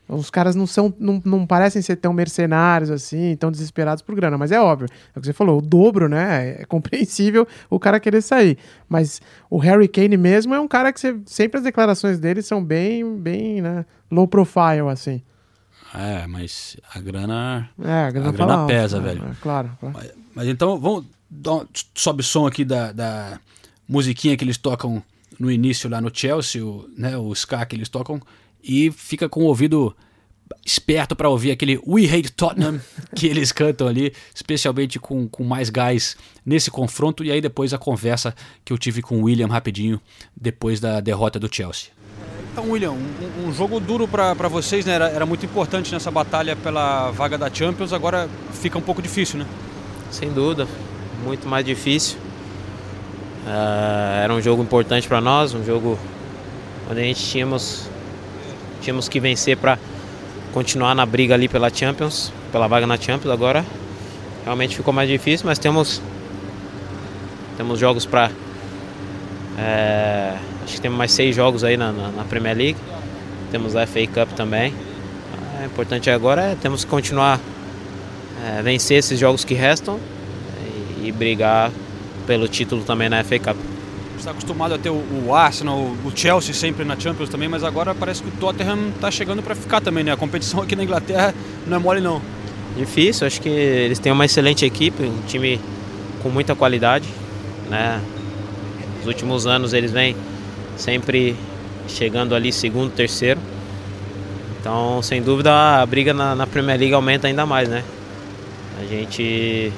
Os 0.10 0.32
caras 0.32 0.56
não 0.56 0.66
são, 0.66 0.92
não, 1.00 1.22
não 1.24 1.46
parecem 1.46 1.82
ser 1.84 1.96
tão 1.96 2.12
mercenários 2.12 2.90
assim, 2.90 3.36
tão 3.36 3.52
desesperados 3.52 4.02
por 4.02 4.16
grana, 4.16 4.38
mas 4.38 4.52
é 4.52 4.60
óbvio. 4.60 4.88
É 5.16 5.20
o 5.20 5.22
que 5.22 5.28
você 5.28 5.34
falou, 5.34 5.60
o 5.60 5.62
dobro, 5.62 6.10
né? 6.10 6.62
É 6.62 6.66
compreensível 6.66 7.48
o 7.70 7.80
cara 7.80 8.00
querer 8.00 8.22
sair. 8.22 8.58
Mas 8.88 9.22
o 9.50 9.60
Harry 9.60 9.88
Kane 9.88 10.18
mesmo 10.18 10.54
é 10.54 10.60
um 10.60 10.68
cara 10.68 10.92
que 10.92 11.00
você, 11.00 11.16
sempre 11.26 11.60
as 11.60 11.64
declarações 11.64 12.20
dele 12.20 12.42
são 12.42 12.64
bem, 12.64 13.18
bem, 13.18 13.62
né? 13.62 13.86
Low 14.10 14.28
profile, 14.28 14.90
assim. 14.92 15.22
É, 15.94 16.26
mas 16.28 16.76
a 16.94 17.00
grana. 17.00 17.70
É, 17.80 18.06
a 18.06 18.12
grana, 18.12 18.30
A 18.30 18.32
grana 18.32 18.66
pesa, 18.68 19.00
né? 19.00 19.10
velho. 19.10 19.26
É, 19.26 19.36
claro, 19.42 19.72
claro. 19.80 19.96
Mas, 19.96 20.14
mas 20.36 20.48
então, 20.48 20.80
vamos 20.80 21.06
um, 21.32 21.66
sobe 21.94 22.24
som 22.24 22.48
aqui 22.48 22.66
da, 22.66 22.92
da 22.92 23.40
musiquinha 23.88 24.36
que 24.36 24.44
eles 24.44 24.58
tocam 24.58 25.04
no 25.40 25.50
início 25.50 25.90
lá 25.90 26.02
no 26.02 26.12
Chelsea, 26.14 26.66
o, 26.66 26.88
né, 26.98 27.18
o 27.18 27.32
ska 27.34 27.66
que 27.66 27.76
eles 27.76 27.90
tocam, 27.90 28.20
e 28.64 28.92
fica 28.92 29.30
com 29.30 29.42
o 29.42 29.46
ouvido 29.46 29.96
esperto 30.66 31.16
para 31.16 31.30
ouvir 31.30 31.52
aquele 31.52 31.80
We 31.86 32.06
Hate 32.06 32.32
Tottenham 32.32 32.82
que 33.16 33.28
eles 33.28 33.52
cantam 33.52 33.88
ali, 33.88 34.14
especialmente 34.34 35.00
com, 35.00 35.28
com 35.28 35.44
mais 35.44 35.70
gás 35.70 36.18
nesse 36.46 36.72
confronto, 36.72 37.24
e 37.24 37.32
aí 37.32 37.42
depois 37.42 37.74
a 37.74 37.78
conversa 37.78 38.34
que 38.66 38.74
eu 38.74 38.78
tive 38.78 39.02
com 39.02 39.20
o 39.20 39.24
William 39.24 39.48
rapidinho, 39.48 40.02
depois 40.36 40.80
da 40.80 41.00
derrota 41.00 41.40
do 41.40 41.54
Chelsea. 41.54 41.92
Então, 42.52 42.72
William, 42.72 42.92
um, 42.92 43.48
um 43.48 43.54
jogo 43.54 43.80
duro 43.80 44.08
para 44.08 44.34
vocês, 44.48 44.86
né? 44.86 44.94
Era, 44.94 45.10
era 45.10 45.26
muito 45.26 45.46
importante 45.46 45.92
nessa 45.92 46.10
batalha 46.10 46.56
pela 46.56 47.12
vaga 47.12 47.38
da 47.38 47.50
Champions, 47.54 47.94
agora 47.94 48.28
fica 48.54 48.78
um 48.78 48.82
pouco 48.82 49.02
difícil, 49.02 49.40
né? 49.40 49.46
Sem 50.12 50.32
dúvida, 50.32 50.68
muito 51.24 51.48
mais 51.48 51.64
difícil. 51.64 52.18
Ah, 53.46 54.22
era 54.24 54.34
um 54.34 54.42
jogo 54.42 54.62
importante 54.62 55.08
para 55.08 55.22
nós, 55.22 55.54
um 55.54 55.64
jogo 55.64 55.98
onde 56.90 57.00
a 57.00 57.04
gente 57.04 57.24
tínhamos, 57.24 57.90
tínhamos 58.82 59.08
que 59.10 59.20
vencer 59.20 59.58
para 59.58 59.78
continuar 60.54 60.96
na 60.96 61.06
briga 61.06 61.34
ali 61.36 61.48
pela 61.48 61.70
Champions, 61.70 62.32
pela 62.52 62.68
vaga 62.68 62.88
na 62.88 62.98
Champions. 62.98 63.32
Agora 63.32 63.66
realmente 64.44 64.76
ficou 64.76 64.94
mais 64.94 65.10
difícil, 65.10 65.46
mas 65.48 65.60
temos 65.60 66.02
temos 67.58 67.80
jogos 67.80 68.06
para 68.06 68.32
acho 70.64 70.76
que 70.76 70.82
temos 70.82 70.98
mais 70.98 71.12
seis 71.12 71.36
jogos 71.36 71.64
aí 71.64 71.76
na, 71.78 71.92
na- 71.92 72.10
na 72.12 72.24
Premier 72.24 72.56
League. 72.56 72.78
Temos 73.52 73.76
a 73.76 73.86
FA 73.86 74.06
Cup 74.08 74.34
também. 74.36 74.74
O 75.62 75.66
importante 75.66 76.10
agora 76.10 76.42
é 76.52 76.56
temos 76.56 76.84
que 76.86 76.90
continuar 76.90 77.40
é, 78.46 78.62
vencer 78.62 78.98
esses 78.98 79.20
jogos 79.20 79.44
que 79.44 79.54
restam 79.54 80.00
e, 81.02 81.08
e 81.08 81.12
brigar 81.12 81.72
pelo 82.26 82.48
título 82.48 82.84
também 82.84 83.10
na 83.10 83.24
FA 83.24 83.40
Cup. 83.40 83.58
Está 84.20 84.32
acostumado 84.32 84.74
a 84.74 84.78
ter 84.78 84.90
o, 84.90 85.34
Arsenal, 85.34 85.78
o 85.78 86.12
Chelsea 86.14 86.54
sempre 86.54 86.86
na 86.86 87.00
Champions 87.00 87.30
também, 87.30 87.48
mas 87.48 87.64
agora 87.64 87.96
parece 87.96 88.22
que 88.22 88.28
o 88.28 88.32
Tottenham 88.32 88.90
está 88.90 89.10
chegando 89.10 89.42
para 89.42 89.56
ficar 89.56 89.82
também, 89.82 90.04
né? 90.04 90.12
A 90.12 90.18
competição 90.18 90.62
aqui 90.62 90.76
na 90.76 90.84
Inglaterra 90.84 91.34
não 91.66 91.78
é 91.78 91.80
mole 91.80 92.02
não. 92.02 92.22
Difícil, 92.78 93.26
acho 93.26 93.42
que 93.42 93.50
eles 93.50 93.98
têm 93.98 94.12
uma 94.12 94.26
excelente 94.26 94.66
equipe, 94.66 95.04
um 95.04 95.22
time 95.26 95.60
com 96.22 96.30
muita 96.30 96.54
qualidade, 96.56 97.08
né? 97.70 98.02
Nos 98.98 99.08
últimos 99.08 99.48
anos 99.48 99.74
eles 99.74 99.92
vêm 99.92 100.16
sempre 100.78 101.36
chegando 101.88 102.36
ali 102.36 102.52
segundo, 102.52 102.92
terceiro. 102.92 103.40
Então, 104.60 105.02
sem 105.02 105.22
dúvida, 105.22 105.52
a 105.82 105.86
briga 105.86 106.14
na, 106.14 106.36
na 106.36 106.46
Premier 106.46 106.78
League 106.78 106.94
aumenta 106.94 107.28
ainda 107.28 107.46
mais, 107.46 107.70
né? 107.70 107.84
A 108.82 108.86
gente, 108.86 109.72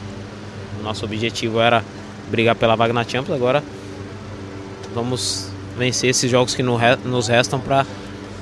nosso 0.84 1.06
objetivo 1.06 1.60
era 1.60 1.84
brigar 2.30 2.56
pela 2.56 2.75
vaga 2.75 2.91
na 2.91 3.04
Champions, 3.04 3.36
agora 3.36 3.63
vamos 4.93 5.49
vencer 5.77 6.10
esses 6.10 6.30
jogos 6.30 6.54
que 6.54 6.63
nos 6.63 7.27
restam 7.27 7.60
para 7.60 7.86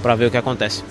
para 0.01 0.15
ver 0.15 0.27
o 0.27 0.31
que 0.31 0.37
acontece. 0.37 0.83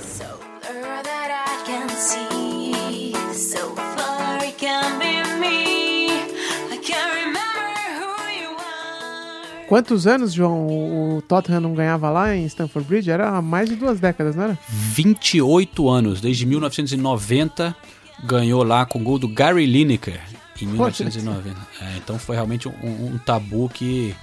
Quantos 9.67 10.07
anos, 10.07 10.33
João, 10.33 10.67
o 10.67 10.99
o 11.19 11.23
Tottenham 11.23 11.61
não 11.61 11.75
ganhava 11.75 12.11
lá 12.11 12.35
em 12.35 12.47
Stamford 12.47 12.89
Bridge? 12.89 13.11
Era 13.11 13.31
há 13.31 13.43
mais 13.43 13.69
de 13.69 13.75
duas 13.75 13.99
décadas, 13.99 14.37
não 14.37 14.45
era? 14.45 14.59
28 14.69 15.89
anos, 15.89 16.21
desde 16.21 16.47
1990, 16.47 17.77
ganhou 18.25 18.63
lá 18.63 18.87
com 18.87 19.01
o 19.01 19.03
gol 19.03 19.19
do 19.19 19.27
Gary 19.29 19.67
Lineker 19.67 20.21
em 20.63 20.67
1990. 20.67 21.57
É, 21.81 21.97
então 21.97 22.19
foi 22.19 22.37
realmente 22.37 22.69
um, 22.69 22.73
um 23.15 23.19
tabu 23.19 23.69
que 23.69 24.15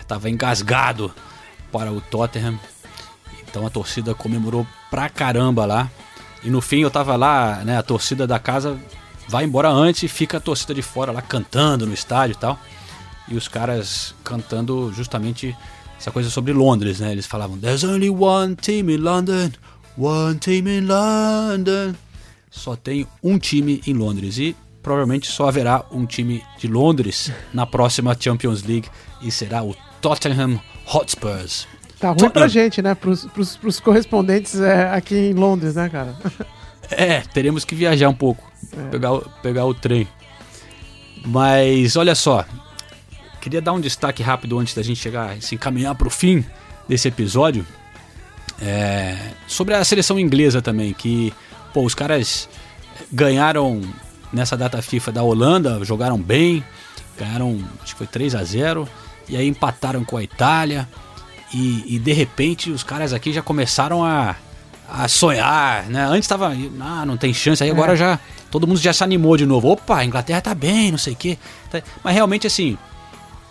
estava 0.00 0.30
engasgado 0.30 1.12
para 1.70 1.92
o 1.92 2.00
Tottenham. 2.00 2.58
Então 3.48 3.66
a 3.66 3.70
torcida 3.70 4.14
comemorou 4.14 4.66
pra 4.90 5.08
caramba 5.08 5.64
lá. 5.64 5.90
E 6.42 6.50
no 6.50 6.60
fim 6.60 6.80
eu 6.80 6.90
tava 6.90 7.16
lá, 7.16 7.62
né? 7.64 7.78
A 7.78 7.82
torcida 7.82 8.26
da 8.26 8.38
casa 8.38 8.78
vai 9.28 9.44
embora 9.44 9.70
antes 9.70 10.02
e 10.02 10.08
fica 10.08 10.38
a 10.38 10.40
torcida 10.40 10.74
de 10.74 10.82
fora 10.82 11.12
lá 11.12 11.22
cantando 11.22 11.86
no 11.86 11.94
estádio 11.94 12.34
e 12.34 12.38
tal. 12.38 12.58
E 13.28 13.36
os 13.36 13.48
caras 13.48 14.14
cantando 14.24 14.92
justamente 14.92 15.56
essa 15.98 16.10
coisa 16.10 16.28
sobre 16.28 16.52
Londres, 16.52 17.00
né? 17.00 17.12
Eles 17.12 17.26
falavam: 17.26 17.58
There's 17.58 17.84
only 17.84 18.10
one 18.10 18.56
team 18.56 18.90
in 18.90 18.98
London, 18.98 19.52
one 19.96 20.38
team 20.38 20.66
in 20.68 20.86
London. 20.86 21.94
Só 22.50 22.76
tem 22.76 23.06
um 23.22 23.38
time 23.38 23.80
em 23.86 23.94
Londres 23.94 24.36
e 24.36 24.56
provavelmente 24.82 25.28
só 25.30 25.48
haverá 25.48 25.84
um 25.90 26.04
time 26.06 26.42
de 26.58 26.66
Londres 26.68 27.30
na 27.52 27.64
próxima 27.66 28.16
Champions 28.18 28.62
League 28.62 28.88
e 29.22 29.30
será 29.30 29.62
o 29.62 29.74
Tottenham 30.00 30.60
Hotspurs. 30.92 31.66
Tá 32.00 32.08
ruim 32.08 32.16
Tottenham. 32.16 32.30
pra 32.32 32.48
gente, 32.48 32.82
né? 32.82 32.94
Pros, 32.94 33.24
pros, 33.26 33.56
pros 33.56 33.78
correspondentes 33.80 34.58
é, 34.60 34.90
aqui 34.90 35.14
em 35.14 35.32
Londres, 35.34 35.76
né, 35.76 35.88
cara? 35.88 36.16
É, 36.90 37.20
teremos 37.20 37.64
que 37.64 37.74
viajar 37.74 38.08
um 38.08 38.14
pouco, 38.14 38.42
É. 38.76 38.88
pegar, 38.90 39.12
o- 39.12 39.30
pegar 39.42 39.64
o 39.64 39.72
trem. 39.72 40.06
Mas 41.24 41.96
olha 41.96 42.14
só, 42.14 42.44
queria 43.40 43.62
dar 43.62 43.72
um 43.72 43.80
destaque 43.80 44.22
rápido 44.22 44.58
antes 44.58 44.74
da 44.74 44.82
gente 44.82 44.98
chegar, 45.00 45.40
se 45.40 45.54
encaminhar 45.54 45.94
para 45.94 46.08
o 46.08 46.10
fim 46.10 46.44
desse 46.88 47.06
episódio, 47.08 47.64
é, 48.60 49.16
sobre 49.46 49.74
a 49.74 49.84
seleção 49.84 50.18
inglesa 50.18 50.60
também, 50.60 50.92
que 50.92 51.32
pô, 51.72 51.82
os 51.84 51.94
caras 51.94 52.48
ganharam 53.12 53.80
nessa 54.32 54.56
data 54.56 54.80
FIFA 54.82 55.12
da 55.12 55.22
Holanda, 55.22 55.84
jogaram 55.84 56.18
bem, 56.18 56.64
ganharam, 57.18 57.58
acho 57.82 57.92
que 57.92 57.98
foi 57.98 58.06
3 58.06 58.34
a 58.34 58.42
0 58.44 58.88
e 59.28 59.36
aí 59.36 59.46
empataram 59.46 60.04
com 60.04 60.16
a 60.16 60.22
Itália. 60.22 60.88
E, 61.54 61.96
e, 61.96 61.98
de 61.98 62.12
repente 62.12 62.70
os 62.70 62.82
caras 62.82 63.12
aqui 63.12 63.30
já 63.32 63.42
começaram 63.42 64.02
a, 64.02 64.34
a 64.88 65.06
sonhar, 65.06 65.84
né? 65.90 66.02
Antes 66.06 66.26
tava, 66.26 66.50
ah, 66.80 67.04
não 67.04 67.16
tem 67.18 67.34
chance, 67.34 67.62
aí 67.62 67.70
agora 67.70 67.92
É. 67.92 67.96
já 67.96 68.18
todo 68.50 68.66
mundo 68.66 68.80
já 68.80 68.92
se 68.92 69.04
animou 69.04 69.36
de 69.36 69.44
novo. 69.44 69.68
Opa, 69.68 69.98
a 69.98 70.04
Inglaterra 70.04 70.40
tá 70.40 70.54
bem, 70.54 70.90
não 70.90 70.96
sei 70.98 71.12
o 71.12 71.16
quê. 71.16 71.36
Tá- 71.70 71.82
Mas 72.02 72.14
realmente 72.14 72.46
assim, 72.46 72.78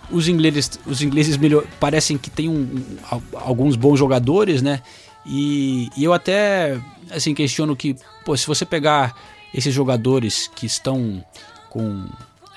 os 0.09 0.27
ingleses, 0.27 0.79
os 0.85 1.01
ingleses 1.03 1.37
melhor, 1.37 1.63
parecem 1.79 2.17
que 2.17 2.29
tem 2.31 2.49
um, 2.49 2.53
um, 2.53 2.97
al- 3.09 3.21
alguns 3.35 3.75
bons 3.75 3.97
jogadores, 3.99 4.63
né? 4.63 4.81
E, 5.23 5.87
e 5.95 6.03
eu 6.03 6.11
até 6.13 6.79
assim 7.11 7.35
questiono 7.35 7.75
que, 7.75 7.95
pô, 8.25 8.35
se 8.35 8.47
você 8.47 8.65
pegar 8.65 9.13
esses 9.53 9.73
jogadores 9.73 10.49
que 10.55 10.65
estão 10.65 11.23
com 11.69 12.05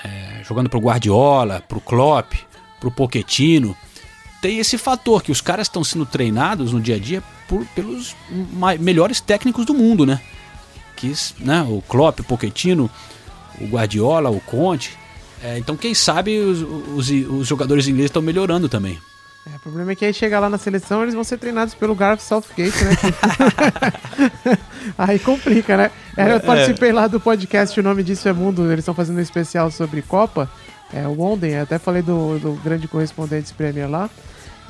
é, 0.04 0.42
jogando 0.44 0.68
pro 0.68 0.80
Guardiola, 0.80 1.62
pro 1.66 1.80
Klopp, 1.80 2.34
pro 2.80 2.90
Pochettino, 2.90 3.76
tem 4.42 4.58
esse 4.58 4.76
fator 4.76 5.22
que 5.22 5.32
os 5.32 5.40
caras 5.40 5.66
estão 5.66 5.82
sendo 5.82 6.04
treinados 6.04 6.72
no 6.72 6.80
dia 6.80 6.96
a 6.96 6.98
dia 6.98 7.22
por, 7.48 7.64
pelos 7.68 8.14
melhores 8.78 9.20
técnicos 9.20 9.64
do 9.64 9.72
mundo, 9.72 10.04
né? 10.04 10.20
Que, 10.96 11.12
né? 11.40 11.62
O 11.62 11.82
Klopp, 11.88 12.20
o 12.20 12.24
Pochettino, 12.24 12.90
o 13.60 13.66
Guardiola, 13.66 14.30
o 14.30 14.40
Conte. 14.40 14.98
É, 15.42 15.58
então, 15.58 15.76
quem 15.76 15.94
sabe 15.94 16.38
os, 16.38 16.60
os, 16.60 17.10
os 17.10 17.46
jogadores 17.46 17.88
ingleses 17.88 18.10
estão 18.10 18.22
melhorando 18.22 18.68
também. 18.68 18.98
É, 19.46 19.56
o 19.56 19.60
problema 19.60 19.92
é 19.92 19.94
que 19.94 20.04
aí 20.04 20.14
chega 20.14 20.40
lá 20.40 20.48
na 20.48 20.56
seleção, 20.56 21.02
eles 21.02 21.14
vão 21.14 21.24
ser 21.24 21.38
treinados 21.38 21.74
pelo 21.74 21.94
Gareth 21.94 22.20
Southgate, 22.20 22.84
né? 22.84 22.96
aí 24.98 25.18
complica, 25.18 25.76
né? 25.76 25.90
É, 26.16 26.34
eu 26.34 26.40
participei 26.40 26.92
lá 26.92 27.06
do 27.06 27.18
podcast 27.20 27.78
O 27.78 27.82
Nome 27.82 28.02
Disso 28.02 28.28
é 28.28 28.32
Mundo, 28.32 28.64
eles 28.66 28.80
estão 28.80 28.94
fazendo 28.94 29.18
um 29.18 29.22
especial 29.22 29.70
sobre 29.70 30.02
Copa, 30.02 30.48
é, 30.92 31.06
o 31.06 31.20
Onden, 31.20 31.58
até 31.58 31.78
falei 31.78 32.02
do, 32.02 32.38
do 32.38 32.52
grande 32.62 32.86
correspondente 32.88 33.52
Premier 33.54 33.88
lá, 33.90 34.08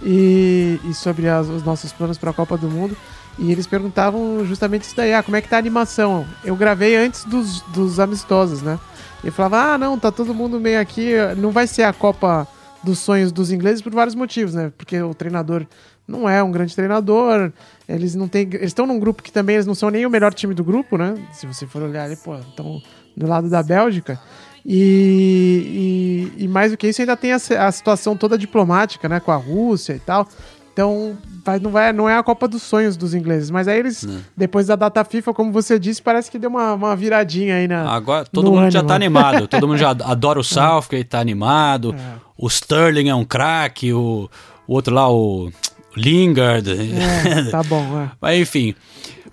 e, 0.02 0.78
e 0.84 0.94
sobre 0.94 1.28
as- 1.28 1.48
os 1.48 1.62
nossos 1.62 1.92
planos 1.92 2.18
para 2.18 2.30
a 2.30 2.34
Copa 2.34 2.56
do 2.56 2.68
Mundo. 2.68 2.96
E 3.38 3.50
eles 3.50 3.66
perguntavam 3.66 4.44
justamente 4.46 4.82
isso 4.82 4.94
daí, 4.96 5.12
ah, 5.12 5.22
como 5.22 5.36
é 5.36 5.40
que 5.40 5.48
tá 5.48 5.56
a 5.56 5.58
animação? 5.58 6.24
Eu 6.44 6.54
gravei 6.54 6.94
antes 6.96 7.24
dos, 7.24 7.62
dos 7.62 7.98
amistosos, 7.98 8.62
né? 8.62 8.78
E 9.24 9.30
falava, 9.30 9.74
ah, 9.74 9.78
não, 9.78 9.98
tá 9.98 10.12
todo 10.12 10.32
mundo 10.34 10.60
meio 10.60 10.80
aqui, 10.80 11.14
não 11.36 11.50
vai 11.50 11.66
ser 11.66 11.82
a 11.82 11.92
Copa 11.92 12.46
dos 12.82 12.98
sonhos 13.00 13.32
dos 13.32 13.50
ingleses 13.50 13.82
por 13.82 13.92
vários 13.92 14.14
motivos, 14.14 14.54
né? 14.54 14.70
Porque 14.78 15.00
o 15.02 15.14
treinador 15.14 15.66
não 16.06 16.28
é 16.28 16.42
um 16.42 16.50
grande 16.50 16.74
treinador. 16.74 17.52
Eles 17.88 18.14
não 18.14 18.28
têm. 18.28 18.42
Eles 18.52 18.66
estão 18.66 18.86
num 18.86 18.98
grupo 18.98 19.22
que 19.22 19.32
também 19.32 19.56
eles 19.56 19.66
não 19.66 19.74
são 19.74 19.90
nem 19.90 20.06
o 20.06 20.10
melhor 20.10 20.32
time 20.32 20.54
do 20.54 20.64
grupo, 20.64 20.96
né? 20.96 21.14
Se 21.32 21.46
você 21.46 21.66
for 21.66 21.82
olhar 21.82 22.04
ali, 22.04 22.16
pô, 22.16 22.36
estão 22.36 22.82
do 23.16 23.26
lado 23.26 23.48
da 23.48 23.62
Bélgica. 23.62 24.20
E, 24.66 26.32
e, 26.36 26.44
e 26.44 26.48
mais 26.48 26.72
do 26.72 26.78
que 26.78 26.88
isso, 26.88 27.02
ainda 27.02 27.16
tem 27.16 27.32
a, 27.32 27.36
a 27.36 27.72
situação 27.72 28.16
toda 28.16 28.38
diplomática, 28.38 29.08
né? 29.08 29.20
Com 29.20 29.32
a 29.32 29.36
Rússia 29.36 29.94
e 29.94 29.98
tal. 29.98 30.26
Então, 30.72 31.16
vai, 31.44 31.60
não, 31.60 31.70
vai, 31.70 31.92
não 31.92 32.08
é 32.08 32.16
a 32.18 32.22
Copa 32.22 32.48
dos 32.48 32.62
Sonhos 32.62 32.96
dos 32.96 33.14
ingleses. 33.14 33.48
Mas 33.48 33.68
aí 33.68 33.78
eles, 33.78 34.08
depois 34.36 34.66
da 34.66 34.74
data 34.74 35.04
FIFA, 35.04 35.32
como 35.32 35.52
você 35.52 35.78
disse, 35.78 36.02
parece 36.02 36.28
que 36.30 36.38
deu 36.38 36.50
uma, 36.50 36.74
uma 36.74 36.96
viradinha 36.96 37.56
aí 37.56 37.68
na. 37.68 37.88
Agora 37.88 38.24
todo 38.24 38.50
mundo 38.50 38.70
já 38.70 38.80
ânimo. 38.80 38.88
tá 38.88 38.94
animado. 38.94 39.46
Todo 39.48 39.68
mundo 39.68 39.78
já 39.78 39.90
adora 39.90 40.40
o 40.40 40.44
Southgate, 40.44 41.04
tá 41.04 41.20
animado. 41.20 41.94
O 42.36 42.48
Sterling 42.48 43.08
é 43.08 43.14
um 43.14 43.24
craque, 43.24 43.92
o, 43.92 44.28
o 44.66 44.74
outro 44.74 44.92
lá, 44.92 45.08
o 45.08 45.52
Lingard. 45.96 46.68
É, 46.70 47.44
tá 47.50 47.62
bom, 47.62 48.00
é. 48.00 48.10
Mas 48.20 48.40
enfim. 48.40 48.74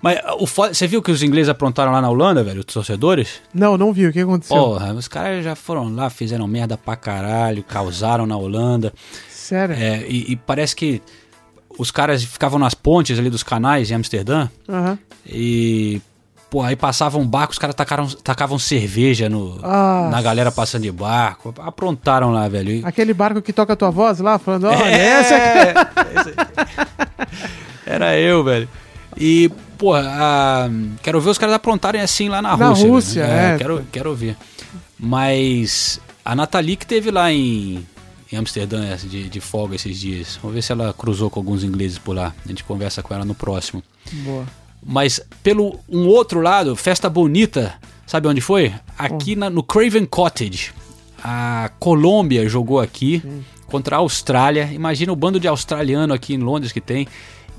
Mas 0.00 0.18
o 0.40 0.46
foda- 0.46 0.74
você 0.74 0.86
viu 0.88 1.00
que 1.00 1.12
os 1.12 1.22
ingleses 1.22 1.48
aprontaram 1.48 1.92
lá 1.92 2.00
na 2.00 2.10
Holanda, 2.10 2.42
velho, 2.42 2.60
os 2.60 2.64
torcedores? 2.66 3.40
Não, 3.54 3.78
não 3.78 3.92
vi. 3.92 4.06
O 4.06 4.12
que 4.12 4.20
aconteceu? 4.20 4.56
Porra, 4.56 4.92
os 4.94 5.06
caras 5.06 5.44
já 5.44 5.54
foram 5.54 5.94
lá, 5.94 6.10
fizeram 6.10 6.46
merda 6.48 6.76
pra 6.76 6.96
caralho, 6.96 7.62
causaram 7.62 8.26
na 8.26 8.36
Holanda. 8.36 8.92
Sério? 9.30 9.76
É, 9.76 10.04
e, 10.08 10.32
e 10.32 10.36
parece 10.36 10.74
que 10.74 11.00
os 11.78 11.90
caras 11.90 12.24
ficavam 12.24 12.58
nas 12.58 12.74
pontes 12.74 13.16
ali 13.18 13.30
dos 13.30 13.42
canais 13.44 13.90
em 13.90 13.94
Amsterdã 13.94 14.48
Aham. 14.68 14.98
e. 15.26 16.00
Pô, 16.52 16.60
aí 16.62 16.76
passavam 16.76 17.22
um 17.22 17.26
barco, 17.26 17.54
os 17.54 17.58
caras 17.58 17.74
tacaram, 17.74 18.06
tacavam 18.06 18.58
cerveja 18.58 19.26
no, 19.26 19.58
Ah. 19.62 20.10
na 20.12 20.20
galera 20.20 20.52
passando 20.52 20.82
de 20.82 20.92
barco. 20.92 21.54
Aprontaram 21.58 22.30
lá, 22.30 22.46
velho. 22.46 22.86
Aquele 22.86 23.14
barco 23.14 23.40
que 23.40 23.54
toca 23.54 23.72
a 23.72 23.76
tua 23.76 23.90
voz 23.90 24.18
lá, 24.20 24.38
falando, 24.38 24.66
olha, 24.66 24.84
É, 24.84 25.06
essa 25.20 25.34
aqui. 25.34 26.52
Era 27.86 28.18
eu, 28.18 28.44
velho. 28.44 28.68
E, 29.16 29.50
pô, 29.78 29.94
a- 29.94 30.68
quero 31.02 31.22
ver 31.22 31.30
os 31.30 31.38
caras 31.38 31.54
aprontarem 31.54 32.02
assim 32.02 32.28
lá 32.28 32.42
na, 32.42 32.54
Na 32.54 32.68
Rússia. 32.68 32.88
Rússia, 32.88 33.26
velho. 33.26 33.54
é. 33.54 33.58
Quero, 33.58 33.86
quero 33.90 34.14
ver. 34.14 34.36
Mas 34.98 36.00
a 36.22 36.34
Nathalie 36.36 36.76
que 36.76 36.86
teve 36.86 37.10
lá 37.10 37.32
em, 37.32 37.86
em 38.30 38.36
Amsterdã 38.36 38.94
de, 38.98 39.28
de 39.28 39.40
folga 39.40 39.74
esses 39.74 39.98
dias. 39.98 40.38
Vamos 40.42 40.54
ver 40.54 40.62
se 40.62 40.70
ela 40.72 40.92
cruzou 40.92 41.28
com 41.30 41.40
alguns 41.40 41.64
ingleses 41.64 41.96
por 41.98 42.14
lá. 42.14 42.34
A 42.44 42.48
gente 42.48 42.62
conversa 42.62 43.02
com 43.02 43.12
ela 43.14 43.24
no 43.24 43.34
próximo. 43.34 43.82
Boa. 44.12 44.44
Mas 44.84 45.20
pelo 45.42 45.78
um 45.88 46.06
outro 46.08 46.40
lado, 46.40 46.74
festa 46.74 47.08
bonita, 47.08 47.74
sabe 48.06 48.26
onde 48.28 48.40
foi? 48.40 48.72
Aqui 48.98 49.36
na- 49.36 49.50
no 49.50 49.62
Craven 49.62 50.04
Cottage. 50.06 50.72
A 51.22 51.70
Colômbia 51.78 52.48
jogou 52.48 52.80
aqui 52.80 53.22
contra 53.66 53.96
a 53.96 53.98
Austrália. 54.00 54.68
Imagina 54.72 55.12
o 55.12 55.16
bando 55.16 55.38
de 55.38 55.46
australiano 55.46 56.12
aqui 56.12 56.34
em 56.34 56.38
Londres 56.38 56.72
que 56.72 56.80
tem. 56.80 57.06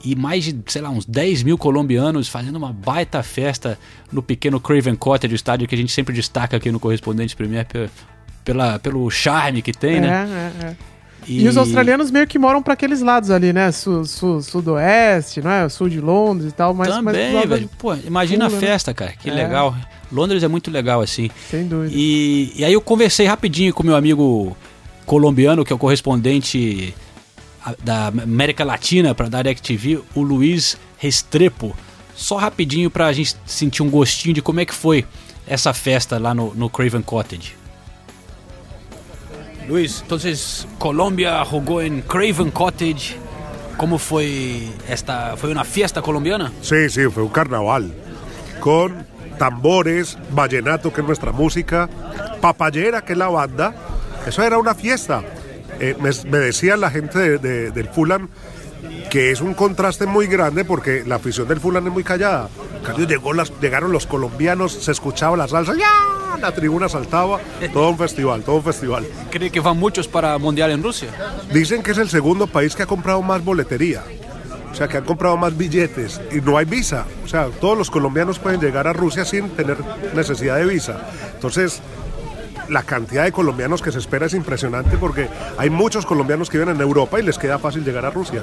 E 0.03 0.15
mais 0.17 0.43
de, 0.43 0.53
sei 0.67 0.81
lá, 0.81 0.89
uns 0.89 1.05
10 1.05 1.43
mil 1.43 1.57
colombianos 1.57 2.27
fazendo 2.27 2.57
uma 2.57 2.73
baita 2.73 3.23
festa 3.23 3.79
no 4.11 4.21
pequeno 4.21 4.59
Craven 4.59 4.95
Cottage, 4.95 5.33
o 5.33 5.35
estádio 5.37 5.65
que 5.65 5.75
a 5.75 5.77
gente 5.77 5.93
sempre 5.93 6.13
destaca 6.13 6.57
aqui 6.57 6.69
no 6.73 6.79
Correspondente 6.79 7.37
Premier 7.37 7.65
pe- 7.65 7.89
pela, 8.43 8.77
pelo 8.79 9.09
charme 9.09 9.61
que 9.61 9.71
tem, 9.71 9.95
é, 9.95 10.01
né? 10.01 10.51
é, 10.61 10.65
é. 10.65 10.75
E... 11.27 11.47
os 11.47 11.57
australianos 11.57 12.11
meio 12.11 12.27
que 12.27 12.37
moram 12.39 12.61
pra 12.61 12.73
aqueles 12.73 13.01
lados 13.01 13.29
ali, 13.29 13.51
né? 13.53 13.71
Su, 13.71 14.05
su- 14.05 14.41
sudoeste, 14.41 15.41
não 15.41 15.51
é? 15.51 15.69
Sul 15.69 15.89
de 15.89 15.99
Londres 16.01 16.51
e 16.51 16.55
tal, 16.55 16.73
mas 16.73 16.87
mas 16.89 16.97
Também, 17.15 17.33
lado 17.33 17.47
velho. 17.49 17.69
Pô, 17.77 17.93
imagina 17.95 18.45
Pula, 18.45 18.57
a 18.57 18.61
né? 18.61 18.67
festa, 18.67 18.93
cara. 18.93 19.13
Que 19.13 19.29
É. 19.29 19.33
legal. 19.33 19.75
Londres 20.11 20.43
é 20.43 20.47
muito 20.47 20.69
legal, 20.69 21.01
assim. 21.01 21.29
Sem 21.49 21.67
dúvida. 21.67 21.91
E, 21.95 22.51
e 22.55 22.63
aí 22.65 22.73
eu 22.73 22.81
conversei 22.81 23.25
rapidinho 23.25 23.73
com 23.73 23.83
meu 23.83 23.95
amigo 23.95 24.55
colombiano, 25.05 25.65
que 25.65 25.73
é 25.73 25.75
o 25.75 25.79
correspondente 25.79 26.93
a- 27.65 27.73
da 27.83 28.07
América 28.07 28.63
Latina 28.63 29.15
para 29.15 29.27
DirecTV, 29.29 30.01
o 30.13 30.21
Luiz 30.21 30.77
Restrepo. 30.97 31.75
Só 32.15 32.37
rapidinho 32.37 32.91
pra 32.91 33.11
gente 33.11 33.35
sentir 33.45 33.81
um 33.81 33.89
gostinho 33.89 34.35
de 34.35 34.41
como 34.41 34.59
é 34.59 34.65
que 34.65 34.73
foi 34.73 35.03
essa 35.47 35.73
festa 35.73 36.17
lá 36.19 36.33
no, 36.33 36.53
no 36.53 36.69
Craven 36.69 37.01
Cottage. 37.01 37.53
Luiz, 39.67 40.01
entonces 40.01 40.67
Colombia 40.77 41.43
jugó 41.45 41.81
en 41.81 42.01
Craven 42.01 42.51
Cottage. 42.51 43.15
¿Cómo 43.77 43.97
fue 43.97 44.67
esta? 44.87 45.35
¿Fue 45.37 45.49
una 45.49 45.63
fiesta 45.63 46.01
colombiana? 46.01 46.51
Sí, 46.61 46.89
sí, 46.89 47.01
fue 47.09 47.23
un 47.23 47.29
carnaval. 47.29 47.93
Con 48.59 49.05
tambores, 49.39 50.17
vallenato, 50.31 50.93
que 50.93 51.01
es 51.01 51.07
nuestra 51.07 51.31
música, 51.31 51.89
papayera, 52.39 53.03
que 53.03 53.13
es 53.13 53.17
la 53.17 53.29
banda. 53.29 53.73
Eso 54.27 54.43
era 54.43 54.57
una 54.57 54.75
fiesta. 54.75 55.23
Eh, 55.79 55.95
me, 55.99 56.11
me 56.29 56.37
decía 56.37 56.77
la 56.77 56.91
gente 56.91 57.17
de- 57.17 57.37
de- 57.39 57.71
del 57.71 57.87
Fulham 57.89 58.29
que 59.09 59.31
es 59.31 59.41
un 59.41 59.53
contraste 59.53 60.05
muy 60.07 60.27
grande 60.27 60.65
porque 60.65 61.03
la 61.05 61.15
afición 61.15 61.47
del 61.47 61.59
Fulham 61.59 61.87
es 61.87 61.93
muy 61.93 62.03
callada. 62.03 62.49
En 62.77 62.83
cambio, 62.83 63.07
llegó 63.07 63.33
las, 63.33 63.51
llegaron 63.61 63.91
los 63.91 64.07
colombianos, 64.07 64.71
se 64.73 64.91
escuchaba 64.91 65.37
la 65.37 65.47
salsa, 65.47 65.73
¡ya! 65.77 65.87
La 66.37 66.51
tribuna 66.51 66.89
saltaba, 66.89 67.39
todo 67.71 67.89
un 67.89 67.97
festival, 67.97 68.43
todo 68.43 68.57
un 68.57 68.63
festival. 68.63 69.05
¿Cree 69.29 69.49
que 69.49 69.59
van 69.59 69.77
muchos 69.77 70.07
para 70.07 70.37
Mundial 70.37 70.71
en 70.71 70.83
Rusia? 70.83 71.09
Dicen 71.51 71.83
que 71.83 71.91
es 71.91 71.97
el 71.97 72.09
segundo 72.09 72.47
país 72.47 72.75
que 72.75 72.83
ha 72.83 72.87
comprado 72.87 73.21
más 73.21 73.43
boletería. 73.43 74.03
O 74.71 74.75
sea, 74.75 74.87
que 74.87 74.97
han 74.97 75.05
comprado 75.05 75.37
más 75.37 75.55
billetes 75.55 76.19
y 76.31 76.41
no 76.41 76.57
hay 76.57 76.65
visa. 76.65 77.05
O 77.23 77.27
sea, 77.27 77.47
todos 77.61 77.77
los 77.77 77.91
colombianos 77.91 78.39
pueden 78.39 78.59
llegar 78.59 78.87
a 78.87 78.93
Rusia 78.93 79.23
sin 79.23 79.49
tener 79.51 79.77
necesidad 80.15 80.57
de 80.57 80.65
visa. 80.65 81.09
Entonces, 81.35 81.79
la 82.69 82.81
cantidad 82.81 83.23
de 83.23 83.31
colombianos 83.31 83.83
que 83.83 83.91
se 83.91 83.99
espera 83.99 84.25
es 84.25 84.33
impresionante 84.33 84.97
porque 84.97 85.29
hay 85.57 85.69
muchos 85.69 86.07
colombianos 86.07 86.49
que 86.49 86.57
viven 86.57 86.75
en 86.75 86.81
Europa 86.81 87.19
y 87.19 87.23
les 87.23 87.37
queda 87.37 87.59
fácil 87.59 87.83
llegar 87.83 88.05
a 88.05 88.09
Rusia. 88.09 88.41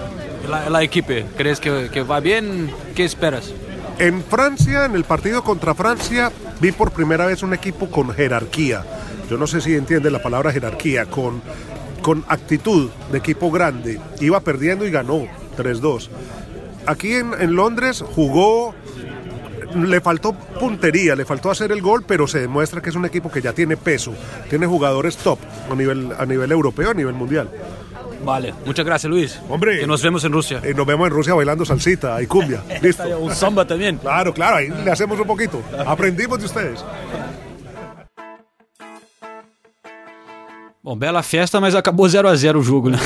La, 0.48 0.70
la 0.70 0.82
equipe, 0.84 1.26
¿crees 1.36 1.58
que, 1.58 1.90
que 1.92 2.02
va 2.02 2.20
bien? 2.20 2.70
¿Qué 2.94 3.04
esperas? 3.04 3.52
En 4.00 4.24
Francia, 4.24 4.86
en 4.86 4.94
el 4.94 5.04
partido 5.04 5.44
contra 5.44 5.74
Francia, 5.74 6.32
vi 6.58 6.72
por 6.72 6.90
primera 6.90 7.26
vez 7.26 7.42
un 7.42 7.52
equipo 7.52 7.90
con 7.90 8.08
jerarquía. 8.08 8.82
Yo 9.28 9.36
no 9.36 9.46
sé 9.46 9.60
si 9.60 9.74
entiende 9.74 10.10
la 10.10 10.22
palabra 10.22 10.52
jerarquía, 10.52 11.04
con, 11.04 11.42
con 12.00 12.24
actitud 12.28 12.88
de 13.12 13.18
equipo 13.18 13.50
grande. 13.50 14.00
Iba 14.18 14.40
perdiendo 14.40 14.86
y 14.86 14.90
ganó 14.90 15.26
3-2. 15.54 16.08
Aquí 16.86 17.12
en, 17.12 17.54
Londres 17.54 18.02
jugó, 18.02 18.74
le 19.76 20.00
faltó 20.00 20.32
puntería, 20.32 21.14
le 21.14 21.26
faltó 21.26 21.50
hacer 21.50 21.70
el 21.70 21.82
gol, 21.82 22.02
pero 22.08 22.26
se 22.26 22.40
demuestra 22.40 22.80
que 22.80 22.88
es 22.88 22.96
un 22.96 23.04
equipo 23.04 23.30
que 23.30 23.42
ya 23.42 23.52
tiene 23.52 23.76
peso, 23.76 24.14
tiene 24.48 24.66
jugadores 24.66 25.18
top 25.18 25.38
a 25.70 25.74
nivel, 25.74 26.14
a 26.18 26.24
nivel 26.24 26.50
europeo, 26.50 26.92
a 26.92 26.94
nivel 26.94 27.12
mundial. 27.12 27.50
Vale, 28.24 28.54
muchas 28.66 28.84
gracias 28.84 29.10
Luis. 29.10 29.40
Hombre. 29.48 29.80
Que 29.80 29.86
nos 29.86 30.02
vemos 30.02 30.22
en 30.24 30.32
Rusia. 30.32 30.60
Y 30.68 30.74
nos 30.74 30.86
vemos 30.86 31.06
en 31.08 31.12
Rusia 31.14 31.34
bailando 31.34 31.64
salsita 31.64 32.20
y 32.22 32.26
cumbia. 32.26 32.62
Listo. 32.82 33.02
Un 33.18 33.34
samba 33.34 33.64
también. 33.66 33.96
Claro, 33.98 34.32
claro, 34.34 34.56
ahí 34.56 34.68
le 34.68 34.90
hacemos 34.90 35.18
un 35.18 35.26
poquito. 35.26 35.62
Aprendimos 35.86 36.38
de 36.38 36.44
ustedes. 36.46 36.84
Bom, 40.82 40.96
bela 40.96 41.22
festa, 41.22 41.60
mas 41.60 41.74
acabou 41.74 42.08
0 42.08 42.26
a 42.28 42.34
0 42.34 42.58
o 42.58 42.62
jogo, 42.62 42.88
né? 42.88 42.98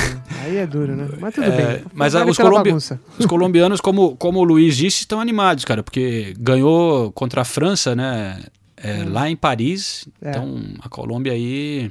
Aí 0.44 0.58
é 0.58 0.66
duro, 0.66 0.94
né? 0.94 1.08
Mas 1.20 1.34
tudo 1.34 1.44
É, 1.46 1.50
bem. 1.78 1.84
mas 1.92 2.14
ah, 2.14 2.24
os, 2.24 2.36
colombi- 2.36 2.70
bagunça. 2.70 3.00
os 3.18 3.26
colombianos, 3.26 3.80
como, 3.80 4.16
como 4.16 4.38
o 4.40 4.44
Luiz 4.44 4.76
disse, 4.76 5.00
estão 5.00 5.20
animados, 5.20 5.64
cara, 5.64 5.82
porque 5.82 6.34
ganhou 6.38 7.10
contra 7.12 7.40
a 7.40 7.44
França, 7.44 7.96
né? 7.96 8.40
é, 8.76 9.02
Lá 9.04 9.28
em 9.28 9.34
Paris. 9.34 10.06
É. 10.22 10.30
Então, 10.30 10.56
a 10.82 10.88
Colômbia 10.88 11.32
aí. 11.32 11.90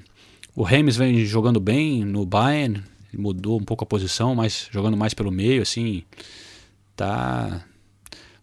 O 0.56 0.64
Remes 0.64 0.96
vem 0.96 1.26
jogando 1.26 1.60
bem 1.60 2.06
no 2.06 2.26
Bayern, 2.28 2.82
ele 3.14 3.22
mudou 3.22 3.60
um 3.60 3.64
pouco 3.64 3.84
a 3.84 3.88
posição, 3.88 4.34
mas 4.36 4.68
jogando 4.72 4.98
mais 4.98 5.14
pelo 5.14 5.32
meio, 5.32 5.62
assim. 5.62 6.04
Tá. 6.96 7.62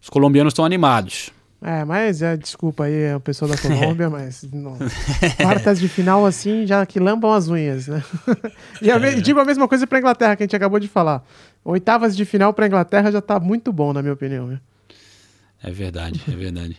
Os 0.01 0.09
colombianos 0.09 0.51
estão 0.51 0.65
animados. 0.65 1.29
É, 1.63 1.85
mas 1.85 2.23
é, 2.23 2.35
desculpa 2.35 2.85
aí 2.85 3.13
o 3.13 3.19
pessoal 3.19 3.51
da 3.51 3.55
Colômbia, 3.61 4.09
mas 4.09 4.41
não. 4.51 4.77
quartas 5.39 5.79
de 5.79 5.87
final 5.87 6.25
assim 6.25 6.65
já 6.65 6.83
que 6.87 6.99
lampam 6.99 7.31
as 7.31 7.47
unhas, 7.49 7.87
né? 7.87 8.03
e 8.81 8.89
a 8.89 8.97
me- 8.97 9.21
digo 9.21 9.39
a 9.39 9.45
mesma 9.45 9.67
coisa 9.67 9.85
pra 9.85 9.99
Inglaterra 9.99 10.35
que 10.35 10.41
a 10.41 10.45
gente 10.45 10.55
acabou 10.55 10.79
de 10.79 10.87
falar. 10.87 11.23
Oitavas 11.63 12.17
de 12.17 12.25
final 12.25 12.51
pra 12.51 12.65
Inglaterra 12.65 13.11
já 13.11 13.21
tá 13.21 13.39
muito 13.39 13.71
bom, 13.71 13.93
na 13.93 14.01
minha 14.01 14.13
opinião. 14.13 14.59
É 15.61 15.69
verdade, 15.69 16.19
é 16.27 16.35
verdade. 16.35 16.77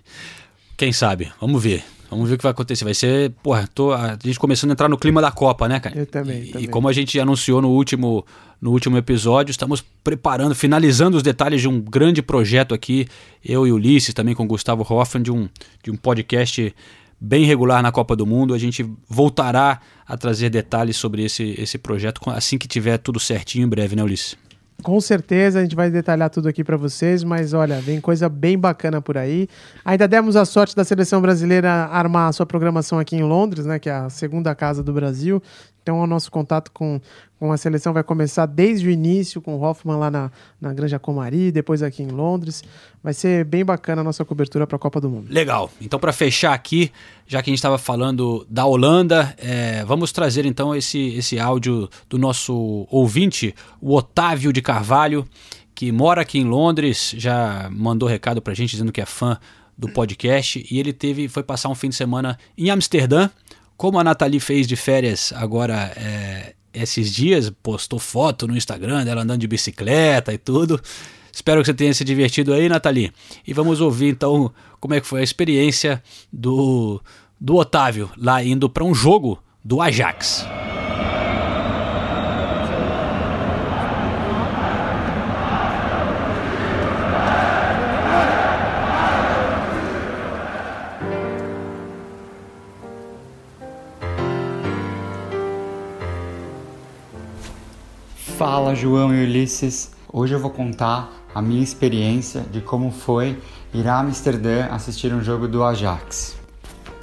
Quem 0.76 0.92
sabe? 0.92 1.30
Vamos 1.40 1.62
ver. 1.62 1.84
Vamos 2.10 2.28
ver 2.28 2.34
o 2.34 2.38
que 2.38 2.42
vai 2.42 2.52
acontecer. 2.52 2.84
Vai 2.84 2.92
ser, 2.94 3.30
porra, 3.42 3.66
tô, 3.74 3.92
a 3.92 4.18
gente 4.22 4.38
começando 4.38 4.70
a 4.70 4.72
entrar 4.74 4.88
no 4.88 4.98
clima 4.98 5.20
da 5.22 5.30
Copa, 5.30 5.66
né, 5.66 5.80
cara? 5.80 5.96
Eu 5.98 6.04
também, 6.06 6.42
E, 6.42 6.46
também. 6.48 6.64
e 6.64 6.68
como 6.68 6.86
a 6.88 6.92
gente 6.92 7.18
anunciou 7.18 7.62
no 7.62 7.70
último, 7.70 8.26
no 8.60 8.70
último 8.70 8.98
episódio, 8.98 9.50
estamos 9.50 9.82
preparando, 10.04 10.54
finalizando 10.54 11.16
os 11.16 11.22
detalhes 11.22 11.62
de 11.62 11.68
um 11.68 11.80
grande 11.80 12.20
projeto 12.20 12.74
aqui, 12.74 13.06
eu 13.42 13.66
e 13.66 13.72
Ulisses, 13.72 14.12
também 14.12 14.34
com 14.34 14.44
o 14.44 14.46
Gustavo 14.46 14.82
Hoffman, 14.86 15.22
de 15.22 15.32
um, 15.32 15.48
de 15.82 15.90
um 15.90 15.96
podcast 15.96 16.74
bem 17.18 17.44
regular 17.46 17.82
na 17.82 17.90
Copa 17.90 18.14
do 18.14 18.26
Mundo. 18.26 18.52
A 18.52 18.58
gente 18.58 18.84
voltará 19.08 19.80
a 20.06 20.16
trazer 20.16 20.50
detalhes 20.50 20.96
sobre 20.96 21.24
esse, 21.24 21.54
esse 21.58 21.78
projeto 21.78 22.20
assim 22.26 22.58
que 22.58 22.68
tiver 22.68 22.98
tudo 22.98 23.18
certinho 23.18 23.64
em 23.64 23.68
breve, 23.68 23.96
né, 23.96 24.02
Ulisses? 24.02 24.36
Com 24.82 25.00
certeza 25.00 25.60
a 25.60 25.62
gente 25.62 25.76
vai 25.76 25.90
detalhar 25.90 26.28
tudo 26.28 26.48
aqui 26.48 26.64
pra 26.64 26.76
vocês, 26.76 27.22
mas 27.22 27.52
olha, 27.52 27.80
vem 27.80 28.00
coisa 28.00 28.28
bem 28.28 28.58
bacana 28.58 29.00
por 29.00 29.16
aí. 29.16 29.48
Ainda 29.84 30.08
demos 30.08 30.34
a 30.34 30.44
sorte 30.44 30.74
da 30.74 30.84
seleção 30.84 31.20
brasileira 31.20 31.70
armar 31.70 32.28
a 32.28 32.32
sua 32.32 32.46
programação 32.46 32.98
aqui 32.98 33.14
em 33.14 33.22
Londres, 33.22 33.64
né, 33.64 33.78
que 33.78 33.88
é 33.88 33.92
a 33.92 34.10
segunda 34.10 34.54
casa 34.54 34.82
do 34.82 34.92
Brasil. 34.92 35.40
Então, 35.82 36.00
o 36.00 36.06
nosso 36.06 36.30
contato 36.30 36.70
com, 36.72 37.00
com 37.42 37.50
a 37.50 37.56
seleção 37.56 37.92
vai 37.92 38.04
começar 38.04 38.46
desde 38.46 38.86
o 38.86 38.90
início, 38.90 39.42
com 39.42 39.56
o 39.56 39.60
Hoffman 39.60 39.96
lá 39.96 40.12
na, 40.12 40.30
na 40.60 40.72
Granja 40.72 40.96
Comari, 41.00 41.50
depois 41.50 41.82
aqui 41.82 42.00
em 42.00 42.06
Londres. 42.06 42.62
Vai 43.02 43.12
ser 43.12 43.44
bem 43.44 43.64
bacana 43.64 44.00
a 44.00 44.04
nossa 44.04 44.24
cobertura 44.24 44.64
para 44.64 44.76
a 44.76 44.78
Copa 44.78 45.00
do 45.00 45.10
Mundo. 45.10 45.26
Legal. 45.28 45.68
Então, 45.80 45.98
para 45.98 46.12
fechar 46.12 46.52
aqui, 46.52 46.92
já 47.26 47.42
que 47.42 47.50
a 47.50 47.52
gente 47.52 47.58
estava 47.58 47.78
falando 47.78 48.46
da 48.48 48.64
Holanda, 48.64 49.34
é, 49.38 49.84
vamos 49.84 50.12
trazer 50.12 50.46
então 50.46 50.72
esse, 50.72 51.16
esse 51.16 51.36
áudio 51.36 51.90
do 52.08 52.16
nosso 52.16 52.86
ouvinte, 52.88 53.52
o 53.80 53.92
Otávio 53.92 54.52
de 54.52 54.62
Carvalho, 54.62 55.26
que 55.74 55.90
mora 55.90 56.20
aqui 56.20 56.38
em 56.38 56.44
Londres, 56.44 57.12
já 57.18 57.68
mandou 57.72 58.08
recado 58.08 58.40
para 58.40 58.52
a 58.52 58.54
gente 58.54 58.70
dizendo 58.70 58.92
que 58.92 59.00
é 59.00 59.06
fã 59.06 59.36
do 59.76 59.88
podcast 59.88 60.64
e 60.70 60.78
ele 60.78 60.92
teve 60.92 61.26
foi 61.26 61.42
passar 61.42 61.70
um 61.70 61.74
fim 61.74 61.88
de 61.88 61.96
semana 61.96 62.38
em 62.56 62.70
Amsterdã, 62.70 63.28
como 63.76 63.98
a 63.98 64.04
Nathalie 64.04 64.38
fez 64.38 64.68
de 64.68 64.76
férias 64.76 65.32
agora 65.34 65.92
é, 65.96 66.54
esses 66.72 67.12
dias, 67.12 67.50
postou 67.62 67.98
foto 67.98 68.46
no 68.46 68.56
Instagram 68.56 69.04
dela 69.04 69.22
andando 69.22 69.40
de 69.40 69.46
bicicleta 69.46 70.32
e 70.32 70.38
tudo. 70.38 70.80
Espero 71.32 71.60
que 71.60 71.66
você 71.66 71.74
tenha 71.74 71.94
se 71.94 72.04
divertido 72.04 72.52
aí, 72.52 72.68
Nathalie. 72.68 73.12
E 73.46 73.52
vamos 73.52 73.80
ouvir 73.80 74.08
então 74.08 74.52
como 74.78 74.94
é 74.94 75.00
que 75.00 75.06
foi 75.06 75.20
a 75.20 75.24
experiência 75.24 76.02
do, 76.32 77.00
do 77.40 77.56
Otávio 77.56 78.10
lá 78.16 78.42
indo 78.44 78.68
para 78.68 78.84
um 78.84 78.94
jogo 78.94 79.42
do 79.64 79.80
Ajax. 79.80 80.44
Fala 98.72 98.74
João 98.74 99.14
e 99.14 99.22
Ulisses. 99.24 99.90
Hoje 100.10 100.34
eu 100.34 100.40
vou 100.40 100.50
contar 100.50 101.12
a 101.34 101.42
minha 101.42 101.62
experiência 101.62 102.40
de 102.50 102.62
como 102.62 102.90
foi 102.90 103.38
ir 103.74 103.86
a 103.86 103.98
Amsterdã 103.98 104.66
assistir 104.70 105.12
um 105.12 105.22
jogo 105.22 105.46
do 105.46 105.62
Ajax. 105.62 106.36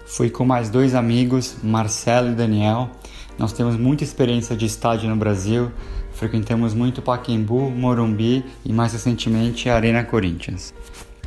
Fui 0.07 0.31
com 0.31 0.43
mais 0.43 0.71
dois 0.71 0.95
amigos, 0.95 1.57
Marcelo 1.61 2.31
e 2.31 2.33
Daniel. 2.33 2.89
Nós 3.37 3.53
temos 3.53 3.77
muita 3.77 4.03
experiência 4.03 4.55
de 4.55 4.65
estádio 4.65 5.09
no 5.09 5.15
Brasil, 5.15 5.71
frequentamos 6.11 6.73
muito 6.73 7.03
Pacaembu, 7.03 7.69
Morumbi 7.69 8.43
e 8.65 8.73
mais 8.73 8.93
recentemente 8.93 9.69
a 9.69 9.75
Arena 9.75 10.03
Corinthians. 10.03 10.73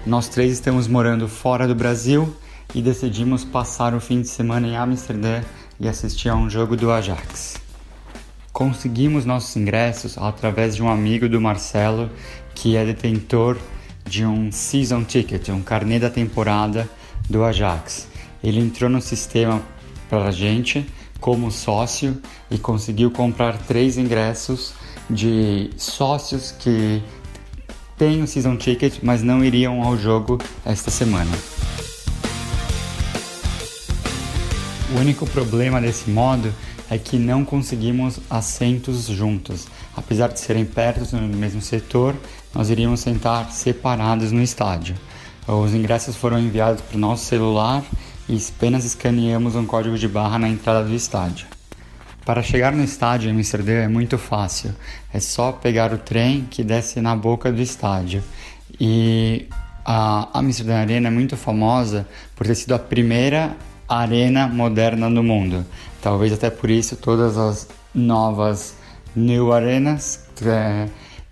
Nós 0.04 0.28
três 0.28 0.52
estamos 0.52 0.88
morando 0.88 1.28
fora 1.28 1.68
do 1.68 1.74
Brasil 1.74 2.34
e 2.74 2.82
decidimos 2.82 3.44
passar 3.44 3.94
o 3.94 4.00
fim 4.00 4.22
de 4.22 4.28
semana 4.28 4.66
em 4.66 4.76
Amsterdã 4.76 5.40
e 5.78 5.88
assistir 5.88 6.30
a 6.30 6.34
um 6.34 6.50
jogo 6.50 6.76
do 6.76 6.90
Ajax. 6.90 7.62
Conseguimos 8.52 9.24
nossos 9.24 9.56
ingressos 9.56 10.18
através 10.18 10.76
de 10.76 10.82
um 10.82 10.88
amigo 10.90 11.26
do 11.26 11.40
Marcelo 11.40 12.10
que 12.54 12.76
é 12.76 12.84
detentor 12.84 13.56
de 14.04 14.26
um 14.26 14.52
season 14.52 15.04
ticket, 15.04 15.48
um 15.48 15.62
carnê 15.62 15.98
da 15.98 16.10
temporada 16.10 16.86
do 17.30 17.42
Ajax. 17.44 18.08
Ele 18.44 18.60
entrou 18.60 18.90
no 18.90 19.00
sistema 19.00 19.62
para 20.10 20.24
a 20.24 20.30
gente 20.30 20.86
como 21.18 21.50
sócio 21.50 22.20
e 22.50 22.58
conseguiu 22.58 23.10
comprar 23.10 23.56
três 23.56 23.96
ingressos 23.96 24.74
de 25.08 25.70
sócios 25.78 26.52
que 26.52 27.02
têm 27.96 28.22
o 28.22 28.26
season 28.26 28.56
ticket, 28.56 28.98
mas 29.02 29.22
não 29.22 29.42
iriam 29.42 29.82
ao 29.82 29.96
jogo 29.96 30.38
esta 30.62 30.90
semana. 30.90 31.30
O 34.94 35.00
único 35.00 35.24
problema 35.26 35.80
desse 35.80 36.10
modo 36.10 36.52
é 36.92 36.98
que 36.98 37.18
não 37.18 37.42
conseguimos 37.42 38.20
assentos 38.28 39.06
juntos. 39.06 39.66
Apesar 39.96 40.28
de 40.28 40.38
serem 40.38 40.66
perto 40.66 41.16
no 41.16 41.36
mesmo 41.36 41.62
setor, 41.62 42.14
nós 42.54 42.68
iríamos 42.68 43.00
sentar 43.00 43.50
separados 43.50 44.30
no 44.30 44.42
estádio. 44.42 44.94
Os 45.48 45.72
ingressos 45.72 46.16
foram 46.16 46.38
enviados 46.38 46.82
para 46.82 46.96
o 46.96 47.00
nosso 47.00 47.24
celular 47.24 47.82
e 48.28 48.36
apenas 48.36 48.84
escaneamos 48.84 49.56
um 49.56 49.64
código 49.64 49.96
de 49.96 50.06
barra 50.06 50.38
na 50.38 50.50
entrada 50.50 50.84
do 50.84 50.94
estádio. 50.94 51.46
Para 52.26 52.42
chegar 52.42 52.72
no 52.72 52.84
estádio 52.84 53.30
em 53.30 53.34
Amsterdã 53.34 53.72
é 53.72 53.88
muito 53.88 54.18
fácil. 54.18 54.74
É 55.14 55.18
só 55.18 55.50
pegar 55.50 55.94
o 55.94 55.98
trem 55.98 56.46
que 56.50 56.62
desce 56.62 57.00
na 57.00 57.16
boca 57.16 57.50
do 57.50 57.62
estádio. 57.62 58.22
E 58.78 59.48
a 59.82 60.28
Amsterdã 60.38 60.76
Arena 60.76 61.08
é 61.08 61.10
muito 61.10 61.38
famosa 61.38 62.06
por 62.36 62.46
ter 62.46 62.54
sido 62.54 62.74
a 62.74 62.78
primeira 62.78 63.56
arena 63.88 64.46
moderna 64.46 65.08
no 65.08 65.22
mundo. 65.22 65.64
Talvez 66.00 66.32
até 66.32 66.50
por 66.50 66.70
isso 66.70 66.96
todas 66.96 67.36
as 67.36 67.68
novas 67.94 68.74
New 69.14 69.52
Arenas 69.52 70.26
é, 70.44 70.88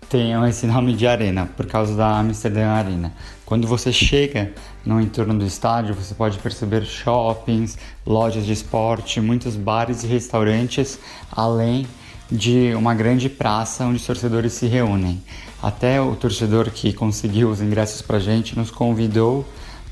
tenham 0.07 0.45
esse 0.45 0.67
nome 0.67 0.93
de 0.93 1.07
arena, 1.07 1.49
por 1.57 1.65
causa 1.65 1.95
da 1.95 2.19
Amsterdã 2.19 2.67
Arena. 2.67 3.13
Quando 3.45 3.67
você 3.67 3.91
chega 3.91 4.53
no 4.85 5.01
entorno 5.01 5.37
do 5.37 5.45
estádio, 5.45 5.95
você 5.95 6.13
pode 6.13 6.37
perceber 6.37 6.85
shoppings, 6.85 7.77
lojas 8.05 8.45
de 8.45 8.53
esporte, 8.53 9.19
muitos 9.19 9.55
bares 9.55 10.03
e 10.03 10.07
restaurantes, 10.07 10.99
além 11.31 11.87
de 12.31 12.73
uma 12.75 12.93
grande 12.93 13.27
praça 13.27 13.85
onde 13.85 13.97
os 13.97 14.05
torcedores 14.05 14.53
se 14.53 14.67
reúnem. 14.67 15.21
Até 15.61 16.01
o 16.01 16.15
torcedor 16.15 16.71
que 16.71 16.93
conseguiu 16.93 17.49
os 17.49 17.61
ingressos 17.61 18.01
para 18.01 18.19
gente 18.19 18.57
nos 18.57 18.71
convidou 18.71 19.45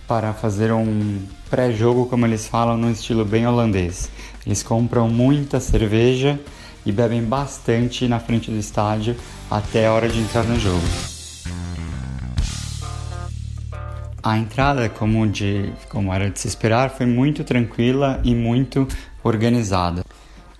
para 0.10 0.34
fazer 0.34 0.74
um 0.74 1.20
pré-jogo, 1.51 2.07
como 2.07 2.26
eles 2.26 2.47
falam, 2.47 2.76
no 2.76 2.89
estilo 2.89 3.24
bem 3.24 3.45
holandês. 3.45 4.10
Eles 4.43 4.64
compram 4.64 5.07
muita 5.07 5.60
cerveja 5.60 6.39
e 6.84 6.91
bebem 6.91 7.24
bastante 7.24 8.07
na 8.07 8.20
frente 8.20 8.49
do 8.49 8.57
estádio 8.57 9.16
até 9.51 9.86
a 9.86 9.93
hora 9.93 10.10
de 10.10 10.20
entrar 10.20 10.43
no 10.45 10.60
jogo. 10.60 10.82
A 14.24 14.36
entrada, 14.36 14.89
como, 14.89 15.28
de, 15.28 15.72
como 15.89 16.12
era 16.12 16.28
de 16.32 16.39
se 16.39 16.47
esperar, 16.47 16.89
foi 16.89 17.05
muito 17.05 17.43
tranquila 17.43 18.20
e 18.24 18.34
muito 18.34 18.88
organizada. 19.24 20.03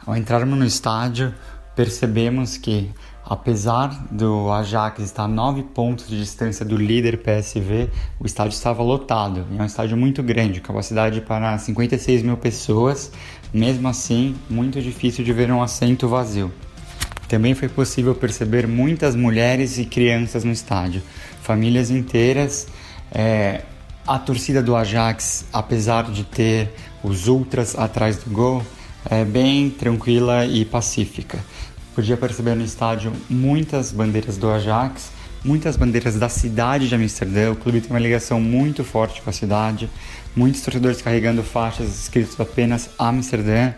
Ao 0.06 0.16
entrarmos 0.16 0.60
no 0.60 0.66
estádio, 0.66 1.34
percebemos 1.76 2.56
que, 2.56 2.92
apesar 3.30 4.08
do 4.10 4.52
Ajax 4.52 5.04
estar 5.04 5.26
a 5.26 5.28
9 5.28 5.62
pontos 5.62 6.08
de 6.08 6.18
distância 6.18 6.66
do 6.66 6.76
líder 6.76 7.20
PSV, 7.20 7.90
o 8.20 8.26
estádio 8.26 8.56
estava 8.56 8.82
lotado. 8.82 9.46
É 9.56 9.62
um 9.62 9.66
estádio 9.66 9.96
muito 9.96 10.24
grande, 10.24 10.60
capacidade 10.60 11.22
para 11.22 11.56
56 11.56 12.24
mil 12.24 12.36
pessoas. 12.38 13.12
Mesmo 13.54 13.88
assim, 13.88 14.36
muito 14.50 14.82
difícil 14.82 15.24
de 15.24 15.32
ver 15.32 15.52
um 15.52 15.62
assento 15.62 16.08
vazio. 16.08 16.52
Também 17.28 17.54
foi 17.54 17.70
possível 17.70 18.16
perceber 18.16 18.68
muitas 18.68 19.16
mulheres 19.16 19.78
e 19.78 19.86
crianças 19.86 20.44
no 20.44 20.52
estádio, 20.52 21.04
famílias 21.44 21.92
inteiras. 21.92 22.68
É, 23.12 23.62
a 24.08 24.18
torcida 24.18 24.64
do 24.64 24.76
Ajax, 24.76 25.46
apesar 25.54 26.10
de 26.10 26.24
ter 26.24 26.74
os 27.04 27.28
ultras 27.28 27.78
atrás 27.78 28.18
do 28.18 28.32
gol, 28.32 28.64
é 29.08 29.24
bem 29.24 29.70
tranquila 29.70 30.46
e 30.46 30.66
pacífica. 30.66 31.38
Podia 32.00 32.16
perceber 32.16 32.56
no 32.56 32.64
estádio 32.64 33.12
muitas 33.30 33.92
bandeiras 33.92 34.38
do 34.38 34.50
Ajax, 34.50 35.12
muitas 35.44 35.76
bandeiras 35.76 36.16
da 36.16 36.30
cidade 36.30 36.88
de 36.88 36.96
Amsterdã. 36.96 37.52
O 37.52 37.58
clube 37.58 37.82
tem 37.82 37.90
uma 37.90 38.00
ligação 38.00 38.40
muito 38.40 38.86
forte 38.86 39.22
com 39.22 39.30
a 39.30 39.34
cidade, 39.34 39.90
muitos 40.34 40.62
torcedores 40.62 41.02
carregando 41.02 41.44
faixas 41.44 42.04
escritas 42.04 42.40
apenas 42.40 42.90
Amsterdã 42.98 43.74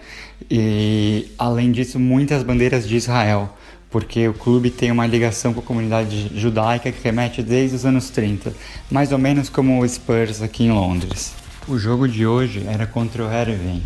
e, 0.51 1.31
além 1.35 1.71
disso, 1.71 1.99
muitas 1.99 2.43
bandeiras 2.43 2.87
de 2.87 2.95
Israel, 2.95 3.57
porque 3.89 4.27
o 4.27 4.35
clube 4.35 4.69
tem 4.69 4.91
uma 4.91 5.07
ligação 5.07 5.51
com 5.51 5.61
a 5.61 5.63
comunidade 5.63 6.31
judaica 6.39 6.91
que 6.91 7.03
remete 7.03 7.41
desde 7.41 7.75
os 7.75 7.87
anos 7.87 8.11
30, 8.11 8.53
mais 8.91 9.11
ou 9.11 9.17
menos 9.17 9.49
como 9.49 9.81
o 9.81 9.89
Spurs 9.89 10.43
aqui 10.43 10.65
em 10.65 10.71
Londres. 10.71 11.33
O 11.67 11.79
jogo 11.79 12.07
de 12.07 12.23
hoje 12.23 12.63
era 12.67 12.85
contra 12.85 13.25
o 13.25 13.33
Heerenveen, 13.33 13.81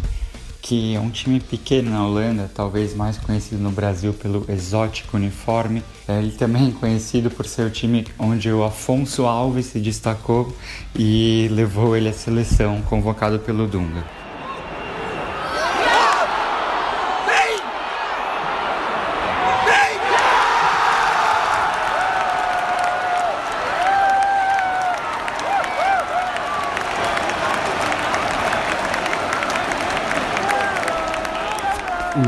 que 0.65 0.95
é 0.95 0.99
um 0.99 1.11
time 1.11 1.39
pequeno 1.39 1.91
na 1.91 2.03
Holanda, 2.03 2.49
talvez 2.51 2.95
mais 2.95 3.19
conhecido 3.19 3.61
no 3.61 3.69
Brasil 3.69 4.11
pelo 4.15 4.43
exótico 4.49 5.15
uniforme. 5.15 5.83
Ele 6.09 6.31
também 6.31 6.69
é 6.69 6.71
conhecido 6.71 7.29
por 7.29 7.45
ser 7.45 7.67
o 7.67 7.69
time 7.69 8.03
onde 8.17 8.51
o 8.51 8.63
Afonso 8.63 9.27
Alves 9.27 9.67
se 9.67 9.79
destacou 9.79 10.51
e 10.95 11.47
levou 11.51 11.95
ele 11.95 12.09
à 12.09 12.13
seleção, 12.13 12.81
convocado 12.81 13.37
pelo 13.37 13.67
Dunga. 13.67 14.24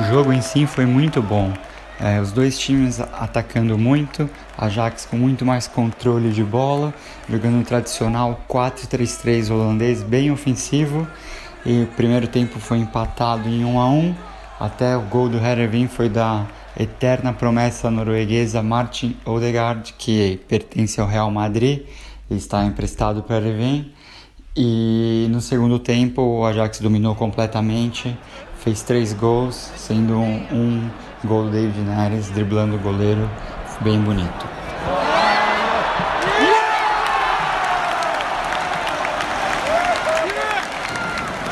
Jogo 0.08 0.32
em 0.32 0.42
si 0.42 0.66
foi 0.66 0.86
muito 0.86 1.22
bom. 1.22 1.52
É, 2.00 2.22
os 2.22 2.32
dois 2.32 2.58
times 2.58 3.02
atacando 3.02 3.78
muito, 3.78 4.30
Ajax 4.58 5.06
com 5.06 5.18
muito 5.18 5.44
mais 5.44 5.68
controle 5.68 6.30
de 6.32 6.44
bola, 6.44 6.94
jogando 7.30 7.58
um 7.58 7.64
tradicional 7.64 8.40
4-3-3 8.48 9.52
holandês 9.52 10.04
bem 10.04 10.32
ofensivo. 10.32 11.08
E 11.66 11.84
o 11.84 11.88
primeiro 11.88 12.28
tempo 12.28 12.60
foi 12.60 12.78
empatado 12.78 13.50
em 13.50 13.66
1 13.66 13.80
a 13.80 13.90
1 13.90 14.16
Até 14.60 14.96
o 14.96 15.02
gol 15.02 15.28
do 15.28 15.38
Herrevin 15.38 15.88
foi 15.88 16.08
da 16.08 16.46
eterna 16.80 17.34
promessa 17.34 17.92
norueguesa 17.92 18.64
Martin 18.64 19.18
Odegaard, 19.26 19.94
que 19.98 20.40
pertence 20.48 21.02
ao 21.02 21.08
Real 21.08 21.30
Madrid 21.30 21.82
e 22.30 22.36
está 22.36 22.64
emprestado 22.64 23.24
para 23.24 23.36
o 23.36 23.40
Herrevin. 23.40 23.92
E 24.56 25.28
no 25.30 25.40
segundo 25.42 25.78
tempo 25.78 26.22
o 26.22 26.46
Ajax 26.46 26.80
dominou 26.80 27.14
completamente, 27.14 28.18
fez 28.64 28.82
três 28.82 29.14
gols, 29.14 29.72
sendo 29.76 30.18
um, 30.18 30.48
um 30.52 30.90
gol 31.26 31.46
do 31.46 31.52
David 31.52 31.80
Neres 31.80 32.30
driblando 32.30 32.76
o 32.76 32.80
goleiro, 32.80 33.30
bem 33.82 34.00
bonito. 34.00 34.46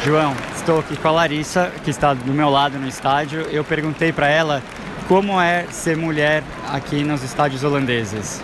João, 0.03 0.36
estou 0.56 0.80
aqui 0.80 0.95
com 0.95 1.08
a 1.08 1.12
Larissa, 1.12 1.72
que 1.84 1.89
está 1.89 2.14
do 2.14 2.32
meu 2.32 2.49
lado 2.49 2.78
no 2.78 2.88
estádio. 2.88 3.41
Eu 3.51 3.64
perguntei 3.64 4.14
para 4.14 4.28
ela 4.28 4.62
como 5.08 5.41
é 5.41 5.66
ser 5.72 5.97
mulher 5.97 6.43
aqui 6.72 7.03
nos 7.03 7.24
estádios 7.24 7.64
holandeses. 7.64 8.39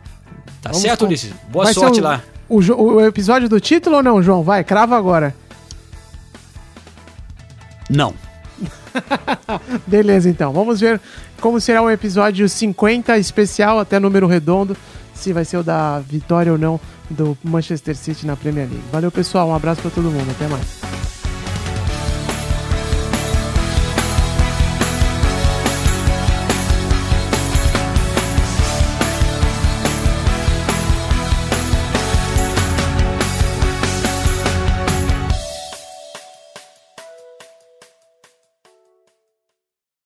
Tá 0.62 0.70
Vamos 0.70 0.78
certo, 0.80 1.00
com- 1.00 1.06
Ulisses? 1.06 1.32
Boa 1.50 1.66
Vai 1.66 1.74
sorte 1.74 2.00
o- 2.00 2.02
lá. 2.02 2.22
O, 2.48 2.56
o 2.60 3.04
episódio 3.04 3.46
do 3.48 3.60
título 3.60 3.96
ou 3.96 4.02
não, 4.02 4.22
João? 4.22 4.42
Vai, 4.42 4.64
crava 4.64 4.96
agora. 4.96 5.34
Não. 7.88 8.14
Beleza, 9.86 10.28
então. 10.28 10.52
Vamos 10.52 10.80
ver 10.80 11.00
como 11.40 11.60
será 11.60 11.82
o 11.82 11.90
episódio 11.90 12.48
50 12.48 13.18
especial, 13.18 13.78
até 13.78 14.00
número 14.00 14.26
redondo, 14.26 14.76
se 15.14 15.32
vai 15.32 15.44
ser 15.44 15.58
o 15.58 15.62
da 15.62 16.00
vitória 16.00 16.52
ou 16.52 16.58
não 16.58 16.80
do 17.10 17.36
Manchester 17.42 17.96
City 17.96 18.26
na 18.26 18.36
Premier 18.36 18.68
League. 18.68 18.84
Valeu, 18.90 19.10
pessoal. 19.10 19.48
Um 19.48 19.54
abraço 19.54 19.80
pra 19.80 19.90
todo 19.90 20.10
mundo. 20.10 20.30
Até 20.30 20.48
mais. 20.48 21.15